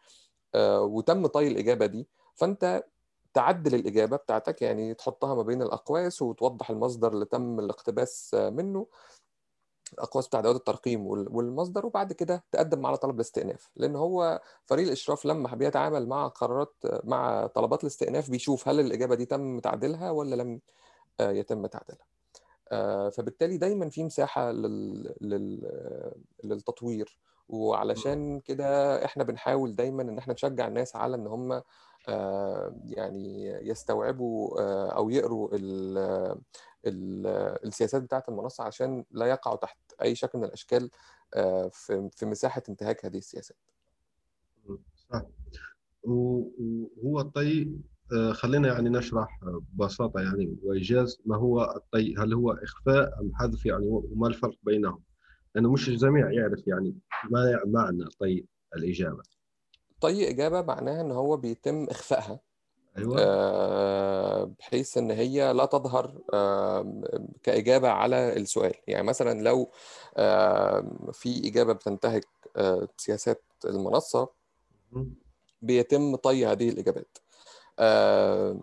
وتم 0.57 1.27
طي 1.27 1.49
الإجابة 1.49 1.87
دي. 1.87 2.09
فأنت 2.35 2.85
تعدل 3.35 3.75
الإجابة 3.75 4.17
بتاعتك 4.17 4.63
يعني 4.63 4.95
تحطها 4.95 5.35
ما 5.35 5.43
بين 5.43 5.63
الأقواس 5.63 6.23
وتوضح 6.23 6.71
المصدر 6.71 7.13
اللي 7.13 7.25
تم 7.25 7.61
الاقتباس 7.61 8.35
منه. 8.35 8.87
الأقواس 9.93 10.29
بتاع 10.29 10.41
ادوات 10.41 10.57
الترقيم 10.57 11.07
والمصدر 11.07 11.87
وبعد 11.87 12.13
كده 12.13 12.45
تقدم 12.53 12.87
على 12.87 12.97
طلب 12.97 13.15
الاستئناف. 13.15 13.71
لأن 13.77 13.97
هو 13.97 14.41
فريق 14.67 14.87
الإشراف 14.87 15.27
لما 15.27 15.55
بيتعامل 15.55 16.09
مع 16.09 16.29
قرارات 16.29 16.75
مع 17.05 17.47
طلبات 17.47 17.83
الاستئناف 17.83 18.31
بيشوف 18.31 18.69
هل 18.69 18.81
الإجابة 18.81 19.15
دي 19.15 19.25
تم 19.25 19.59
تعديلها 19.61 20.11
ولا 20.11 20.35
لم 20.35 20.61
آه، 21.21 21.31
يتم 21.31 21.67
تعديلها. 21.67 22.07
آه، 22.73 23.09
فبالتالي 23.09 23.57
دايما 23.57 23.91
في 23.91 24.05
مساحة 24.05 24.51
للتطوير. 26.45 27.19
وعلشان 27.49 28.41
كده 28.41 29.05
إحنا 29.05 29.25
بنحاول 29.25 29.75
دايما 29.77 30.03
إن 30.03 30.19
إحنا 30.19 30.35
نشجع 30.35 30.67
الناس 30.67 30.97
على 30.97 31.17
إن 31.17 31.27
هم 31.27 31.53
آه، 31.53 31.65
يعني 32.85 33.47
يستوعبوا 33.47 34.61
آه، 34.61 34.89
أو 34.91 35.11
يقروا 35.11 35.51
السياسات 37.65 38.03
بتاعة 38.03 38.25
المنصة 38.29 38.65
عشان 38.65 39.05
لا 39.11 39.27
يقعوا 39.27 39.57
تحت 39.57 39.79
أي 40.03 40.15
شكل 40.15 40.39
من 40.39 40.45
الأشكال 40.45 40.91
آه، 41.35 41.69
في 42.13 42.27
مساحة 42.27 42.63
انتهاك 42.69 43.05
هذه 43.07 43.19
السياسات. 43.19 43.57
صح 44.97 45.23
وهو 46.03 47.21
الطي 47.21 47.79
خلينا 48.33 48.69
يعني 48.69 48.89
نشرح 48.89 49.41
ببساطة 49.43 50.21
يعني 50.21 50.57
وإيجاز 50.63 51.21
ما 51.25 51.37
هو 51.37 51.75
الطي 51.77 52.15
هل 52.19 52.35
هو 52.35 52.53
إخفاء 52.53 53.21
أم 53.21 53.35
حذف 53.35 53.67
يعني 53.67 53.87
وما 53.89 54.29
الفرق 54.29 54.57
بينهم؟ 54.63 55.03
لأنه 55.55 55.73
مش 55.73 55.89
الجميع 55.89 56.33
يعرف 56.33 56.67
يعني 56.67 56.95
ما 57.31 57.61
معنى 57.67 58.05
طي 58.05 58.47
الإجابة. 58.77 59.23
طي 60.01 60.31
إجابة 60.31 60.63
معناها 60.63 61.01
إن 61.01 61.13
هو 61.13 61.37
بيتم 61.37 61.85
إخفائها. 61.85 62.41
أيوة. 62.99 63.17
آه 63.21 64.45
بحيث 64.59 64.99
إن 64.99 65.11
هي 65.11 65.53
لا 65.53 65.65
تظهر 65.65 66.19
آه 66.35 67.03
كإجابة 67.43 67.89
على 67.89 68.37
السؤال. 68.37 68.75
يعني 68.89 69.07
مثلا 69.07 69.43
لو 69.43 69.71
آه 70.17 70.85
في 71.13 71.49
إجابة 71.49 71.73
بتنتهك 71.73 72.27
آه 72.57 72.89
سياسات 72.97 73.43
المنصة 73.65 74.29
بيتم 75.63 76.17
طي 76.17 76.47
هذه 76.47 76.69
الإجابات. 76.69 77.19
آه 77.79 78.61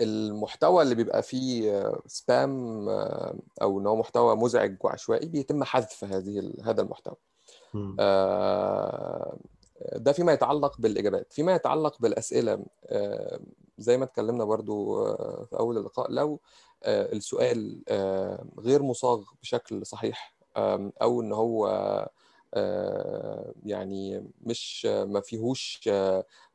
المحتوى 0.00 0.82
اللي 0.82 0.94
بيبقى 0.94 1.22
فيه 1.22 1.92
سبام 2.06 2.88
آه، 2.88 3.34
أو 3.62 3.80
إن 3.80 3.86
هو 3.86 3.96
محتوى 3.96 4.36
مزعج 4.36 4.76
وعشوائي 4.80 5.26
بيتم 5.28 5.64
حذف 5.64 6.04
هذه 6.04 6.52
هذا 6.64 6.82
المحتوى. 6.82 7.16
ده 9.96 10.12
فيما 10.12 10.32
يتعلق 10.32 10.80
بالإجابات. 10.80 11.32
فيما 11.32 11.54
يتعلق 11.54 12.00
بالأسئلة 12.00 12.64
آه، 12.86 13.40
زي 13.78 13.96
ما 13.98 14.04
اتكلمنا 14.04 14.44
برضو 14.44 15.06
آه، 15.06 15.44
في 15.50 15.58
أول 15.58 15.78
اللقاء 15.78 16.10
لو 16.12 16.40
آه، 16.84 17.12
السؤال 17.12 17.82
غير 18.58 18.82
مصاغ 18.82 19.24
بشكل 19.42 19.86
صحيح 19.86 20.36
أو 21.02 21.20
إن 21.20 21.32
هو 21.32 21.68
يعني 23.64 24.30
مش 24.40 24.86
ما 24.86 25.20
فيهوش 25.20 25.88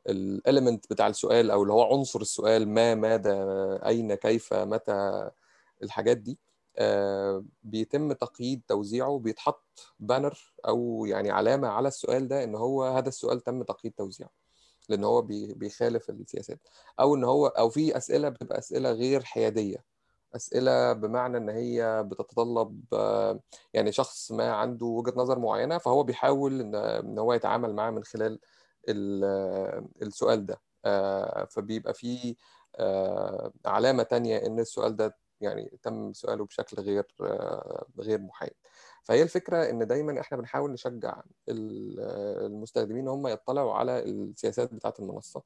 الاليمنت 0.08 0.90
بتاع 0.90 1.06
السؤال 1.06 1.50
أو 1.50 1.62
اللي 1.62 1.72
هو 1.72 1.82
عنصر 1.94 2.20
السؤال 2.20 2.68
ما 2.68 2.94
ماذا 2.94 3.34
أين 3.86 4.14
كيف 4.14 4.54
متى 4.54 5.30
الحاجات 5.82 6.16
دي 6.16 6.38
بيتم 7.62 8.12
تقييد 8.12 8.62
توزيعه 8.68 9.18
بيتحط 9.18 9.62
بانر 10.00 10.54
أو 10.68 11.04
يعني 11.06 11.30
علامة 11.30 11.68
على 11.68 11.88
السؤال 11.88 12.28
ده 12.28 12.44
إن 12.44 12.54
هو 12.54 12.84
هذا 12.84 13.08
السؤال 13.08 13.40
تم 13.40 13.62
تقييد 13.62 13.94
توزيعه 13.94 14.30
لأن 14.88 15.04
هو 15.04 15.22
بي- 15.22 15.54
بيخالف 15.54 16.10
السياسات. 16.10 16.60
أو 17.00 17.14
إن 17.14 17.24
هو 17.24 17.46
أو 17.46 17.70
في 17.70 17.96
أسئلة 17.96 18.28
بتبقى 18.28 18.58
أسئلة 18.58 18.92
غير 18.92 19.22
حيادية. 19.24 19.84
أسئلة 20.36 20.92
بمعنى 20.92 21.36
إن 21.36 21.48
هي 21.48 22.02
بتتطلب 22.10 22.84
آه، 22.92 23.40
يعني 23.74 23.92
شخص 23.92 24.32
ما 24.32 24.52
عنده 24.52 24.86
وجهة 24.86 25.12
نظر 25.16 25.38
معينة 25.38 25.78
فهو 25.78 26.02
بيحاول 26.02 26.74
إن 26.76 27.18
هو 27.18 27.32
يتعامل 27.34 27.74
معاه 27.74 27.90
من 27.90 28.04
خلال 28.04 28.38
ال- 28.88 29.24
آه، 29.24 29.88
السؤال 30.02 30.46
ده. 30.46 30.60
آه، 30.84 31.44
فبيبقى 31.50 31.94
فيه 31.94 32.34
آه، 32.76 33.52
علامة 33.66 34.02
تانية 34.02 34.36
إن 34.46 34.60
السؤال 34.60 34.96
ده 34.96 35.16
يعني 35.42 35.78
تم 35.82 36.12
سؤاله 36.12 36.44
بشكل 36.44 36.82
غير 36.82 37.04
آه، 37.20 37.86
غير 37.98 38.20
محايد. 38.20 38.52
فهي 39.02 39.22
الفكرة 39.22 39.70
إن 39.70 39.86
دايما 39.86 40.20
إحنا 40.20 40.38
بنحاول 40.38 40.70
نشجع 40.72 41.22
ال- 41.48 42.00
المستخدمين 42.46 43.08
هم 43.08 43.26
يطلعوا 43.26 43.72
على 43.72 43.98
السياسات 44.02 44.74
بتاعة 44.74 44.94
المنصة 44.98 45.42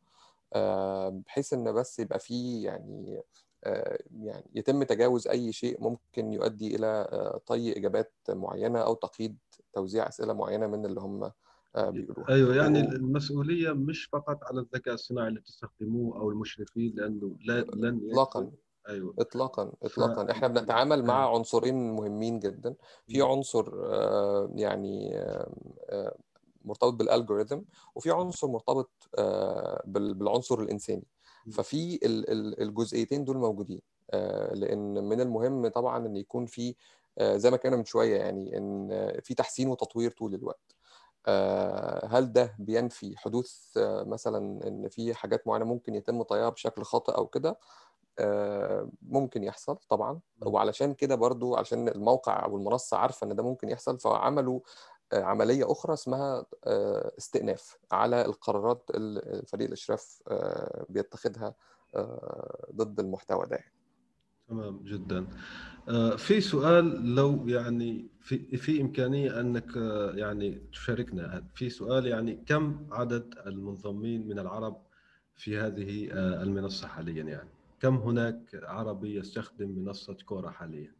آه، 0.53 1.09
بحيث 1.26 1.53
إن 1.53 1.72
بس 1.72 1.99
يبقى 1.99 2.18
فيه 2.18 2.64
يعني 2.64 3.22
آه، 3.64 3.99
يعني 4.20 4.44
يتم 4.55 4.82
تجاوز 4.82 5.28
أي 5.28 5.53
شيء 5.53 5.82
ممكن 5.82 6.32
يؤدي 6.32 6.76
إلى 6.76 7.40
طي 7.47 7.72
إجابات 7.78 8.12
معينة 8.28 8.78
أو 8.78 8.94
تقييد 8.94 9.36
توزيع 9.72 10.09
أسئلة 10.09 10.32
معينة 10.32 10.66
من 10.66 10.86
اللي 10.86 11.01
هم 11.01 11.30
بيقولوها. 11.76 12.28
أيوه 12.34 12.57
يعني 12.57 12.80
المسؤولية 12.80 13.72
مش 13.72 14.05
فقط 14.05 14.44
على 14.44 14.61
الذكاء 14.61 14.94
الصناعي 14.94 15.28
اللي 15.28 15.40
بتستخدموه 15.40 16.16
أو 16.20 16.30
المشرفين 16.30 16.92
لأنه 16.94 17.36
لا 17.44 17.61
لن 17.61 18.09
اطلاقا. 18.11 18.51
أيوه. 18.89 19.14
اطلاقا 19.18 19.64
ف 19.80 19.84
اطلاقا. 19.84 20.30
إحنا 20.30 20.49
بنتعامل 20.49 21.05
مع 21.05 21.24
أيوة. 21.24 21.37
عنصرين 21.37 21.93
مهمين 21.93 22.39
جدا. 22.39 22.74
في 23.07 23.22
عنصر 23.22 23.72
آه، 23.84 24.51
يعني 24.55 25.18
آه، 25.18 25.51
آه، 25.91 26.16
مرتبط 26.64 26.93
بالالجوريثم 26.93 27.61
وفي 27.95 28.11
عنصر 28.11 28.47
مرتبط 28.49 28.91
آه، 29.18 29.82
بال- 29.87 30.14
بالعنصر 30.14 30.59
الإنساني. 30.61 31.05
ففي 31.53 31.95
ال- 32.07 32.30
ال- 32.30 32.62
الجزئيتين 32.62 33.24
دول 33.24 33.37
موجودين 33.37 33.80
آه، 34.11 34.55
لأن 34.55 35.05
من 35.05 35.20
المهم 35.20 35.68
طبعا 35.68 36.07
إن 36.07 36.16
يكون 36.16 36.47
في 36.47 36.74
آه، 37.18 37.37
زي 37.37 37.51
ما 37.51 37.57
كنا 37.57 37.76
من 37.76 37.84
شوية 37.84 38.16
يعني 38.16 38.59
إن 38.59 38.89
آه، 38.93 39.20
في 39.20 39.34
تحسين 39.34 39.68
وتطوير 39.68 40.11
طول 40.11 40.34
الوقت. 40.34 40.76
آه، 41.26 42.07
هل 42.07 42.32
ده 42.32 42.55
بينفي 42.59 43.16
حدوث 43.16 43.76
آه، 43.76 44.03
مثلا 44.03 44.68
إن 44.68 44.89
في 44.89 45.14
حاجات 45.14 45.47
معينة 45.47 45.64
ممكن 45.64 45.95
يتم 45.95 46.22
طيها 46.22 46.49
بشكل 46.49 46.82
خاطئ 46.84 47.12
أو 47.16 47.26
كده؟ 47.26 47.49
آه، 47.49 47.57
ممكن 49.02 49.44
يحصل 49.44 49.76
طبعا. 49.88 50.20
وعلشان 50.42 50.94
كده 50.94 51.14
برضو 51.14 51.56
عشان 51.56 51.88
الموقع 51.88 52.44
أو 52.44 52.56
المنصة 52.56 52.96
عارفة 52.96 53.24
إن 53.26 53.36
ده 53.36 53.42
ممكن 53.42 53.68
يحصل 53.68 53.98
فعملوا 53.98 54.60
آه، 55.12 55.22
عملية 55.22 55.72
أخرى 55.72 55.92
اسمها 55.94 56.46
آه، 56.64 57.12
استئناف 57.18 57.76
على 57.92 58.24
القرارات 58.24 58.90
اللي 58.94 59.42
فريق 59.46 59.66
الأشراف 59.66 60.22
آه، 60.28 60.86
بيتخذها 60.88 61.54
آه، 61.96 62.66
ضد 62.74 63.00
المحتوى 63.00 63.46
ده. 63.46 63.58
تمام 64.48 64.80
جدا. 64.84 65.26
آه، 65.88 66.16
في 66.16 66.40
سؤال 66.40 67.14
لو 67.14 67.48
يعني 67.48 68.08
في 68.20 68.56
في 68.56 68.80
إمكانية 68.80 69.40
أنك 69.40 69.76
آه، 69.76 70.12
يعني 70.14 70.62
تشاركنا 70.72 71.44
في 71.54 71.70
سؤال 71.70 72.06
يعني 72.06 72.44
كم 72.46 72.86
عدد 72.90 73.34
المنضمين 73.46 74.28
من 74.28 74.38
العرب 74.38 74.82
في 75.36 75.58
هذه 75.58 76.08
آه، 76.12 76.42
المنصة 76.42 76.88
حاليا 76.88 77.22
يعني؟ 77.22 77.50
كم 77.81 77.97
هناك 77.97 78.39
عربي 78.55 79.16
يستخدم 79.16 79.68
منصة 79.68 80.16
كورة 80.27 80.51
حاليا 80.51 80.93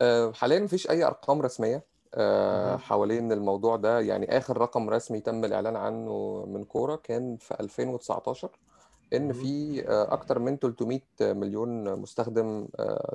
آه، 0.00 0.32
حاليا 0.32 0.60
مفيش 0.60 0.90
أي 0.90 1.04
أرقام 1.04 1.42
رسمية 1.42 1.84
آه،. 2.14 2.76
حوالين 2.76 3.32
الموضوع 3.32 3.76
ده 3.76 4.00
يعني 4.00 4.38
آخر 4.38 4.58
رقم 4.58 4.90
رسمي 4.90 5.20
تم 5.20 5.44
الإعلان 5.44 5.76
عنه 5.76 6.44
من 6.48 6.64
كورة 6.64 6.96
كان 6.96 7.36
في 7.36 7.60
2019 7.60 8.50
إن 9.12 9.22
مهم. 9.22 9.32
في 9.32 9.82
آه، 9.88 10.12
أكتر 10.12 10.38
من 10.38 10.58
300 10.58 11.00
مليون 11.20 12.00
مستخدم 12.00 12.68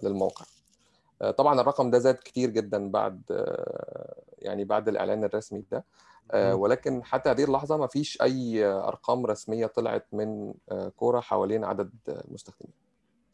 للموقع 0.03 0.45
طبعا 1.37 1.61
الرقم 1.61 1.91
ده 1.91 1.99
زاد 1.99 2.15
كتير 2.15 2.49
جدا 2.49 2.91
بعد 2.91 3.21
يعني 4.47 4.63
بعد 4.63 4.87
الإعلان 4.87 5.23
الرسمي 5.23 5.63
ده 5.71 5.85
آه،. 6.31 6.55
ولكن 6.55 7.03
حتى 7.03 7.29
هذه 7.29 7.43
اللحظة 7.43 7.77
ما 7.77 7.87
فيش 7.87 8.21
أي 8.21 8.65
أرقام 8.65 9.25
رسمية 9.25 9.65
طلعت 9.65 10.07
من 10.13 10.53
آه، 10.71 10.89
كورة 10.89 11.19
حوالين 11.19 11.63
عدد 11.63 11.91
المستخدمين 12.09 12.73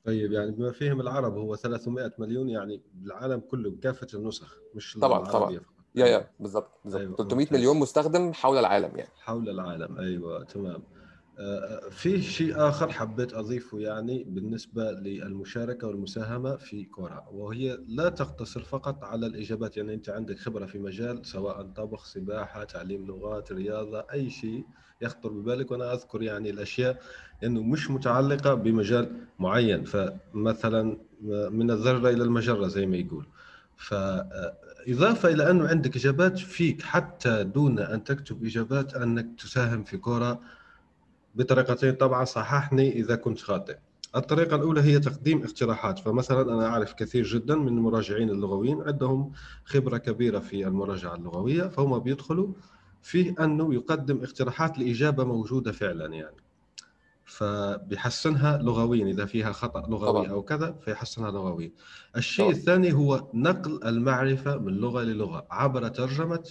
طيب 0.06 0.32
يعني 0.32 0.52
بما 0.52 0.72
فيهم 0.72 1.02
العرب 1.02 1.38
هو 1.38 1.56
300 1.56 2.12
مليون 2.18 2.50
يعني 2.50 2.82
بالعالم 2.94 3.40
كله 3.40 3.70
بكافة 3.70 4.08
النسخ 4.14 4.58
مش 4.76 4.98
طبعا 5.02 5.26
طبعا 5.26 5.52
يا. 5.52 5.62
يا 5.96 6.28
بالظبط 6.40 6.72
بالظبط 6.84 7.02
أيوة، 7.02 7.16
300 7.16 7.46
ممتاز. 7.46 7.58
مليون 7.58 7.78
مستخدم 7.78 8.34
حول 8.34 8.58
العالم 8.58 8.98
يعني 8.98 9.12
حول 9.20 9.50
العالم 9.50 9.98
أيوه 9.98 10.44
تمام 10.44 10.84
في 11.92 12.22
شيء 12.22 12.68
آخر 12.68 12.92
حبيت 12.92 13.34
أضيفه 13.34 13.80
يعني 13.80 14.24
بالنسبة 14.24 14.92
للمشاركة 14.92 15.88
والمساهمة 15.88 16.56
في 16.56 16.84
كورة 16.84 17.30
وهي 17.32 17.80
لا 17.88 18.10
تقتصر 18.10 18.62
فقط 18.62 19.04
على 19.04 19.26
الإجابات 19.26 19.78
يعني 19.78 19.94
أنت 19.94 20.10
عندك 20.10 20.40
خبرة 20.40 20.66
في 20.66 20.80
مجال 20.80 21.26
سواء 21.26 21.62
طبخ 21.62 22.06
سباحة 22.06 22.64
تعليم 22.64 23.08
لغات 23.08 23.52
رياضة 23.52 24.06
أي 24.14 24.30
شيء 24.30 24.66
يخطر 25.02 25.30
ببالك. 25.30 25.72
وأنا 25.72 25.94
أذكر 25.94 26.22
يعني 26.22 26.50
الأشياء 26.50 27.02
لأنه 27.42 27.64
مش 27.64 27.92
متعلقة 27.92 28.54
بمجال 28.54 29.12
معين 29.40 29.84
فمثلا 29.84 30.98
من 31.52 31.72
الذرة 31.72 32.10
إلى 32.10 32.24
المجرة 32.24 32.68
زي 32.68 32.86
ما 32.86 32.98
يقول. 32.98 33.26
فإضافة 33.78 35.30
إلى 35.30 35.52
أنه 35.52 35.68
عندك 35.68 35.96
إجابات 35.96 36.38
فيك 36.40 36.82
حتى 36.82 37.44
دون 37.44 37.80
أن 37.80 38.04
تكتب 38.04 38.46
إجابات 38.46 38.94
أنك 38.94 39.28
تساهم 39.40 39.84
في 39.84 39.98
كرة 39.98 40.40
بطريقتين 41.36 41.94
طبعا 41.94 42.26
صححني 42.26 42.92
إذا 42.94 43.16
كنت 43.16 43.40
خاطئ 43.40 43.78
الطريقة 44.16 44.56
الأولى 44.56 44.82
هي 44.82 45.00
تقديم 45.00 45.44
اقتراحات 45.44 46.00
فمثلا 46.00 46.42
أنا 46.42 46.68
أعرف 46.68 46.94
كثير 46.94 47.24
جدا 47.24 47.56
من 47.56 47.68
المراجعين 47.68 48.30
اللغويين 48.30 48.82
عندهم 48.82 49.32
خبرة 49.66 49.98
كبيرة 49.98 50.40
في 50.40 50.68
المراجعة 50.68 51.16
اللغوية 51.16 51.64
فهم 51.68 52.00
بيدخلوا 52.00 52.54
فيه 53.02 53.36
أنه 53.40 53.74
يقدم 53.74 54.24
اقتراحات 54.24 54.80
لإجابة 54.80 55.24
موجودة 55.24 55.72
فعلا 55.72 56.06
يعني 56.14 56.36
فبيحسنها 57.26 58.58
لغويا 58.58 59.06
إذا 59.06 59.26
فيها 59.26 59.52
خطأ 59.52 59.80
لغوي 59.90 60.08
طبعا. 60.08 60.28
أو 60.28 60.42
كذا 60.42 60.76
فيحسنها 60.82 61.32
لغويا. 61.32 61.72
الشيء 62.18 62.46
طبعا. 62.46 62.58
الثاني 62.58 62.94
هو 62.94 63.28
نقل 63.34 63.80
المعرفة 63.84 64.58
من 64.58 64.74
لغة 64.74 65.02
للغة 65.04 65.48
عبر 65.52 65.88
ترجمة 65.88 66.50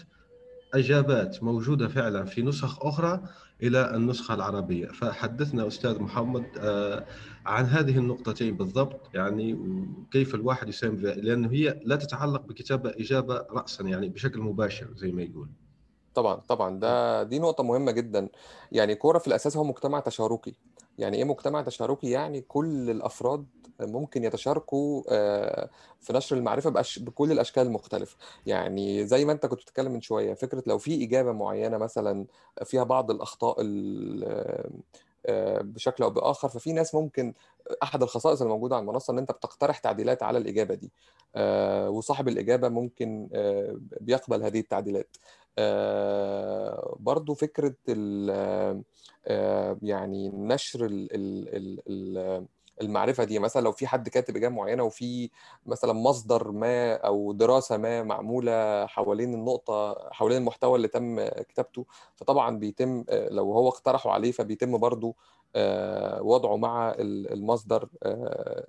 أجابات 0.75 1.43
موجودة 1.43 1.89
فعلا 1.89 2.25
في 2.25 2.43
نسخ 2.43 2.87
أخرى 2.87 3.23
إلى 3.63 3.95
النسخة 3.95 4.35
العربية، 4.35 4.87
فحدثنا 4.87 5.67
أستاذ 5.67 6.03
محمد 6.03 6.45
آه، 6.59 7.07
عن 7.47 7.65
هذه 7.65 7.99
النقطتين 7.99 8.57
بالضبط 8.57 9.01
يعني 9.15 9.55
وكيف 9.55 10.35
الواحد 10.35 10.69
يساهم 10.69 10.97
لأنه 10.97 11.53
هي 11.53 11.81
لا 11.85 11.97
تتعلق 11.97 12.47
بكتابة 12.47 12.91
إجابة 12.91 13.47
راسا 13.51 13.85
يعني 13.85 14.09
بشكل 14.09 14.41
مباشر 14.41 14.89
زي 14.97 15.13
ما 15.13 15.23
يقول. 15.23 15.49
طبعا 16.15 16.35
طبعا. 16.35 16.79
ده 16.81 17.23
دي 17.23 17.39
نقطة 17.39 17.65
مهمة 17.65 17.93
جدا. 17.93 18.29
يعني 18.73 18.95
كورة 18.95 19.19
في 19.19 19.27
الأساس 19.27 19.57
هو 19.57 19.65
مجتمع 19.65 20.01
تشاركي. 20.01 20.55
يعني 20.99 21.17
إيه 21.17 21.25
مجتمع 21.25 21.63
تشاركي؟ 21.63 22.11
يعني 22.11 22.41
كل 22.41 22.91
الأفراد 22.91 23.47
ممكن 23.87 24.25
يتشاركوا 24.25 25.03
آه، 25.11 25.71
في 26.01 26.13
نشر 26.13 26.37
المعرفة 26.37 26.71
بأش... 26.71 26.99
بكل 26.99 27.33
الأشكال 27.33 27.63
المختلفة. 27.63 28.17
يعني 28.47 29.07
زي 29.07 29.25
ما 29.25 29.33
أنت 29.33 29.47
كنت 29.47 29.61
بتتكلم 29.61 29.93
من 29.93 30.01
شوية 30.01 30.35
فكرة 30.35 30.63
لو 30.67 30.79
في 30.79 31.05
إجابة 31.05 31.33
معينة 31.33 31.79
مثلا 31.79 32.27
فيها 32.65 32.83
بعض 32.85 33.11
الأخطاء 33.11 33.57
ال- 33.61 34.71
آه، 35.27 35.61
بشكل 35.63 36.05
أو 36.05 36.11
بآخر 36.11 36.49
ففي 36.49 36.73
ناس 36.73 36.95
ممكن 36.95 37.35
أحد 37.83 38.03
الخصائص 38.03 38.43
الموجودة 38.43 38.77
على 38.77 38.83
المنصة 38.83 39.13
إن 39.13 39.19
أنت 39.19 39.33
بتقترح 39.33 39.79
تعديلات 39.79 40.23
على 40.23 40.39
الإجابة 40.39 40.75
دي 40.75 40.91
آه، 41.37 41.91
وصاحب 41.91 42.29
الإجابة 42.29 42.69
ممكن 42.69 43.29
بيقبل 44.01 44.43
هذه 44.43 44.61
التعديلات. 44.61 45.17
برضو 46.99 47.35
آه، 49.27 49.79
يعني 49.83 50.29
نشر 50.29 50.85
ال- 50.85 51.09
ال- 52.81 52.85
المعرفة 52.87 53.25
دي 53.25 53.39
مثلا 53.39 53.63
لو 53.63 53.73
في 53.73 53.87
حد 53.87 54.09
كاتب 54.09 54.37
إجابة 54.37 54.55
معينة 54.55 54.83
وفي 54.83 55.31
مثلا 55.67 55.93
مصدر 55.93 56.51
ما 56.53 56.95
أو 56.95 57.33
دراسة 57.33 57.77
ما 57.77 58.03
معمولة 58.03 58.87
حوالين 58.87 59.35
النقطة 59.35 60.09
حوالين 60.13 60.39
المحتوى 60.39 60.77
اللي 60.77 60.89
تم 60.89 61.29
كتابته 61.29 61.87
فطبعا 62.17 62.59
بيتم 62.59 63.05
آه، 63.09 63.29
لو 63.29 63.53
هو 63.53 63.69
اقترحوا 63.69 64.13
عليه 64.13 64.33
فبيتم 64.33 64.79
برضو 64.79 65.17
آه، 65.57 66.23
وضعه 66.23 66.57
مع 66.57 66.91
ال- 66.91 67.33
المصدر 67.33 67.89
آه، 68.03 68.67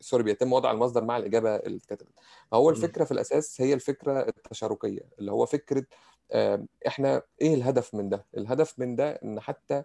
سوري 0.00 0.22
بيتم 0.22 0.52
وضع 0.52 0.70
المصدر 0.70 1.04
مع 1.04 1.16
الإجابة 1.16 1.56
اللي 1.56 1.76
اتكتبت 1.78 2.12
فهو 2.50 2.70
م. 2.70 2.70
الفكرة 2.70 3.04
في 3.04 3.12
الأساس 3.12 3.60
هي 3.60 3.74
الفكرة 3.74 4.20
التشاركية 4.28 5.00
اللي 5.18 5.32
هو 5.32 5.46
فكرة 5.46 5.84
آه، 6.32 6.66
إحنا 6.86 7.22
إيه 7.40 7.54
الهدف 7.54 7.94
من 7.94 8.08
ده؟ 8.08 8.26
الهدف 8.36 8.78
من 8.78 8.96
ده 8.96 9.10
إن 9.24 9.40
حتى 9.40 9.82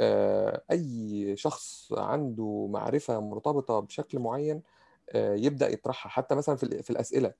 آه، 0.00 0.62
أي 0.70 1.36
شخص 1.36 1.92
عنده 1.92 2.66
معرفة 2.70 3.20
مرتبطة 3.20 3.80
بشكل 3.80 4.18
معين 4.18 4.62
آه، 5.10 5.34
يبدأ 5.34 5.68
يطرحها 5.68 6.10
حتى 6.10 6.34
مثلا 6.34 6.56
في 6.56 6.90
الأسئلة. 6.90 7.34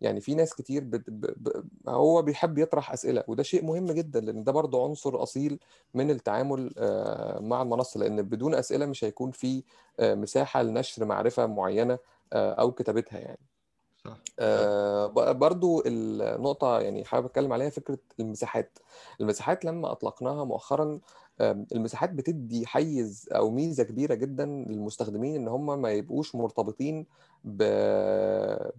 يعني 0.00 0.20
في 0.20 0.34
ناس 0.34 0.54
كتير 0.54 0.84
بت... 0.84 1.10
ب... 1.10 1.26
ب... 1.48 1.68
هو 1.88 2.22
بيحب 2.22 2.58
يطرح 2.58 2.92
أسئلة 2.92 3.24
وده 3.28 3.42
شيء 3.42 3.64
مهم 3.64 3.86
جدا 3.92 4.20
لأن 4.20 4.44
ده 4.44 4.52
برضه 4.52 4.84
عنصر 4.84 5.22
أصيل 5.22 5.58
من 5.94 6.10
التعامل 6.10 6.74
آه، 6.78 7.40
مع 7.40 7.62
المنصة. 7.62 8.00
لأن 8.00 8.22
بدون 8.22 8.54
أسئلة 8.54 8.86
مش 8.86 9.04
هيكون 9.04 9.30
في 9.30 9.64
مساحة 10.00 10.62
لنشر 10.62 11.04
معرفة 11.04 11.46
معينة 11.46 11.98
أو 12.34 12.72
كتابتها 12.72 13.18
يعني. 13.20 13.38
آه 14.38 15.06
برضو 15.32 15.82
النقطة 15.86 16.80
يعني 16.80 17.04
حابب 17.04 17.26
أتكلم 17.26 17.52
عليها 17.52 17.70
فكرة 17.70 17.98
المساحات. 18.20 18.78
المساحات 19.20 19.64
لما 19.64 19.92
أطلقناها 19.92 20.44
مؤخرا 20.44 21.00
المساحات 21.40 22.10
بتدي 22.10 22.66
حيز 22.66 23.28
أو 23.32 23.50
ميزة 23.50 23.82
كبيرة 23.84 24.14
جدا 24.14 24.46
للمستخدمين 24.46 25.36
إن 25.36 25.48
هم 25.48 25.82
ما 25.82 25.90
يبقوش 25.90 26.34
مرتبطين 26.34 27.06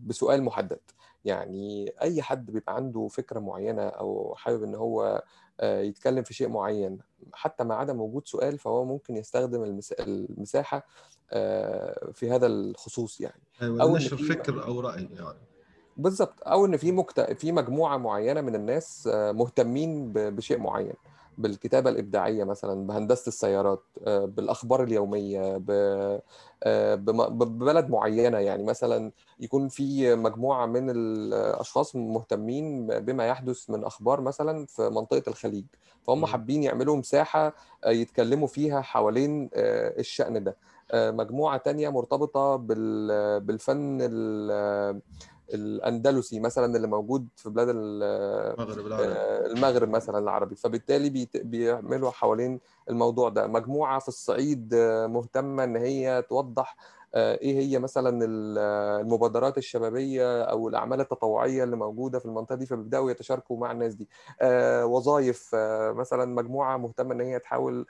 بسؤال 0.08 0.44
محدد. 0.44 0.80
يعني 1.26 1.94
أي 2.02 2.22
حد 2.22 2.52
بيبقى 2.52 2.76
عنده 2.76 3.08
فكرة 3.08 3.40
معينة 3.40 3.82
أو 3.88 4.34
حابب 4.38 4.64
إن 4.64 4.76
هو 4.76 5.24
يتكلم 5.64 6.24
في 6.24 6.34
شيء 6.34 6.48
معين. 6.48 7.00
حتى 7.34 7.64
مع 7.64 7.80
عدم 7.80 8.02
وجود 8.02 8.28
سؤال 8.28 8.58
فهو 8.58 8.86
ممكن 8.86 9.18
يستخدم 9.18 9.82
المساحة 10.00 10.86
آه، 11.32 12.12
في 12.14 12.32
هذا 12.32 12.48
الخصوص 12.48 13.22
يعني. 13.22 13.42
أيوة 13.62 13.82
أو 13.82 13.96
نشر 13.96 14.18
فكر 14.18 14.64
أو 14.64 14.80
رأي 14.80 15.08
يعني. 15.14 15.38
بالظبط 15.98 16.48
أو 16.48 16.66
إن 16.66 16.78
في 16.78 16.92
مكت... 16.92 17.20
في 17.20 17.52
مجموعة 17.52 17.98
معينة 17.98 18.42
من 18.42 18.56
الناس 18.56 19.10
آه، 19.14 19.32
مهتمين 19.32 20.14
بشيء 20.14 20.60
معين. 20.60 20.94
بالكتابة 21.40 21.90
الإبداعية 21.90 22.44
مثلا 22.44 22.88
بهندسة 22.88 23.28
السيارات 23.28 23.84
آه، 24.08 24.26
بالأخبار 24.26 24.84
اليومية 24.84 25.62
آه، 26.64 26.96
ببلد 26.96 27.90
معينة. 27.90 28.38
يعني 28.38 28.64
مثلا 28.64 29.12
يكون 29.40 29.68
في 29.68 30.16
مجموعة 30.16 30.66
من 30.66 30.90
الأشخاص 30.90 31.96
مهتمين 31.96 32.88
بما 32.88 33.28
يحدث 33.28 33.70
من 33.70 33.84
أخبار 33.84 34.22
مثلا 34.22 34.66
في 34.66 34.90
منطقة 34.90 35.24
الخليج. 35.28 35.66
فهم 36.08 36.26
حابين 36.26 36.64
يعملوا 36.64 36.96
مساحة 36.96 37.54
آه، 37.86 37.90
يتكلموا 37.90 38.48
فيها 38.48 38.82
حوالين 38.82 39.50
الشأن 39.56 40.44
ده. 40.44 40.56
مجموعة 40.94 41.58
تانية 41.58 41.90
مرتبطة 41.90 42.56
بالفن 43.40 43.98
الأندلسي 45.54 46.40
مثلا 46.40 46.76
اللي 46.76 46.88
موجود 46.88 47.28
في 47.36 47.50
بلاد 47.50 47.68
المغرب 47.70 48.86
العربي. 48.86 49.08
آه، 49.08 49.46
المغرب 49.46 49.90
مثلا 49.90 50.20
العربي. 50.20 50.56
فبالتالي 50.56 51.28
بيعملوا 51.36 52.12
حوالين 52.12 52.60
الموضوع 52.90 53.30
ده. 53.30 53.48
مجموعة 53.48 54.00
في 54.00 54.08
الصعيد 54.08 54.74
آه، 54.74 55.08
مهتمة 55.08 55.64
إن 55.64 55.76
هي 55.76 56.24
توضح 56.30 56.76
إيه 57.16 57.60
هي 57.60 57.80
مثلا 57.80 58.26
المبادرات 59.02 59.58
الشبابية 59.58 60.44
أو 60.44 60.68
الأعمال 60.70 61.02
التطوعية 61.02 61.64
اللي 61.64 61.76
موجودة 61.76 62.20
في 62.20 62.26
المنطقة 62.26 62.56
دي 62.56 62.66
فبيبدأوا 62.66 63.12
يتشاركوا 63.12 63.58
مع 63.58 63.72
الناس 63.72 63.94
دي؟ 63.96 64.10
وظائف 64.84 65.56
مثلا 65.96 66.26
مجموعة 66.26 66.78
مهتمة 66.78 67.14
إن 67.14 67.22
هي 67.22 67.40
تحاول 67.40 67.86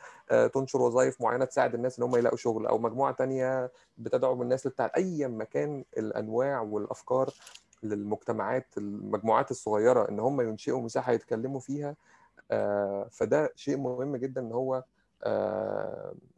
تنشر 0.54 0.82
وظائف 0.82 1.22
معينة 1.22 1.46
تساعد 1.46 1.74
الناس 1.76 2.00
إن 2.00 2.04
هم 2.06 2.16
يلاقوا 2.16 2.38
شغل 2.38 2.68
أو 2.68 2.78
مجموعة 2.78 3.14
تانية 3.14 3.72
بتدعم 3.98 4.42
الناس 4.42 4.68
لبتاع 4.68 4.92
أي 4.98 5.28
مكان 5.28 5.84
الأنواع 5.98 6.62
والأفكار 6.62 7.30
للمجتمعات 7.84 8.68
المجموعات 8.78 9.52
الصغيرة 9.52 10.10
إن 10.10 10.20
هم 10.20 10.42
ينشئوا 10.42 10.82
مساحة 10.82 11.12
يتكلموا 11.12 11.60
فيها. 11.60 11.96
فده 13.12 13.54
شيء 13.56 13.78
مهم 13.78 14.16
جدا 14.16 14.42
إن 14.42 14.52
هو 14.52 14.76
آه، 14.76 14.84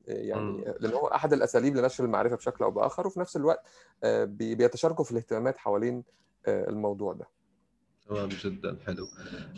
يعني 0.07 0.65
لأن 0.79 0.93
هو 0.93 1.07
أحد 1.07 1.33
الأساليب 1.33 1.75
لنشر 1.75 2.03
المعرفة 2.03 2.35
بشكل 2.35 2.63
أو 2.63 2.71
بآخر 2.71 3.07
وفي 3.07 3.19
نفس 3.19 3.35
الوقت 3.35 3.67
آه، 4.03 4.25
بيتشاركوا 4.25 5.05
في 5.05 5.11
الاهتمامات 5.11 5.57
حوالين 5.57 6.03
آه، 6.45 6.69
الموضوع 6.69 7.13
ده. 7.13 7.27
تمام 8.09 8.29
جدا 8.29 8.77
حلو. 8.85 9.07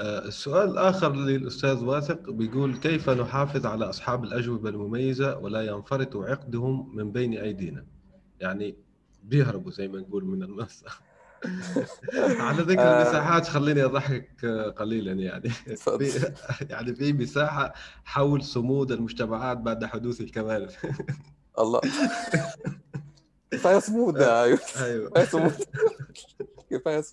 السؤال 0.01 0.69
الآخر 0.69 1.15
للأستاذ 1.15 1.83
واثق 1.83 2.29
بيقول 2.29 2.77
كيف 2.77 3.09
نحافظ 3.09 3.65
على 3.65 3.89
أصحاب 3.89 4.23
الأجوبة 4.23 4.69
المميزة 4.69 5.37
ولا 5.37 5.61
ينفرط 5.61 6.15
عقدهم 6.17 6.95
من 6.95 7.11
بين 7.11 7.33
أيدينا؟ 7.33 7.85
يعني 8.39 8.75
بيهربوا 9.23 9.71
زي 9.71 9.87
ما 9.87 9.99
نقول 9.99 10.25
من 10.25 10.43
المنصة. 10.43 10.87
على 12.39 12.61
ذكر 12.71 12.81
آه. 12.81 13.01
المساحات 13.01 13.47
خليني 13.47 13.83
أضحك 13.83 14.45
قليلا 14.77 15.11
يعني. 15.11 15.49
في 15.99 16.33
يعني 16.69 16.95
في 16.95 17.13
مساحة 17.13 17.73
حول 18.03 18.43
صمود 18.43 18.91
المجتمعات 18.91 19.57
بعد 19.57 19.85
حدوث 19.85 20.21
الكوارث 20.21 20.85
الله. 21.59 21.81
كفايه 23.51 23.79
صمود 23.79 24.21
أيوه. 24.21 24.59
أيوه 24.81 25.11
كفايه 26.77 27.03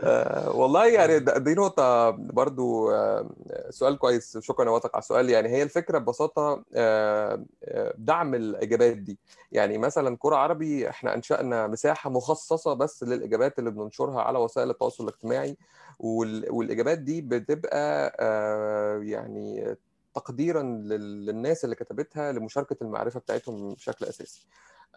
آه 0.00 0.56
والله 0.56 0.86
يعني 0.86 1.18
دي 1.18 1.54
نقطة 1.54 2.10
برضو 2.10 2.90
آه 2.90 3.30
سؤال 3.70 3.98
كويس. 3.98 4.38
شكرا 4.38 4.64
يا 4.64 4.70
وثق 4.70 4.90
على 4.96 5.02
السؤال. 5.02 5.30
يعني 5.30 5.48
هي 5.48 5.62
الفكرة 5.62 5.98
ببساطة 5.98 6.64
آه, 6.74 7.44
آه، 7.64 7.94
دعم 7.98 8.34
الإجابات 8.34 8.96
دي. 8.96 9.18
يعني 9.52 9.78
مثلا 9.78 10.16
كرة 10.20 10.36
عربي 10.36 10.88
إحنا 10.88 11.14
أنشأنا 11.14 11.66
مساحة 11.66 12.10
مخصصة 12.10 12.74
بس 12.74 13.02
للإجابات 13.02 13.58
اللي 13.58 13.70
بننشرها 13.70 14.22
على 14.22 14.38
وسائل 14.38 14.70
التواصل 14.70 15.04
الاجتماعي 15.04 15.56
والإجابات 16.00 16.98
دي 16.98 17.20
بتبقى 17.20 18.16
آه 18.20 18.98
يعني 19.02 19.76
تقديرا 20.16 20.62
للناس 20.62 21.64
اللي 21.64 21.76
كتبتها 21.76 22.32
لمشاركة 22.32 22.76
المعرفة 22.82 23.20
بتاعتهم 23.20 23.74
بشكل 23.74 24.06
أساسي. 24.06 24.46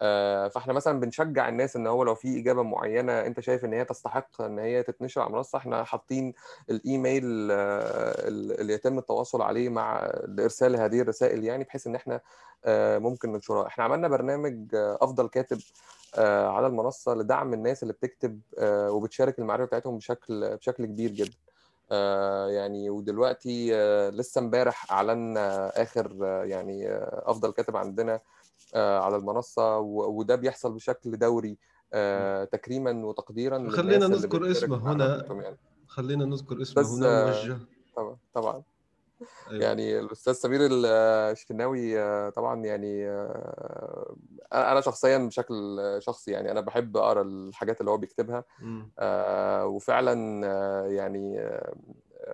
آه، 0.02 0.48
فإحنا 0.48 0.72
مثلا 0.72 1.00
بنشجع 1.00 1.48
الناس 1.48 1.76
إن 1.76 1.86
هو 1.86 2.04
لو 2.04 2.14
في 2.14 2.40
إجابة 2.40 2.62
معينة 2.62 3.20
أنت 3.20 3.40
شايف 3.40 3.64
إن 3.64 3.72
هي 3.72 3.84
تستحق 3.84 4.42
إن 4.42 4.58
هي 4.58 4.82
تتنشر 4.82 5.20
على 5.20 5.30
المنصة 5.30 5.58
إحنا 5.58 5.84
حاطين 5.84 6.34
الإيميل 6.70 7.48
آه، 7.50 8.28
اللي 8.28 8.72
يتم 8.72 8.98
التواصل 8.98 9.42
عليه 9.42 9.68
مع 9.68 10.12
لإرسال 10.28 10.76
هذه 10.76 11.00
الرسائل 11.00 11.44
يعني 11.44 11.64
بحيث 11.64 11.86
إن 11.86 11.94
إحنا 11.94 12.20
آه، 12.64 12.98
ممكن 12.98 13.32
ننشرها. 13.32 13.66
إحنا 13.66 13.84
عملنا 13.84 14.08
برنامج 14.08 14.68
أفضل 14.74 15.28
كاتب 15.28 15.58
على 16.18 16.66
المنصة 16.66 17.14
لدعم 17.14 17.54
الناس 17.54 17.82
اللي 17.82 17.94
بتكتب 17.94 18.40
وبتشارك 18.62 19.38
المعرفة 19.38 19.64
بتاعتهم 19.64 19.98
بشكل 19.98 20.56
بشكل 20.56 20.86
كبير 20.86 21.10
جدا. 21.10 21.49
يعني 22.50 22.90
ودلوقتي 22.90 23.72
لسه 24.10 24.38
امبارح 24.38 24.92
اعلنا 24.92 25.68
آخر 25.82 26.16
يعني 26.44 26.88
أفضل 27.26 27.52
كاتب 27.52 27.76
عندنا 27.76 28.20
آه، 28.74 28.98
على 29.00 29.16
المنصة 29.16 29.78
وده 29.78 30.36
بيحصل 30.36 30.72
بشكل 30.72 31.18
دوري 31.18 31.58
آه، 31.92 32.44
تكريما 32.44 33.06
وتقديرا 33.06 33.70
خلينا 33.70 34.08
نذكر 34.08 34.50
اسمه 34.50 34.92
هنا. 34.92 35.26
خلينا 35.86 36.24
نذكر 36.24 36.62
اسمه 36.62 36.98
هنا 36.98 37.26
موجه 37.26 37.58
طبعا 37.96 38.16
طبعا 38.34 38.62
أيوة. 39.50 39.62
يعني 39.62 39.98
الأستاذ 39.98 40.32
سمير 40.32 40.60
الشناوي 40.72 42.00
آه، 42.00 42.30
طبعا 42.30 42.64
يعني 42.64 43.06
أنا 44.52 44.80
شخصيا 44.80 45.18
بشكل 45.18 45.78
شخصي 45.98 46.30
يعني 46.30 46.50
أنا 46.50 46.60
بحب 46.60 46.96
أقرأ 46.96 47.22
الحاجات 47.22 47.80
اللي 47.80 47.90
هو 47.90 47.96
بيكتبها. 47.96 48.44
وفعلا 49.64 50.46
يعني 50.86 51.50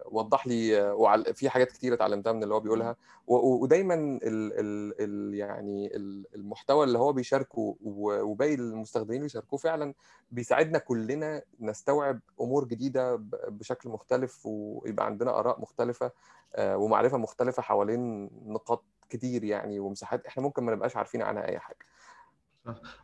وضح 0.06 0.46
لي 0.46 1.34
في 1.34 1.48
حاجات 1.48 1.72
كتير 1.72 1.94
اتعلمتها 1.94 2.32
من 2.32 2.42
اللي 2.42 2.54
هو 2.54 2.60
بيقولها. 2.60 2.96
ودايما 3.26 3.94
ال 3.94 4.20
ال 4.22 4.94
ال 5.00 5.34
يعني 5.34 5.96
المحتوى 6.34 6.84
اللي 6.84 6.98
هو 6.98 7.12
بيشاركه 7.12 7.76
وباقي 7.84 8.54
المستخدمين 8.54 9.22
بيشاركوه 9.22 9.58
فعلا 9.58 9.94
بيساعدنا 10.30 10.78
كلنا 10.78 11.42
نستوعب 11.60 12.20
أمور 12.40 12.64
جديدة 12.64 13.16
بشكل 13.48 13.88
مختلف 13.88 14.40
ويبقى 14.46 15.06
عندنا 15.06 15.38
آراء 15.38 15.60
مختلفة 15.60 16.10
آه، 16.54 16.76
ومعرفة 16.76 17.16
مختلفة 17.18 17.62
حوالين 17.62 18.30
نقاط 18.46 18.84
كتير 19.11 19.44
يعني 19.44 19.80
ومساحات 19.80 20.26
إحنا 20.26 20.42
ممكن 20.42 20.64
ما 20.64 20.72
نبقاش 20.72 20.96
عارفين 20.96 21.22
عنها 21.22 21.48
أي 21.48 21.59
حاجة. 21.59 21.78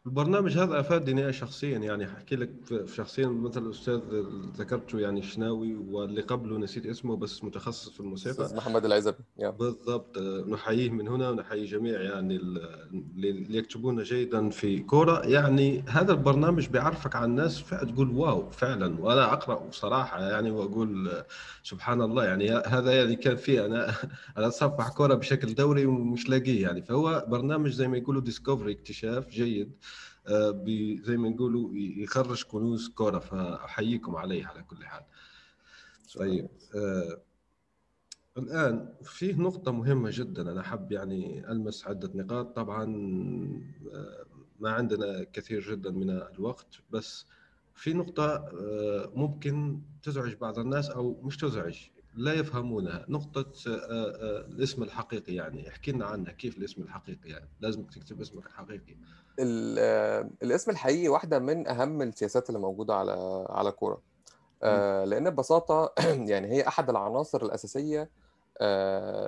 البرنامج 0.06 0.58
هذا 0.58 0.80
افادني 0.80 1.22
أنا 1.22 1.32
شخصيا 1.32 1.78
يعني 1.78 2.04
أحكي 2.04 2.36
لك 2.36 2.50
شخصيا 2.94 3.26
مثل 3.26 3.66
الاستاذ 3.66 4.00
ذكرته 4.56 5.00
يعني 5.00 5.20
الشناوي 5.20 5.74
واللي 5.74 6.20
قبله 6.20 6.58
نسيت 6.58 6.86
اسمه 6.86 7.16
بس 7.16 7.44
متخصص 7.44 7.88
في 7.88 8.00
الموسيقى. 8.00 8.44
أستاذ 8.44 8.56
محمد 8.56 8.84
العزبي 8.84 9.18
بالضبط. 9.38 10.18
نحييه 10.48 10.90
من 10.90 11.08
هنا 11.08 11.30
ونحيي 11.30 11.64
جميع 11.64 12.00
يعني 12.00 12.36
اللي 12.36 13.58
يكتبون 13.58 14.02
جيدا 14.02 14.50
في 14.50 14.78
Quora. 14.78 15.26
يعني 15.26 15.84
هذا 15.88 16.12
البرنامج 16.12 16.68
بيعرفك 16.68 17.16
عن 17.16 17.24
الناس 17.24 17.64
تقول 17.70 18.10
wow 18.10 18.50
فعلا 18.50 19.00
وأنا 19.00 19.32
أقرأ 19.32 19.70
صراحة 19.70 20.22
يعني 20.22 20.50
وأقول 20.50 21.10
سبحان 21.62 22.02
الله 22.02 22.24
يعني 22.24 22.50
هذا 22.50 22.92
يعني 22.92 23.16
كان 23.16 23.36
في 23.36 23.66
أنا 23.66 23.94
أنا 24.38 24.46
أتصفح 24.46 24.88
Quora 24.88 25.14
بشكل 25.14 25.54
دوري 25.54 25.86
ومش 25.86 26.28
لاقيه 26.28 26.62
يعني. 26.62 26.82
فهو 26.82 27.24
برنامج 27.28 27.70
زي 27.70 27.88
ما 27.88 27.96
يقولوا 27.96 28.22
discovery 28.22 28.72
اكتشاف 28.72 29.28
جيد. 29.28 29.51
جيد 29.52 29.72
آه، 30.26 30.64
زي 31.02 31.16
ما 31.16 31.28
نقولوا 31.28 31.70
يخرج 31.74 32.44
كنوز 32.44 32.88
كورة 32.88 33.18
فأحييكم 33.18 34.16
عليه 34.16 34.46
على 34.46 34.62
كل 34.62 34.84
حال. 34.84 35.02
طيب 36.14 36.48
آه 36.76 37.20
الآن 38.38 38.94
فيه 39.02 39.34
نقطة 39.34 39.72
مهمة 39.72 40.10
جدا 40.12 40.52
أنا 40.52 40.62
حاب 40.62 40.92
يعني 40.92 41.52
ألمس 41.52 41.86
عدة 41.86 42.10
نقاط. 42.14 42.56
طبعا 42.56 42.84
آه 43.92 44.24
ما 44.60 44.70
عندنا 44.70 45.24
كثير 45.32 45.60
جدا 45.70 45.90
من 45.90 46.10
الوقت 46.10 46.66
بس 46.90 47.26
في 47.74 47.92
نقطة 47.92 48.48
ممكن 49.14 49.80
تزعج 50.02 50.34
بعض 50.34 50.58
الناس 50.58 50.90
أو 50.90 51.20
مش 51.22 51.36
تزعج. 51.36 51.78
لا 52.14 52.32
يفهمونها 52.32 53.04
نقطة 53.08 53.52
آه، 53.66 53.70
آه، 53.70 54.46
الاسم 54.46 54.82
الحقيقي 54.82 55.34
يعني. 55.34 55.68
احكي 55.68 55.92
لنا 55.92 56.06
عنها 56.06 56.32
كيف 56.32 56.58
الاسم 56.58 56.82
الحقيقي 56.82 57.30
يعني؟ 57.30 57.48
لازم 57.60 57.82
تكتب 57.82 58.20
اسمك 58.20 58.46
الحقيقي. 58.46 58.96
الاسم 60.42 60.70
الحقيقي 60.70 61.08
واحدة 61.08 61.38
من 61.38 61.68
أهم 61.68 62.02
السياسات 62.02 62.48
اللي 62.48 62.60
موجودة 62.60 62.94
على 62.94 63.46
على 63.50 63.70
كورة. 63.70 64.02
لأن 65.04 65.30
ببساطة 65.30 65.92
يعني 66.32 66.48
هي 66.48 66.68
أحد 66.68 66.90
العناصر 66.90 67.42
الأساسية 67.42 68.10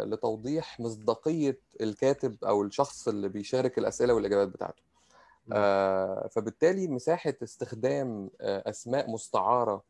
لتوضيح 0.04 0.80
مصداقية 0.80 1.60
الكاتب 1.80 2.44
أو 2.44 2.62
الشخص 2.62 3.08
اللي 3.08 3.28
بيشارك 3.28 3.78
الأسئلة 3.78 4.14
والإجابات 4.14 4.48
بتاعته. 4.48 4.82
آه 5.52 6.28
فبالتالي 6.32 6.88
مساحة 6.88 7.34
استخدام 7.42 8.30
آه 8.40 8.70
أسماء 8.70 9.10
مستعارة 9.10 9.72
آه 9.72 9.82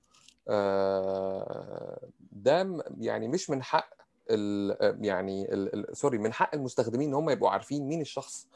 ده 2.32 2.84
يعني 2.98 3.28
مش 3.28 3.50
من 3.50 3.62
حق 3.62 3.88
ال 4.30 4.76
يعني 5.04 5.54
ال 5.54 5.96
سوري 5.96 6.18
من 6.18 6.32
حق 6.32 6.54
المستخدمين 6.54 7.08
إن 7.08 7.14
هم 7.14 7.30
يبقوا 7.30 7.50
عارفين 7.50 7.88
مين 7.88 8.00
الشخص 8.00 8.48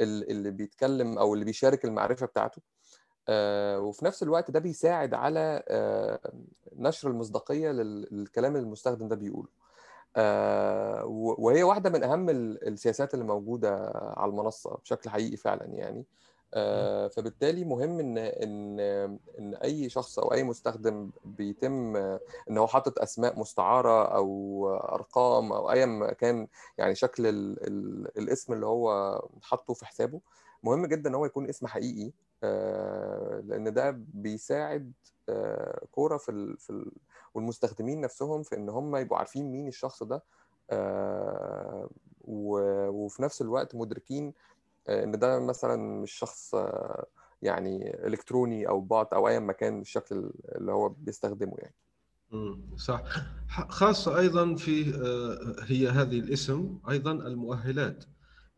اللي 0.00 0.50
بيتكلم 0.50 1.18
أو 1.18 1.34
اللي 1.34 1.44
بيشارك 1.44 1.84
المعرفة 1.84 2.26
بتاعته. 2.26 2.62
آه 3.28 3.80
وفي 3.80 4.04
نفس 4.04 4.22
الوقت 4.22 4.50
ده 4.50 4.60
بيساعد 4.60 5.14
على 5.14 5.62
آه 5.68 6.32
نشر 6.76 7.10
المصداقية 7.10 7.70
للكلام 7.70 8.56
اللي 8.56 8.66
المستخدم 8.66 9.08
ده 9.08 9.16
بيقوله. 9.16 9.48
آه 10.16 11.04
وهي 11.38 11.62
واحدة 11.62 11.90
من 11.90 12.04
أهم 12.04 12.30
السياسات 12.30 13.14
اللي 13.14 13.24
موجودة 13.24 13.90
على 14.16 14.30
المنصة 14.30 14.76
بشكل 14.76 15.10
حقيقي 15.10 15.36
فعلا 15.36 15.64
يعني. 15.66 16.00
آه، 16.00 16.04
فبالتالي 17.08 17.64
مهم 17.64 18.00
إن 18.00 18.18
إن 18.18 18.80
إن 19.38 19.54
أي 19.54 19.88
شخص 19.88 20.18
أو 20.18 20.32
أي 20.32 20.42
مستخدم 20.42 21.10
بيتم 21.24 21.96
إن 22.50 22.58
هو 22.58 22.66
حاطط 22.66 22.98
أسماء 22.98 23.38
مستعارة 23.38 24.04
أو 24.04 24.68
أرقام 24.92 25.52
أو 25.52 25.70
ايا 25.70 26.12
كان 26.12 26.48
يعني 26.78 26.94
شكل 26.94 27.26
ال 27.26 27.66
ال 27.66 28.08
الاسم 28.18 28.52
اللي 28.52 28.66
هو 28.66 29.20
حاطه 29.42 29.74
في 29.74 29.86
حسابه 29.86 30.20
مهم 30.62 30.86
جدا 30.86 31.10
إن 31.10 31.14
هو 31.14 31.26
يكون 31.26 31.48
اسم 31.48 31.66
حقيقي 31.66 32.12
آه، 32.44 33.42
لأن 33.46 33.72
ده 33.72 33.90
بيساعد 34.14 34.92
آه، 35.28 35.86
كورة 35.92 36.16
في 36.16 36.56
في 36.58 36.70
ال 36.70 36.92
والمستخدمين 37.34 38.00
نفسهم 38.00 38.42
في 38.42 38.56
إن 38.56 38.68
هم 38.68 38.96
يبقوا 38.96 39.18
عارفين 39.18 39.52
مين 39.52 39.68
الشخص 39.68 40.02
ده 40.02 40.22
وفي 42.24 43.22
نفس 43.22 43.42
الوقت 43.42 43.74
مدركين 43.74 44.32
إن 44.88 45.18
ده 45.18 45.38
مثلا 45.38 45.76
مش 46.02 46.12
شخص 46.12 46.54
يعني 47.42 48.06
إلكتروني 48.06 48.68
أو 48.68 48.80
بوت 48.80 49.12
أو 49.12 49.28
ايا 49.28 49.38
ما 49.38 49.52
كان 49.52 49.80
الشكل 49.80 50.30
اللي 50.54 50.72
هو 50.72 50.88
بيستخدمه 50.88 51.54
يعني. 51.58 51.74
صح. 52.76 53.02
خاصة 53.48 54.18
أيضا 54.18 54.54
في 54.54 54.94
آه، 54.94 55.64
هي 55.64 55.88
هذه 55.88 56.18
الاسم 56.18 56.78
أيضا 56.90 57.12
المؤهلات. 57.12 58.04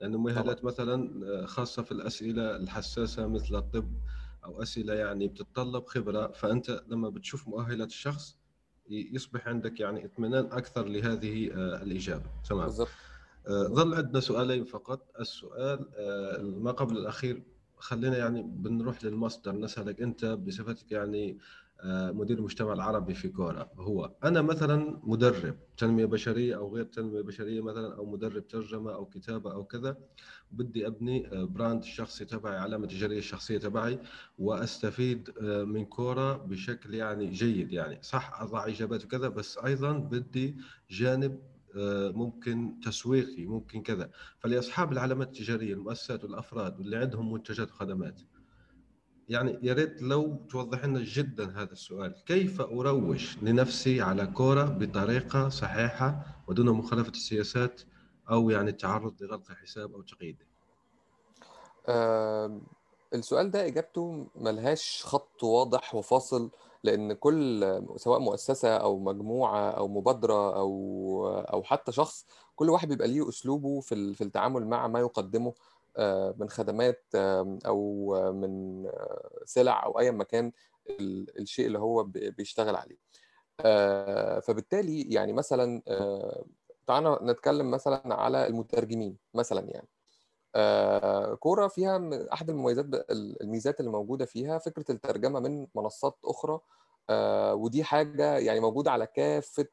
لأن 0.01 0.15
المؤهلات 0.15 0.65
مثلا 0.65 1.27
آه، 1.27 1.47
خاصة 1.47 1.83
في 1.83 1.93
الأسئلة 1.93 2.57
الحساسة 2.57 3.27
مثل 3.27 3.57
الطب 3.57 3.93
أو 4.45 4.63
أسئلة 4.63 4.95
يعني 4.95 5.29
بتتطلب 5.29 5.87
خبرة. 5.87 6.27
فأنت 6.33 6.83
لما 6.89 7.09
بتشوف 7.09 7.49
مؤهلات 7.49 7.89
الشخص 7.89 8.37
يصبح 8.91 9.49
عندك 9.49 9.81
يعني 9.81 10.05
اطمئنان 10.05 10.45
أكثر 10.45 10.85
لهذه 10.85 11.51
آه، 11.53 11.83
الإجابة. 11.83 12.31
تمام. 12.49 12.65
بالضبط. 12.65 12.89
آه، 12.89 13.08
ظل 13.49 13.95
عندنا 13.95 14.21
سؤالين 14.21 14.65
فقط. 14.65 15.07
السؤال 15.21 15.89
آه، 15.97 16.43
ما 16.43 16.71
قبل 16.71 16.97
الأخير 16.99 17.43
خلينا 17.77 18.17
يعني 18.17 18.43
بنروح 18.43 19.05
للمصدر 19.05 19.53
نسألك 19.53 20.01
أنت 20.03 20.25
بصفتك 20.25 20.93
يعني 20.93 21.39
آه، 21.81 22.11
مدير 22.11 22.39
المجتمع 22.39 22.73
العربي 22.73 23.15
في 23.15 23.29
كورة 23.29 23.71
هو 23.79 24.15
أنا 24.25 24.43
مثلا 24.43 25.01
مدرب 25.05 25.57
تنمية 25.77 26.05
بشرية 26.05 26.57
أو 26.57 26.75
غير 26.75 26.85
تنمية 26.85 27.21
بشرية 27.21 27.61
مثلا 27.61 27.95
أو 27.97 28.07
مدرب 28.07 28.47
ترجمة 28.49 28.95
أو 28.95 29.07
كتابة 29.07 29.53
أو 29.53 29.65
كذا 29.65 29.97
بدي 30.51 30.87
أبني 30.87 31.29
براند 31.47 31.81
الشخصي 31.83 32.25
تبعي 32.25 32.57
علامة 32.59 32.87
تجارية 32.87 33.19
الشخصية 33.19 33.59
تبعي 33.59 33.99
وأستفيد 34.39 35.31
من 35.43 35.85
كورة 35.85 36.37
بشكل 36.37 36.95
يعني 36.95 37.27
جيد 37.31 37.73
يعني. 37.73 37.99
صح 38.03 38.41
أضع 38.43 38.67
إجابات 38.67 39.05
وكذا 39.05 39.29
بس 39.29 39.59
أيضا 39.59 39.93
بدي 39.93 40.57
جانب 40.91 41.33
آه، 41.33 41.58
ممكن 42.15 42.81
تسويقي 42.85 43.47
ممكن 43.47 43.83
كذا. 43.83 44.11
فلأصحاب 44.39 44.93
العلامات 44.93 45.29
التجارية 45.29 45.75
المؤسسات 45.75 46.25
والأفراد 46.25 46.79
واللي 46.79 46.97
عندهم 46.97 47.33
منتجات 47.33 47.71
وخدمات 47.71 48.21
يعني 49.29 49.59
يا 49.63 49.73
ريت 49.75 50.03
لو 50.03 50.47
توضح 50.51 50.85
لنا 50.85 51.01
جدا 51.05 51.63
هذا 51.63 51.73
السؤال. 51.73 52.15
كيف 52.27 52.61
أروج 52.61 53.37
لنفسي 53.43 54.01
على 54.01 54.27
كورة 54.27 54.65
بطريقة 54.65 55.49
صحيحة 55.49 56.25
ودون 56.49 56.71
مخالفة 56.71 57.11
السياسات 57.11 57.81
أو 58.31 58.51
يعني 58.51 58.71
التعرض 58.71 59.23
لغلق 59.23 59.53
حساب 59.53 59.93
أو 59.93 60.03
تقييده 60.03 60.47
آه 61.89 62.61
السؤال 63.15 63.51
ده 63.51 63.67
إجابته 63.67 64.27
ملهاش 64.37 65.03
خط 65.05 65.45
واضح 65.45 65.95
وفاصل 65.95 66.51
لأن 66.85 67.13
كل 67.13 67.65
سواء 67.97 68.19
مؤسسة 68.21 68.77
أو 68.77 68.99
مجموعة 68.99 69.71
أو 69.71 69.89
مبادرة 69.89 70.57
أو 70.57 71.29
أو 71.29 71.63
حتى 71.63 71.93
شخص 71.93 72.27
كل 72.57 72.71
واحد 72.71 72.89
بيبقى 72.89 73.09
ليه 73.09 73.29
أسلوبه 73.29 73.81
في 73.81 74.15
في 74.15 74.25
التعامل 74.25 74.67
مع 74.67 74.87
ما 74.89 75.01
يقدمه 75.01 75.55
آه، 75.97 76.35
من 76.39 76.49
خدمات 76.49 77.05
أو 77.67 78.33
من 78.33 78.87
آه، 78.87 79.31
سلع 79.45 79.85
أو 79.85 79.99
ايا 80.01 80.11
ما 80.11 80.25
كان 80.25 80.53
الشيء 81.39 81.67
اللي 81.67 81.79
هو 81.79 82.03
بيشتغل 82.15 82.77
عليه. 82.77 82.97
آه، 83.61 84.41
فبالتالي 84.41 85.03
يعني 85.03 85.33
مثلا 85.33 85.83
تعالى 86.87 87.19
نتكلم 87.23 87.71
مثلا 87.71 88.15
على 88.15 88.47
المترجمين 88.47 89.17
مثلا 89.35 89.61
يعني. 89.61 89.89
آه، 89.89 89.98
كورة 91.41 91.69
فيها 91.69 92.11
أحد 92.33 92.51
المميزات 92.51 92.87
الميزات 93.11 93.81
اللي 93.81 93.91
موجودة 93.91 94.25
فيها 94.25 94.59
فكرة 94.59 94.93
الترجمة 94.93 95.41
من 95.41 95.67
منصات 95.75 96.17
أخرى 96.25 96.61
آه، 97.11 97.55
ودي 97.55 97.85
حاجة 97.85 98.39
يعني 98.39 98.61
موجودة 98.61 98.91
على 98.91 99.07
كافة 99.07 99.67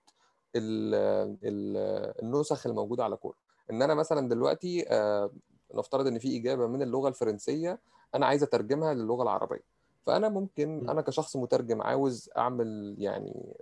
النسخ 2.24 2.68
الموجوده 2.68 3.04
على 3.04 3.16
كورة. 3.16 3.36
إن 3.72 3.82
أنا 3.82 3.94
مثلا 3.94 4.30
دلوقتي 4.30 4.86
آه، 4.90 5.32
نفترض 5.76 6.08
إن 6.08 6.20
في 6.20 6.38
إجابة 6.38 6.68
من 6.68 6.82
اللغة 6.82 7.10
الفرنسية 7.10 7.80
أنا 8.16 8.26
عايز 8.26 8.44
أترجمها 8.44 8.94
للغة 8.94 9.24
العربية. 9.24 9.64
فأنا 10.06 10.30
ممكن 10.30 10.90
أنا 10.90 11.02
كشخص 11.02 11.36
مترجم 11.36 11.82
عاوز 11.82 12.30
أعمل 12.38 12.96
يعني 12.98 13.56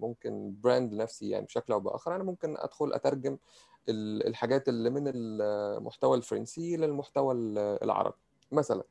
ممكن 0.00 0.54
براند 0.62 0.94
لنفسي 0.94 1.30
يعني 1.30 1.46
بشكل 1.46 1.72
أو 1.72 1.80
بآخر. 1.80 2.16
أنا 2.16 2.24
ممكن 2.24 2.56
أدخل 2.56 2.92
أترجم 2.92 3.38
الحاجات 3.88 4.68
اللي 4.68 4.90
من 4.90 5.10
المحتوى 5.14 6.16
الفرنسي 6.16 6.76
للمحتوى 6.76 7.34
العربي 7.82 8.16
مثلا. 8.52 8.82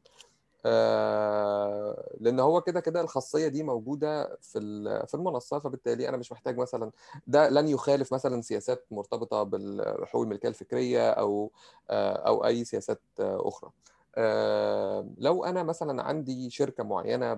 آه، 0.66 2.10
لأن 2.20 2.40
هو 2.40 2.62
كده 2.62 2.80
كده 2.80 3.02
الخاصية 3.02 3.48
دي 3.48 3.64
موجودة 3.64 4.38
في 4.42 4.60
في 5.08 5.14
المنصة 5.14 5.60
فبالتالي 5.60 6.10
أنا 6.10 6.18
مش 6.18 6.32
محتاج 6.32 6.58
مثلا 6.58 6.92
ده 7.28 7.50
لن 7.50 7.68
يخالف 7.68 8.14
مثلا 8.14 8.42
سياسات 8.42 8.86
مرتبطة 8.92 9.44
بالحقوق 9.44 10.22
الملكية 10.24 10.48
الفكرية 10.50 11.12
أو 11.12 11.52
آه، 11.90 12.14
أو 12.14 12.46
أي 12.46 12.64
سياسات 12.64 13.02
أخرى. 13.20 13.72
آه، 14.18 15.08
لو 15.18 15.46
أنا 15.46 15.64
مثلا 15.64 16.04
عندي 16.04 16.50
شركة 16.50 16.84
معينة 16.84 17.34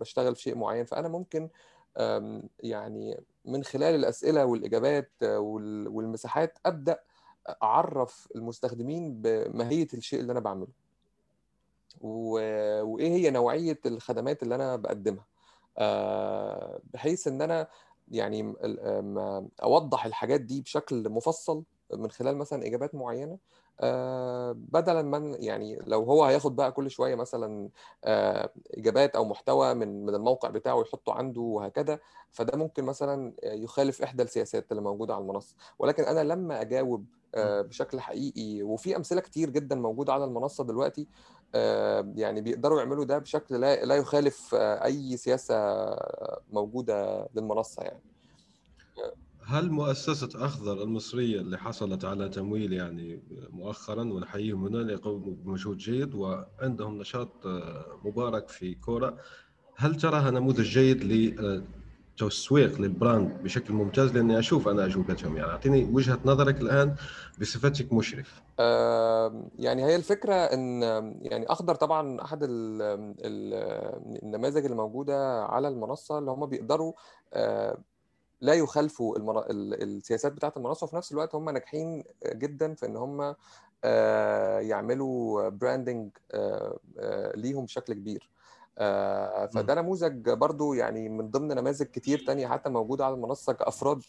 بشتغل 0.00 0.34
في 0.34 0.42
شيء 0.42 0.54
معين 0.56 0.84
فأنا 0.84 1.08
ممكن 1.08 1.48
يعني 2.62 3.20
من 3.44 3.64
خلال 3.64 3.94
الأسئلة 3.94 4.44
والإجابات 4.44 5.10
والمساحات 5.22 6.58
أبدأ 6.66 7.00
أعرف 7.62 8.28
المستخدمين 8.36 9.22
بماهية 9.22 9.88
الشيء 9.94 10.20
اللي 10.20 10.32
أنا 10.32 10.40
بعمله. 10.40 10.68
وإيه 12.00 13.08
هي 13.08 13.30
نوعية 13.30 13.78
الخدمات 13.86 14.42
اللي 14.42 14.54
أنا 14.54 14.76
بقدمها؟ 14.76 15.26
آه، 15.78 16.80
بحيث 16.94 17.28
إن 17.28 17.42
أنا 17.42 17.68
يعني 18.08 18.54
أوضح 19.62 20.06
الحاجات 20.06 20.40
دي 20.40 20.60
بشكل 20.60 21.08
مفصل 21.08 21.62
من 21.94 22.10
خلال 22.10 22.36
مثلا 22.36 22.66
إجابات 22.66 22.94
معينة 22.94 23.38
آه، 23.80 24.52
بدلا 24.52 25.02
من 25.02 25.42
يعني 25.42 25.78
لو 25.86 26.02
هو 26.04 26.24
هياخد 26.24 26.56
بقى 26.56 26.72
كل 26.72 26.90
شوية 26.90 27.14
مثلا 27.14 27.68
آه، 28.04 28.50
إجابات 28.70 29.16
أو 29.16 29.24
محتوى 29.24 29.74
من 29.74 30.06
من 30.06 30.14
الموقع 30.14 30.50
بتاعه 30.50 30.80
يحطه 30.80 31.12
عنده 31.12 31.40
وهكذا 31.40 31.98
فده 32.30 32.58
ممكن 32.58 32.84
مثلا 32.84 33.34
يخالف 33.44 34.02
إحدى 34.02 34.22
السياسات 34.22 34.70
اللي 34.72 34.82
موجودة 34.82 35.14
على 35.14 35.22
المنصة. 35.22 35.54
ولكن 35.78 36.02
أنا 36.04 36.20
لما 36.24 36.60
أجاوب 36.60 37.06
آه، 37.34 37.62
بشكل 37.62 38.00
حقيقي 38.00 38.62
وفي 38.62 38.96
أمثلة 38.96 39.20
كتير 39.20 39.50
جدا 39.50 39.76
موجودة 39.76 40.12
على 40.12 40.24
المنصة 40.24 40.64
دلوقتي 40.64 41.08
يعني 42.16 42.40
بيقدروا 42.40 42.78
يعملوا 42.80 43.04
ده 43.04 43.18
بشكل 43.18 43.60
لا 43.60 43.84
لا 43.84 43.96
يخالف 43.96 44.54
أي 44.54 45.16
سياسة 45.16 45.56
موجودة 46.52 47.28
للمنصة 47.34 47.82
يعني. 47.82 48.02
هل 49.48 49.70
مؤسسة 49.70 50.44
أخضر 50.44 50.82
المصرية 50.82 51.40
اللي 51.40 51.58
حصلت 51.58 52.04
على 52.04 52.28
تمويل 52.28 52.72
يعني 52.72 53.22
مؤخرا 53.50 54.04
ونحييهم 54.04 54.66
هنا 54.66 54.92
يقوموا 54.92 55.34
بمجهود 55.34 55.76
جيد 55.76 56.14
وعندهم 56.14 56.98
نشاط 56.98 57.46
آه، 57.46 58.00
مبارك 58.04 58.48
في 58.48 58.74
كورة 58.74 59.16
هل 59.76 59.94
تراها 59.94 60.30
نموذج 60.30 60.64
جيد 60.64 61.04
للتسويق 61.04 62.80
للبراند 62.80 63.42
بشكل 63.42 63.74
ممتاز؟ 63.74 64.12
لأني 64.16 64.38
أشوف 64.38 64.68
أنا 64.68 64.84
اجوبتهم 64.84 65.36
يعني 65.36 65.50
أعطيني 65.50 65.84
وجهة 65.84 66.18
نظرك 66.24 66.60
الآن 66.60 66.94
بصفتك 67.40 67.92
مشرف. 67.92 68.42
آه، 68.58 69.50
يعني 69.58 69.84
هي 69.84 69.96
الفكرة 69.96 70.34
إن 70.34 70.82
يعني 71.22 71.46
أخضر 71.46 71.74
طبعا 71.74 72.22
أحد 72.22 72.42
ال- 72.42 72.82
ال- 73.20 74.22
النماذج 74.22 74.64
اللي 74.64 74.76
موجودة 74.76 75.44
على 75.44 75.68
المنصة 75.68 76.18
اللي 76.18 76.30
هم 76.30 76.46
بيقدروا 76.46 76.92
آه، 77.34 77.78
لا 78.40 78.54
يخالفوا 78.54 79.16
المنا... 79.18 79.50
ال- 79.50 79.82
السياسات 79.82 80.32
بتاعة 80.32 80.52
المنصة 80.56 80.84
وفي 80.84 80.96
نفس 80.96 81.12
الوقت 81.12 81.34
هم 81.34 81.50
ناجحين 81.50 82.04
جدا 82.26 82.74
في 82.74 82.86
إن 82.86 82.96
هم 82.96 83.34
آه، 83.84 84.60
يعملوا 84.60 85.48
براندنج 85.48 86.10
ليهم 87.34 87.64
بشكل 87.64 87.92
كبير. 87.94 88.30
آه، 88.78 89.46
فده 89.46 89.74
نموذج 89.74 90.30
برضو 90.30 90.72
يعني 90.74 91.08
من 91.08 91.30
ضمن 91.30 91.48
نماذج 91.48 91.86
كتير 91.86 92.24
تانية 92.26 92.46
حتى 92.46 92.70
موجودة 92.70 93.06
على 93.06 93.14
المنصة 93.14 93.52
كأفراد. 93.52 93.98
آه، 93.98 94.02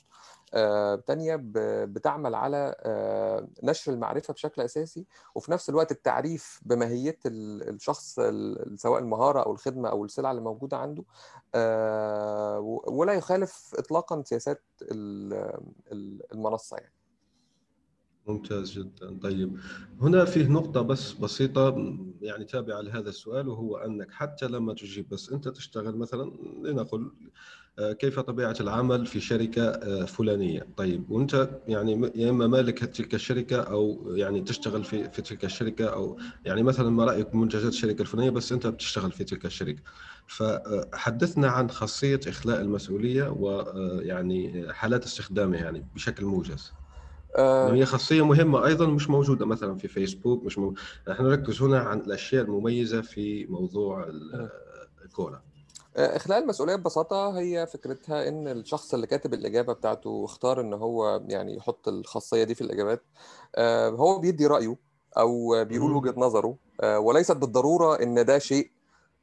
تانية 1.06 1.36
ب- 1.36 1.94
بتعمل 1.94 2.36
على 2.36 2.76
آه، 2.80 3.48
نشر 3.64 3.94
المعرفة 3.94 4.34
بشكل 4.34 4.62
أساسي 4.62 5.06
وفي 5.36 5.52
نفس 5.52 5.70
الوقت 5.70 5.92
التعريف 5.92 6.62
بماهية 6.66 7.18
ال- 7.26 7.70
الشخص 7.70 8.20
ال- 8.20 8.80
سواء 8.80 9.00
المهارة 9.02 9.42
أو 9.42 9.52
الخدمة 9.52 9.90
أو 9.90 10.06
السلعة 10.06 10.32
اللي 10.32 10.42
موجودة 10.42 10.78
عنده 10.78 11.04
آه، 11.56 12.60
ولا 12.88 13.14
يخالف 13.14 13.72
إطلاقا 13.78 14.24
سياسات 14.26 14.64
ال- 14.82 15.34
ال- 15.92 16.22
المنصة 16.34 16.78
يعني. 16.78 16.94
ممتاز 18.28 18.72
جدا. 18.72 19.20
طيب 19.24 19.60
هنا 20.02 20.26
فيه 20.26 20.48
نقطة 20.48 20.82
بس 20.82 21.12
بسيطة 21.14 21.76
يعني 22.22 22.46
تابعة 22.46 22.82
لهذا 22.82 23.10
السؤال 23.10 23.48
وهو 23.50 23.78
أنك 23.78 24.12
حتى 24.12 24.48
لما 24.48 24.74
تجيب 24.74 25.10
بس 25.10 25.30
أنت 25.30 25.48
تشتغل 25.48 25.98
مثلا 25.98 26.24
لنقل 26.64 27.02
آه، 27.02 27.12
كيف 27.80 28.20
طبيعة 28.20 28.56
العمل 28.62 29.06
في 29.06 29.20
شركة 29.20 29.62
آه، 29.64 30.06
فلانية؟ 30.06 30.68
طيب 30.78 31.12
وأنت 31.12 31.50
يعني 31.68 32.12
يا 32.16 32.30
إما 32.30 32.48
مالك 32.48 32.80
تلك 32.86 33.14
الشركة 33.16 33.62
أو 33.62 34.12
يعني 34.16 34.42
تشتغل 34.42 34.84
في 34.84 35.10
في 35.10 35.22
تلك 35.22 35.46
الشركة 35.46 35.86
أو 35.86 36.20
يعني 36.46 36.64
مثلا 36.64 36.90
ما 36.90 37.06
رأيك 37.06 37.28
بمنتجات 37.34 37.66
الشركة 37.72 38.02
الفلانية 38.02 38.30
بس 38.30 38.52
أنت 38.52 38.68
بتشتغل 38.68 39.12
في 39.12 39.24
تلك 39.24 39.46
الشركة. 39.46 39.82
فحدثنا 40.28 41.48
عن 41.48 41.70
خاصية 41.70 42.20
إخلاء 42.28 42.62
المسؤولية 42.62 43.30
ويعني 43.30 44.66
حالات 44.74 45.06
استخدامها 45.06 45.60
يعني 45.60 45.88
بشكل 45.96 46.26
موجز. 46.26 46.74
آه، 47.38 47.74
هي 47.74 47.86
خاصية 47.86 48.26
مهمة 48.26 48.66
أيضا 48.66 48.88
مش 48.88 49.10
موجودة 49.10 49.46
مثلا 49.46 49.78
في 49.78 49.88
فيسبوك 49.88 50.44
مش 50.44 50.58
مو... 50.58 50.74
نحن 51.10 51.24
نركز 51.24 51.62
هنا 51.62 51.80
عن 51.80 52.00
الأشياء 52.00 52.44
المميزة 52.46 53.02
في 53.02 53.46
موضوع 53.46 54.04
ال- 54.08 54.50
الكورة. 55.06 55.47
إخلاء 55.98 56.40
المسؤولية 56.40 56.76
ببساطة 56.76 57.40
هي 57.40 57.68
فكرتها 57.68 58.28
إن 58.28 58.48
الشخص 58.48 58.94
اللي 58.94 59.08
كاتب 59.08 59.34
الإجابة 59.34 59.74
بتاعته 59.74 60.26
اختار 60.26 60.62
إن 60.62 60.74
هو 60.74 61.24
يعني 61.28 61.58
يحط 61.58 61.88
الخاصية 61.88 62.44
دي 62.44 62.56
في 62.56 62.62
الإجابات. 62.62 63.04
آه، 63.56 63.90
هو 63.90 64.20
بيدي 64.20 64.48
رأيه 64.48 64.76
أو 65.18 65.64
بيقول. 65.66 65.92
وجهة 65.92 66.14
نظره 66.18 66.58
آه، 66.82 67.00
وليست 67.00 67.32
بالضرورة 67.32 68.04
إن 68.04 68.26
ده 68.26 68.40
شيء 68.40 68.72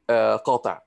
آه، 0.09 0.35
قاطع. 0.35 0.73
أو 0.73 0.81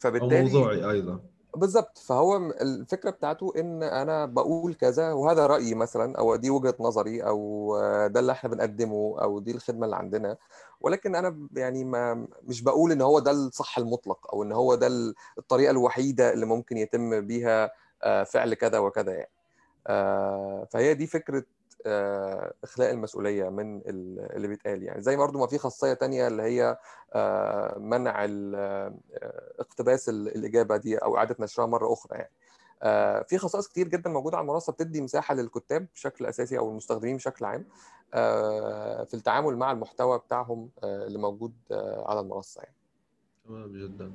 فبالتالي 0.00 0.42
موضوعي 0.50 0.90
أيضا. 0.90 1.20
بالظبط 1.58 1.98
فهو 1.98 2.36
الفكرة 2.36 3.10
بتاعته 3.10 3.52
إن 3.56 3.82
أنا 3.82 4.26
بقول 4.26 4.74
كذا 4.74 5.12
وهذا 5.12 5.46
رأيي 5.46 5.74
مثلا 5.74 6.18
أو 6.18 6.36
دي 6.36 6.50
وجهة 6.50 6.74
نظري 6.80 7.22
أو 7.22 7.76
ده 8.06 8.20
اللي 8.20 8.32
إحنا 8.32 8.50
بنقدمه 8.50 9.16
أو 9.22 9.38
دي 9.38 9.50
الخدمة 9.50 9.84
اللي 9.84 9.96
عندنا. 9.96 10.36
ولكن 10.80 11.14
أنا 11.16 11.48
يعني 11.56 11.84
ما 11.84 12.26
مش 12.42 12.62
بقول 12.62 12.92
إن 12.92 13.02
هو 13.02 13.18
ده 13.18 13.30
الصح 13.30 13.78
المطلق 13.78 14.34
أو 14.34 14.42
إن 14.42 14.52
هو 14.52 14.74
ده 14.74 14.86
ال- 14.86 15.14
الطريقة 15.38 15.70
الوحيدة 15.70 16.32
اللي 16.32 16.46
ممكن 16.46 16.76
يتم 16.76 17.20
بيها 17.26 17.70
آه، 18.02 18.24
فعل 18.24 18.54
كذا 18.54 18.78
وكذا 18.78 19.12
يعني. 19.12 19.30
آه، 19.86 20.66
فهي 20.72 20.94
دي 20.94 21.06
فكرة 21.06 21.44
إخلاء 22.64 22.90
المسؤولية 22.90 23.48
من 23.48 23.76
ال- 23.76 24.32
اللي 24.36 24.48
بيتقال 24.48 24.82
يعني. 24.82 25.02
زي 25.02 25.16
برضو 25.16 25.38
ما 25.38 25.46
في 25.46 25.58
خاصية 25.58 25.92
تانية 25.92 26.26
اللي 26.28 26.42
هي 26.42 26.78
آه، 27.14 27.78
منع 27.78 28.24
آه، 28.24 28.94
اقتباس 29.58 30.08
ال- 30.08 30.28
الإجابة 30.36 30.76
دي 30.76 30.98
أو 30.98 31.16
إعادة 31.16 31.36
نشرها 31.40 31.66
مرة 31.66 31.92
أخرى 31.92 32.18
يعني. 32.18 32.30
آه، 32.82 33.22
في 33.22 33.38
خصائص 33.38 33.68
كتير 33.68 33.88
جدا 33.88 34.10
موجودة 34.10 34.36
على 34.36 34.44
المنصة 34.44 34.72
بتدي 34.72 35.00
مساحة 35.00 35.34
للكتاب 35.34 35.86
بشكل 35.94 36.26
أساسي 36.26 36.58
أو 36.58 36.70
المستخدمين 36.70 37.16
بشكل 37.16 37.44
عام 37.44 37.64
آه، 38.14 39.04
في 39.04 39.14
التعامل 39.14 39.56
مع 39.56 39.72
المحتوى 39.72 40.18
بتاعهم 40.18 40.70
آه، 40.84 41.06
اللي 41.06 41.18
موجود 41.18 41.52
آه، 41.70 42.04
على 42.08 42.20
المنصة 42.20 42.60
يعني. 42.62 42.74
تمام 43.48 43.72
جدا. 43.72 44.12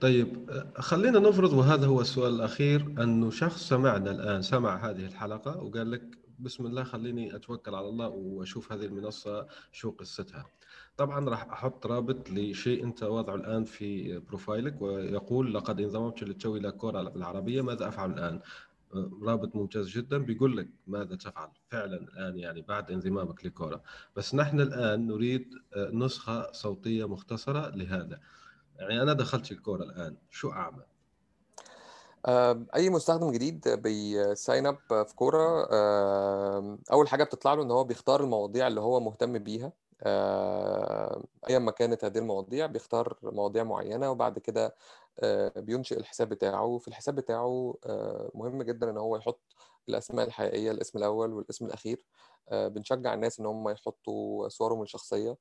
طيب 0.00 0.50
آه، 0.50 0.80
خلينا 0.80 1.18
نفرض 1.18 1.52
وهذا 1.52 1.86
هو 1.86 2.00
السؤال 2.00 2.34
الأخير 2.34 2.80
أنه 2.80 3.30
شخص 3.30 3.68
سمعنا 3.68 4.10
الآن 4.10 4.42
سمع 4.42 4.76
هذه 4.76 5.06
الحلقة 5.06 5.62
وقال 5.64 5.90
لك 5.90 6.02
بسم 6.42 6.66
الله 6.66 6.84
خليني 6.84 7.36
أتوكل 7.36 7.74
على 7.74 7.88
الله 7.88 8.08
وأشوف 8.08 8.72
هذه 8.72 8.84
المنصة 8.84 9.46
شو 9.72 9.90
قصتها. 9.90 10.46
طبعا 10.96 11.28
راح 11.28 11.42
أحط 11.52 11.86
رابط 11.86 12.30
لشيء 12.30 12.84
أنت 12.84 13.02
واضعه 13.02 13.34
الآن 13.34 13.64
في 13.64 14.18
بروفايلك 14.18 14.82
ويقول 14.82 15.54
لقد 15.54 15.80
انضممت 15.80 16.22
للتو 16.22 16.56
إلى 16.56 16.70
كورة 16.72 17.02
بالعربية 17.02 17.62
ماذا 17.62 17.88
أفعل 17.88 18.12
الآن؟ 18.12 18.40
آه، 18.94 19.10
رابط 19.22 19.56
ممتاز 19.56 19.88
جدا 19.88 20.18
بيقول 20.18 20.56
لك 20.56 20.68
ماذا 20.86 21.16
تفعل 21.16 21.48
فعلا 21.70 21.96
الآن 21.96 22.36
يعني 22.38 22.62
بعد 22.62 22.90
انضمامك 22.90 23.46
لكورة. 23.46 23.82
بس 24.16 24.34
نحن 24.34 24.60
الآن 24.60 25.06
نريد 25.06 25.54
نسخة 25.76 26.52
صوتية 26.52 27.08
مختصرة 27.08 27.68
لهذا. 27.76 28.20
يعني 28.78 29.02
أنا 29.02 29.12
دخلت 29.12 29.52
ال 29.52 29.57
Quora 29.57 29.82
الآن 29.82 30.16
شو 30.30 30.50
أعمل؟ 30.50 30.82
أي 32.74 32.90
مستخدم 32.90 33.30
جديد 33.30 33.68
بي 33.68 34.01
sign 34.01 34.66
up 34.66 34.78
في 34.88 35.14
Quora 35.16 35.66
أول 36.92 37.08
حاجة 37.08 37.24
بتطلع 37.24 37.54
له 37.54 37.62
إن 37.62 37.70
هو 37.70 37.84
بيختار 37.84 38.20
المواضيع 38.24 38.66
اللي 38.66 38.80
هو 38.80 39.00
مهتم 39.00 39.38
بيها. 39.38 39.72
ايا 41.48 41.58
ما 41.58 41.70
كانت 41.70 42.04
هذه 42.04 42.18
المواضيع 42.18 42.66
بيختار 42.66 43.18
مواضيع 43.22 43.64
معينة 43.64 44.10
وبعد 44.10 44.38
كده 44.38 44.74
آه، 45.20 45.52
بينشئ 45.56 45.98
الحساب 45.98 46.28
بتاعه. 46.28 46.78
في 46.78 46.88
الحساب 46.88 47.14
بتاعه 47.14 47.74
آه، 47.86 48.30
مهم 48.34 48.62
جدا 48.62 48.90
إن 48.90 48.98
هو 48.98 49.16
يحط 49.16 49.40
الأسماء 49.88 50.26
الحقيقية 50.26 50.70
الاسم 50.70 50.98
الأول 50.98 51.32
والاسم 51.32 51.66
الأخير. 51.66 52.04
آه، 52.48 52.68
بنشجع 52.68 53.14
الناس 53.14 53.40
إن 53.40 53.46
هم 53.46 53.68
يحطوا 53.68 54.48
صورهم 54.48 54.82
الشخصية. 54.82 55.36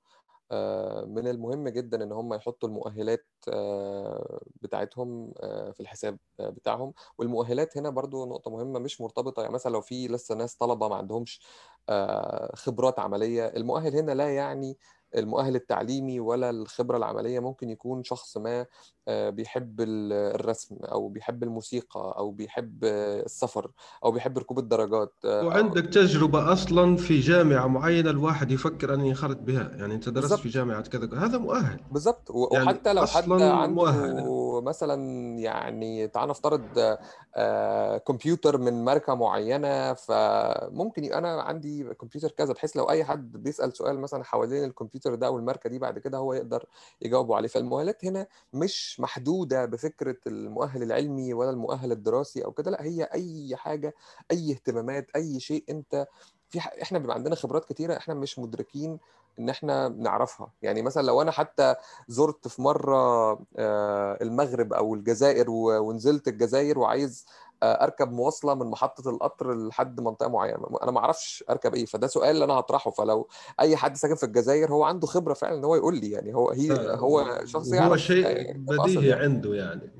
من 1.07 1.27
المهم 1.27 1.67
جدا 1.69 2.03
إن 2.03 2.11
هم 2.11 2.33
يحطوا 2.33 2.69
المؤهلات 2.69 3.27
آه، 3.49 4.41
بتاعتهم 4.61 5.33
آه، 5.43 5.71
في 5.71 5.79
الحساب 5.79 6.17
آه، 6.39 6.49
بتاعهم. 6.49 6.93
والمؤهلات 7.17 7.77
هنا 7.77 7.89
برضو 7.89 8.25
نقطة 8.25 8.51
مهمة 8.51 8.79
مش 8.79 9.01
مرتبطة 9.01 9.41
يعني 9.41 9.53
مثلا 9.53 9.71
لو 9.71 9.81
في 9.81 10.07
لسه 10.07 10.35
ناس 10.35 10.55
طلبة 10.55 10.87
ما 10.89 10.95
عندهمش 10.95 11.41
آه، 11.89 12.55
خبرات 12.55 12.99
عملية 12.99 13.47
المؤهل 13.47 13.95
هنا 13.95 14.11
لا 14.11 14.35
يعني 14.35 14.77
المؤهل 15.15 15.55
التعليمي 15.55 16.19
ولا 16.19 16.49
الخبرة 16.49 16.97
العملية 16.97 17.39
ممكن 17.39 17.69
يكون 17.69 18.03
شخص 18.03 18.37
ما 18.37 18.65
آه، 19.07 19.29
بيحب 19.29 19.81
ال- 19.81 20.13
الرسم 20.13 20.75
أو 20.81 21.07
بيحب 21.09 21.43
الموسيقى 21.43 22.13
أو 22.17 22.31
بيحب 22.31 22.83
السفر 22.83 23.71
أو 24.05 24.11
بيحب 24.11 24.37
ركوب 24.37 24.59
الدراجات 24.59 25.13
آه، 25.25 25.41
أو 25.41 25.47
وعندك 25.47 25.85
تجربة 25.85 26.53
أصلا 26.53 26.97
في 26.97 27.19
جامعة 27.19 27.67
معينة 27.67 28.09
الواحد 28.09 28.51
يفكر 28.51 28.93
ان 28.93 29.05
ينخرط 29.05 29.37
بها؟ 29.37 29.71
يعني 29.75 29.93
أنت 29.93 30.09
درست 30.09 30.33
في 30.33 30.49
جامعة 30.49 30.81
كذا 30.81 31.19
هذا 31.19 31.37
مؤهل. 31.37 31.79
بالظبط 31.91 32.31
و- 32.31 32.49
يعني 32.53 32.65
وحتى 32.65 32.93
لو 32.93 33.05
حد 33.05 33.31
عنده 33.31 33.67
مؤهل. 33.67 34.61
مثلا 34.63 34.95
يعني 35.39 36.07
تعال 36.07 36.29
نفترض 36.29 36.97
آه، 37.35 37.97
كمبيوتر 37.97 38.57
من 38.57 38.83
ماركة 38.85 39.15
معينة 39.15 39.93
فممكن 39.93 41.03
أنا 41.13 41.41
عندي 41.41 41.83
كمبيوتر 41.93 42.31
كذا 42.31 42.53
بحيث 42.53 42.77
لو 42.77 42.89
أي 42.89 43.03
حد 43.03 43.31
بيسأل 43.31 43.77
سؤال 43.77 43.99
مثلا 43.99 44.23
حوالين 44.23 44.63
الكمبيوتر 44.63 45.00
ده 45.09 45.27
أو 45.27 45.37
الماركة 45.37 45.69
دي 45.69 45.79
بعد 45.79 45.99
كده 45.99 46.17
هو 46.17 46.33
يقدر 46.33 46.65
يجاوبه 47.01 47.35
عليه 47.35 47.47
فالمؤهلات 47.47 48.05
هنا 48.05 48.27
مش 48.53 48.99
محدودة 48.99 49.65
بفكرة 49.65 50.17
المؤهل 50.27 50.83
العلمي 50.83 51.33
ولا 51.33 51.49
المؤهل 51.49 51.91
الدراسي 51.91 52.45
أو 52.45 52.51
كده 52.51 52.71
لا 52.71 52.83
هي 52.83 53.03
أي 53.03 53.55
حاجة 53.55 53.93
أي 54.31 54.51
اهتمامات 54.51 55.07
أي 55.15 55.39
شيء 55.39 55.63
أنت 55.69 56.07
في. 56.49 56.59
إحنا 56.59 56.99
بيبقى 56.99 57.15
عندنا 57.15 57.35
خبرات 57.35 57.65
كتيرة 57.65 57.97
إحنا 57.97 58.13
مش 58.13 58.39
مدركين 58.39 58.99
إن 59.39 59.49
إحنا 59.49 59.87
نعرفها 59.89 60.51
يعني 60.61 60.81
مثلا 60.81 61.01
لو 61.01 61.21
أنا 61.21 61.31
حتى 61.31 61.75
زرت 62.07 62.47
في 62.47 62.61
مرة 62.61 63.31
آه، 63.57 64.17
المغرب 64.21 64.73
أو 64.73 64.95
الجزائر 64.95 65.45
ونزلت 65.49 66.27
الجزائر 66.27 66.79
وعايز 66.79 67.25
أركب 67.63 68.11
مواصلة 68.11 68.53
من 68.53 68.65
محطة 68.65 69.09
القطر 69.09 69.67
لحد 69.67 70.01
منطقة 70.01 70.29
معينة. 70.29 70.67
أنا 70.83 70.91
ما 70.91 70.99
أعرفش 70.99 71.43
أركب 71.49 71.75
إيه 71.75 71.85
فده 71.85 72.07
سؤال 72.07 72.29
اللي 72.29 72.45
أنا 72.45 72.53
هطرحه. 72.53 72.91
فلو 72.91 73.27
أي 73.59 73.75
حد 73.75 73.97
ساكن 73.97 74.15
في 74.15 74.23
الجزائر 74.25 74.71
هو 74.71 74.83
عنده 74.83 75.07
خبرة 75.07 75.33
فعلا 75.33 75.57
إن 75.57 75.63
هو 75.63 75.75
يقول 75.75 75.95
لي 75.95 76.11
يعني 76.11 76.35
هو 76.35 76.49
هي 76.49 76.71
هو 76.95 77.41
شخص 77.45 77.67
هو 77.67 77.73
يعرف 77.73 77.99
شيء 77.99 78.25
يعني 78.25 78.53
بديهي 78.57 79.07
يعني. 79.07 79.23
عنده 79.23 79.53
يعني. 79.53 79.91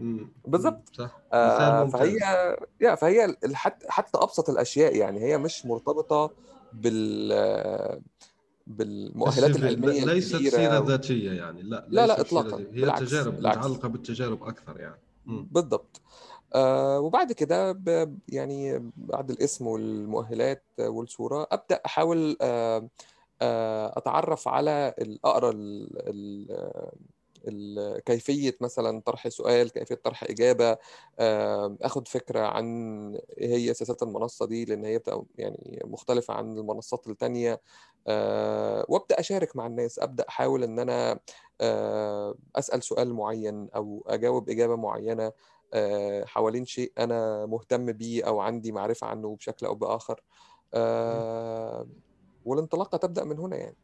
بالظبط. 0.46 0.90
صح. 0.94 1.22
آه، 1.34 1.86
فهي 1.86 2.18
يا 2.82 2.96
فهي 2.96 3.36
حتى 3.88 4.18
أبسط 4.18 4.50
الأشياء 4.50 4.96
يعني 4.96 5.20
هي 5.20 5.38
مش 5.38 5.66
مرتبطة 5.66 6.32
بال 6.74 8.02
بالمؤهلات 8.68 9.56
العلمية 9.56 10.06
ليست 10.06 10.34
الكبيرة 10.36 10.56
سيرة 10.56 10.86
ذاتية 10.88 11.32
يعني. 11.32 11.62
لا 11.62 11.86
لا 11.90 12.08
لا 12.08 12.22
اطلاقا. 12.22 12.58
هي 12.58 12.64
بالعكس 12.64 13.10
تجارب 13.10 13.40
متعلقة 13.40 13.88
بالتجارب 13.88 14.44
أكثر 14.44 14.80
يعني. 14.80 15.02
بالضبط. 15.26 16.02
آه 16.56 17.00
وبعد 17.00 17.32
كده 17.32 17.80
يعني 18.30 18.92
بعد 18.98 19.32
الاسم 19.32 19.68
والمؤهلات 19.68 20.64
والصورة 20.80 21.48
أبدأ 21.52 21.82
أحاول 21.86 22.38
آه 22.42 22.90
آه 23.42 23.98
أتعرف 23.98 24.48
على 24.48 24.96
ال- 27.48 28.04
كيفية 28.06 28.58
مثلا 28.62 29.02
طرح 29.02 29.28
سؤال 29.28 29.70
كيفية 29.72 29.96
طرح 29.96 30.24
إجابة 30.24 30.78
آه، 31.20 31.78
أخد 31.82 32.08
فكرة 32.08 32.40
عن 32.48 32.66
إيه 33.38 33.56
هي 33.56 33.74
سياسات 33.74 34.04
المنصة 34.04 34.46
دي 34.46 34.66
لأن 34.66 34.86
هي 34.86 34.98
بتبقى 34.98 35.24
يعني 35.38 35.82
مختلفة 35.86 36.34
عن 36.34 36.58
المنصات 36.58 37.08
التانية 37.08 37.62
آه، 38.08 38.86
وأبدأ 38.90 39.20
أشارك 39.20 39.56
مع 39.56 39.68
الناس 39.68 40.00
أبدأ 40.00 40.26
أحاول 40.30 40.64
إن 40.64 40.80
أنا 40.80 41.20
آه، 41.62 42.36
أسأل 42.56 42.84
سؤال 42.84 43.14
معين 43.14 43.70
أو 43.76 44.04
أجاوب 44.08 44.50
إجابة 44.50 44.76
معينة 44.76 45.24
آه، 45.26 45.34
حوالين 46.26 46.66
شيء 46.66 46.94
أنا 47.00 47.46
مهتم 47.46 47.92
بيه 47.92 48.28
أو 48.28 48.40
عندي 48.40 48.72
معرفة 48.72 49.08
عنه 49.08 49.36
بشكل 49.36 49.66
أو 49.66 49.76
بآخر. 49.76 50.22
آه، 50.74 51.88
والانطلاقة 52.46 52.98
تبدأ 52.98 53.24
من 53.24 53.40
هنا 53.40 53.58
يعني. 53.58 53.78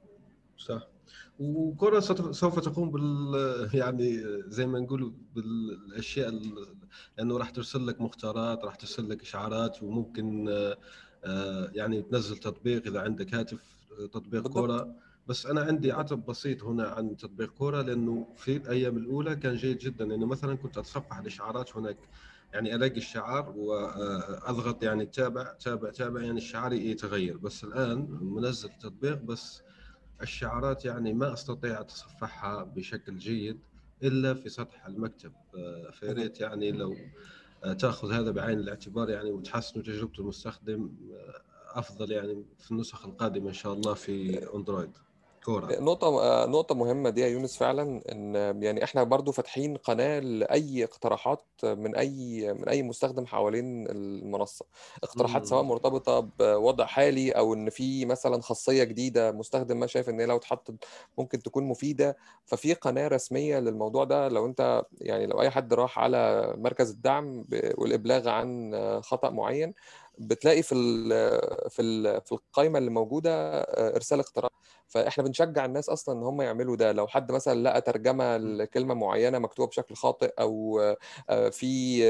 صح. 0.58 0.88
وكرة 1.40 2.00
سوف 2.32 2.60
تقوم 2.60 2.92
بال 2.92 3.34
يعني 3.82 4.24
زي 4.48 4.66
ما 4.66 4.80
نقول 4.80 5.14
بالأشياء 5.36 6.30
ال- 6.30 6.78
لأنه 7.18 7.38
راح 7.38 7.50
ترسل 7.50 7.88
لك 7.88 8.02
مختارات 8.02 8.66
راح 8.66 8.76
ترسل 8.76 9.10
لك 9.10 9.22
إشعارات 9.22 9.84
وممكن 9.84 10.50
آه، 10.50 10.78
آه، 11.26 11.72
يعني 11.74 12.02
تنزل 12.02 12.38
تطبيق 12.38 12.88
إذا 12.88 13.02
عندك 13.02 13.34
هاتف 13.34 13.88
آه، 14.00 14.06
تطبيق. 14.06 14.48
كرة. 14.48 14.96
بس 15.28 15.46
أنا 15.46 15.62
عندي 15.62 15.92
عتب 15.92 16.26
بسيط 16.26 16.64
هنا 16.64 16.88
عن 16.88 17.18
تطبيق 17.18 17.50
كوره 17.50 17.82
لأنه 17.82 18.28
في 18.36 18.58
الأيام 18.58 18.98
الأولى 18.98 19.36
كان 19.36 19.56
جيد 19.56 19.78
جدا. 19.78 20.06
لأنه 20.06 20.26
مثلا 20.26 20.56
كنت 20.56 20.78
اتصفح 20.78 21.18
الاشعارات 21.18 21.78
هناك 21.78 21.98
يعني 22.54 22.76
ألاقي 22.76 22.98
الشعار 22.98 23.54
وأضغط 23.58 24.84
يعني 24.84 25.06
تابع 25.06 25.54
تابع 25.54 25.90
تابع 25.92 26.22
يعني 26.22 26.38
الشعار 26.38 26.74
يتغير. 26.74 27.38
بس 27.38 27.64
الآن 27.64 28.08
منزل 28.22 28.70
التطبيق 28.70 29.22
بس 29.22 29.62
الشعارات 30.22 30.86
يعني 30.86 31.14
ما 31.14 31.34
أستطيع 31.34 31.82
أتصفحها 31.82 32.64
بشكل 32.64 33.18
جيد 33.18 33.60
إلا 34.04 34.34
في 34.34 34.50
سطح 34.50 34.86
المكتب. 34.86 35.34
آه، 35.58 35.92
فيا 35.92 36.14
ريت 36.14 36.40
يعني 36.40 36.72
لو 36.72 36.96
تأخذ 37.80 38.12
هذا 38.12 38.32
بعين 38.32 38.60
الاعتبار 38.60 39.10
يعني 39.10 39.32
وتحسن 39.32 39.84
تجربة 39.84 40.20
المستخدم 40.20 40.90
أفضل 41.74 42.12
يعني 42.12 42.46
في 42.60 42.72
النسخ 42.72 43.06
القادمة 43.06 43.48
إن 43.48 43.54
شاء 43.54 43.74
الله 43.74 43.94
في 43.94 44.46
أندرويد. 44.56 44.92
كورة. 45.48 45.78
نقطة 45.80 46.08
آه، 46.08 46.46
نقطة 46.46 46.76
مهمة 46.76 47.10
دي 47.10 47.22
يا 47.22 47.28
يونس 47.28 47.58
فعلا 47.58 48.02
إن 48.12 48.36
يعني 48.64 48.84
إحنا 48.84 49.04
برضو 49.04 49.32
فاتحين 49.32 49.78
قناة 49.78 50.20
لأي 50.20 50.84
اقتراحات 50.84 51.46
من 51.64 51.96
أي 51.96 52.54
من 52.54 52.70
أي 52.70 52.84
مستخدم 52.84 53.26
حوالين 53.26 53.88
المنصة. 53.92 54.66
اقتراحات. 55.04 55.46
سواء 55.46 55.64
مرتبطة 55.64 56.20
بوضع 56.40 56.86
حالي 56.86 57.32
أو 57.32 57.54
إن 57.54 57.70
في 57.70 58.06
مثلا 58.06 58.42
خاصية 58.42 58.84
جديدة 58.84 59.32
مستخدم 59.32 59.80
ما 59.80 59.88
شايف 59.88 60.10
إن 60.10 60.20
هي 60.20 60.26
لو 60.26 60.36
اتحطت 60.38 60.76
ممكن 61.18 61.44
تكون 61.44 61.64
مفيدة. 61.64 62.18
ففي 62.46 62.74
قناة 62.74 63.08
رسمية 63.08 63.60
للموضوع 63.60 64.04
ده 64.04 64.28
لو 64.28 64.46
أنت 64.46 64.84
يعني 65.02 65.26
لو 65.28 65.42
أي 65.42 65.50
حد 65.50 65.74
راح 65.74 66.00
على 66.00 66.54
مركز 66.58 66.92
الدعم 66.92 67.46
والإبلاغ 67.78 68.30
عن 68.30 68.72
خطأ 69.04 69.30
معين 69.30 69.74
بتلاقي 70.20 70.64
في 70.64 70.76
ال 70.76 71.10
في 71.70 71.82
ال 71.82 72.22
في 72.22 72.32
القائمة 72.32 72.78
اللي 72.80 72.90
موجودة 72.90 73.32
آه، 73.62 73.96
إرسال 73.96 74.20
اقتراح. 74.20 74.52
فإحنا 74.88 75.24
بنشجع 75.24 75.66
الناس 75.66 75.90
أصلا 75.90 76.18
إن 76.20 76.24
هم 76.24 76.42
يعملوا 76.42 76.76
ده 76.76 76.92
لو 76.92 77.08
حد 77.08 77.32
مثلا 77.32 77.60
لقى 77.64 77.82
ترجمة 77.82 78.38
لكلمة 78.38 78.94
معينة 78.94 79.40
مكتوبة 79.40 79.70
بشكل 79.70 79.96
خاطئ 79.96 80.34
أو 80.40 80.80
آه، 81.30 81.50
في 81.50 82.04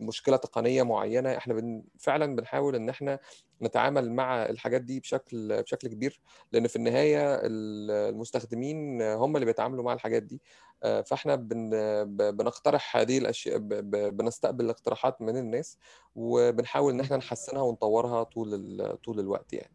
مشكلة 0.00 0.36
تقنية 0.36 0.82
معينة 0.82 1.36
إحنا 1.36 1.54
بن 1.54 1.82
فعلا 1.98 2.36
بنحاول 2.36 2.74
إن 2.76 2.88
إحنا 2.88 3.18
نتعامل 3.62 4.12
مع 4.12 4.46
الحاجات 4.46 4.80
دي 4.82 5.00
بشكل 5.00 5.62
بشكل 5.62 5.88
كبير 5.88 6.20
لأن 6.52 6.66
في 6.66 6.76
النهاية 6.76 7.34
ال- 7.34 7.90
المستخدمين 7.90 9.02
هم 9.02 9.36
اللي 9.36 9.46
بيتعاملوا 9.46 9.84
مع 9.84 9.92
الحاجات 9.92 10.22
دي 10.22 10.42
آه، 10.82 11.00
فإحنا 11.00 11.34
بن 11.34 11.70
بنقترح 12.30 12.96
هذه 12.96 13.18
الأشياء 13.18 13.58
بنستقبل 14.10 14.64
الاقتراحات 14.64 15.22
من 15.22 15.36
الناس 15.36 15.78
وبنحاول 16.14 16.92
إن 16.92 17.00
إحنا 17.00 17.16
نحسنها 17.16 17.62
ونطورها 17.62 18.22
طول 18.22 18.96
طول 19.04 19.20
الوقت 19.20 19.52
يعني. 19.52 19.72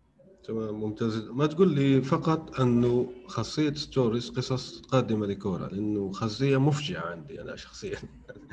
تمام 0.50 0.76
ممتاز. 0.76 1.18
ما 1.32 1.45
تقول 1.45 1.76
لي 1.76 2.02
فقط 2.02 2.60
أنه 2.60 3.10
خاصية 3.28 3.74
stories 3.74 4.30
قصص 4.30 4.82
قادمة 4.82 5.26
ل 5.28 5.34
Quora 5.34 5.67
لأنه 5.68 6.12
خاصية 6.12 6.58
مفجعة 6.58 7.06
عندي 7.06 7.41
أنا 7.41 7.56
شخصيا. 7.56 7.97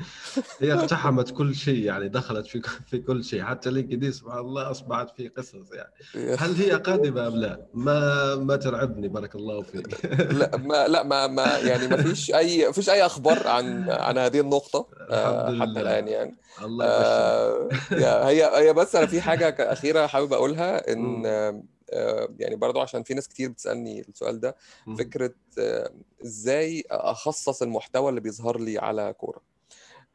هي 0.61 0.73
اقتحمت 0.73 1.31
كل 1.31 1.55
شيء 1.55 1.83
يعني 1.83 2.09
دخلت 2.09 2.47
في 2.47 2.61
في 2.87 2.97
كل 2.97 3.23
شيء 3.23 3.43
حتى 3.43 3.71
LinkedIn 3.71 4.11
سبحان 4.11 4.39
الله 4.39 4.71
أصبحت 4.71 5.09
في 5.17 5.27
قصص 5.27 5.71
يعني. 5.73 6.35
هل 6.35 6.55
هي 6.55 6.71
قادمة 6.71 7.27
أم 7.27 7.35
لا؟ 7.35 7.67
ما 7.73 8.35
ما 8.35 8.55
ترعبني 8.55 9.07
بارك 9.07 9.35
الله 9.35 9.61
فيك. 9.61 10.05
لا 10.33 10.57
ما 10.57 10.87
لا 10.87 11.03
ما 11.03 11.27
ما 11.27 11.57
يعني 11.57 11.87
ما 11.87 11.97
فيش 11.97 12.33
اي 12.33 12.65
ما 12.65 12.71
فيش 12.71 12.89
أي 12.89 13.05
أخبار 13.05 13.47
عن 13.47 13.89
عن 13.89 14.17
هذه 14.17 14.39
النقطة. 14.39 14.87
آه، 15.09 15.49
الحمد 15.49 15.61
حتى 15.69 15.79
لله. 15.79 15.81
الآن 15.81 16.07
يعني 16.07 16.35
الله 16.63 16.85
آه، 16.85 17.69
يا- 17.91 18.27
هي 18.27 18.67
هي 18.67 18.73
بس 18.73 18.95
أنا 18.95 19.05
في 19.05 19.21
حاجة 19.21 19.49
أخيرة 19.59 20.07
حابب 20.07 20.33
أقولها 20.33 20.91
إن. 20.93 21.23
آه، 21.25 21.63
آه، 21.93 22.29
يعني 22.39 22.55
برضو 22.55 22.79
عشان 22.79 23.03
في 23.03 23.13
ناس 23.13 23.27
كتير 23.27 23.49
بتسألني 23.49 24.01
السؤال 24.01 24.39
ده. 24.39 24.55
فكرة 24.97 25.33
آه، 25.59 25.89
إزاي 26.25 26.83
أخصص 26.91 27.61
المحتوى 27.61 28.09
اللي 28.09 28.21
بيظهر 28.21 28.59
لي 28.59 28.77
على 28.79 29.13
كورة 29.13 29.41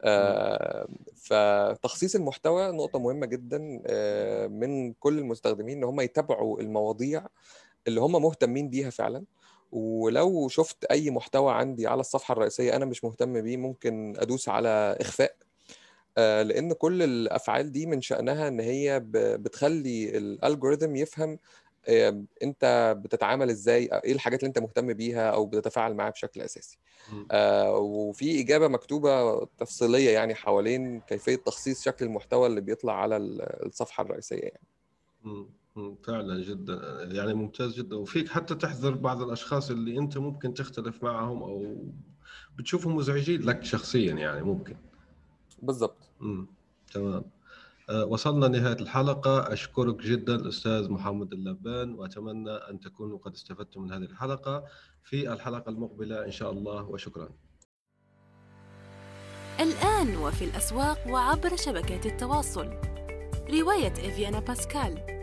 آه، 0.01 0.87
فتخصيص 1.15 2.15
المحتوى 2.15 2.71
نقطة 2.71 2.99
مهمة 2.99 3.25
جدا 3.25 3.81
آه، 3.87 4.47
من 4.47 4.93
كل 4.93 5.19
المستخدمين 5.19 5.77
إن 5.77 5.83
هم 5.83 6.01
يتابعوا 6.01 6.59
المواضيع 6.61 7.25
اللي 7.87 8.01
هم 8.01 8.11
مهتمين 8.21 8.69
بيها 8.69 8.89
فعلا 8.89 9.23
ولو 9.73 10.47
شفت 10.47 10.85
أي 10.85 11.11
محتوى 11.11 11.53
عندي 11.53 11.87
على 11.87 11.99
الصفحة 11.99 12.31
الرئيسية 12.31 12.75
أنا 12.75 12.85
مش 12.85 13.03
مهتم 13.03 13.41
بيه 13.41 13.57
ممكن 13.57 14.13
أدوس 14.17 14.49
على 14.49 14.97
إخفاء 15.01 15.35
آه، 16.17 16.41
لأن 16.43 16.73
كل 16.73 17.03
الأفعال 17.03 17.71
دي 17.71 17.85
من 17.85 18.01
شأنها 18.01 18.47
إن 18.47 18.59
هي 18.59 19.01
بتخلي 19.13 20.17
الالجوريثم 20.17 20.95
يفهم 20.95 21.39
أنت 22.43 22.95
بتتعامل 22.99 23.49
إزاي 23.49 23.89
إيه 24.05 24.11
الحاجات 24.13 24.39
اللي 24.39 24.47
أنت 24.47 24.59
مهتم 24.59 24.93
بيها 24.93 25.29
أو 25.29 25.45
بتتفاعل 25.45 25.93
معاها 25.93 26.09
بشكل 26.11 26.41
أساسي. 26.41 26.77
آه، 27.31 27.77
وفي 27.77 28.41
إجابة 28.41 28.67
مكتوبة 28.67 29.45
تفصيلية 29.45 30.09
يعني 30.09 30.35
حوالين 30.35 30.99
كيفية 30.99 31.35
تخصيص 31.35 31.83
شكل 31.83 32.05
المحتوى 32.05 32.47
اللي 32.47 32.61
بيطلع 32.61 32.93
على 33.01 33.17
ال- 33.17 33.65
الصفحة 33.65 34.03
الرئيسية 34.03 34.41
يعني. 34.41 34.67
فعلا 36.03 36.41
جدا 36.43 37.07
يعني 37.11 37.33
ممتاز 37.33 37.73
جدا. 37.73 37.95
وفيك 37.95 38.29
حتى 38.29 38.55
تحذر 38.55 38.95
بعض 38.95 39.21
الأشخاص 39.21 39.71
اللي 39.71 39.99
أنت 39.99 40.17
ممكن 40.17 40.53
تختلف 40.53 41.03
معهم 41.03 41.43
أو 41.43 41.77
بتشوفهم 42.57 42.95
مزعجين 42.95 43.41
لك 43.41 43.63
شخصيا 43.63 44.13
يعني 44.13 44.41
ممكن. 44.43 44.75
بالظبط 45.61 46.09
مم. 46.19 46.47
تمام. 46.93 47.23
آه، 47.89 48.05
وصلنا 48.05 48.45
لنهاية 48.45 48.79
الحلقة. 48.81 49.53
أشكرك 49.53 50.01
جدا 50.01 50.35
الأستاذ 50.35 50.89
محمد 50.91 51.33
اللبان 51.33 51.93
وأتمنى 51.93 52.51
أن 52.51 52.79
تكونوا 52.79 53.17
قد 53.17 53.33
استفدتم 53.33 53.81
من 53.81 53.91
هذه 53.91 54.03
الحلقة 54.03 54.63
في 55.03 55.33
الحلقة 55.33 55.69
المقبلة 55.69 56.25
إن 56.25 56.31
شاء 56.31 56.51
الله 56.51 56.83
وشكرا. 56.83 57.29
الآن 59.59 60.15
وفي 60.17 60.45
الأسواق 60.45 61.07
وعبر 61.07 61.55
شبكات 61.55 62.05
التواصل. 62.05 62.67
رواية 63.49 63.93
إفيانا 63.93 64.39
باسكال. 64.39 65.22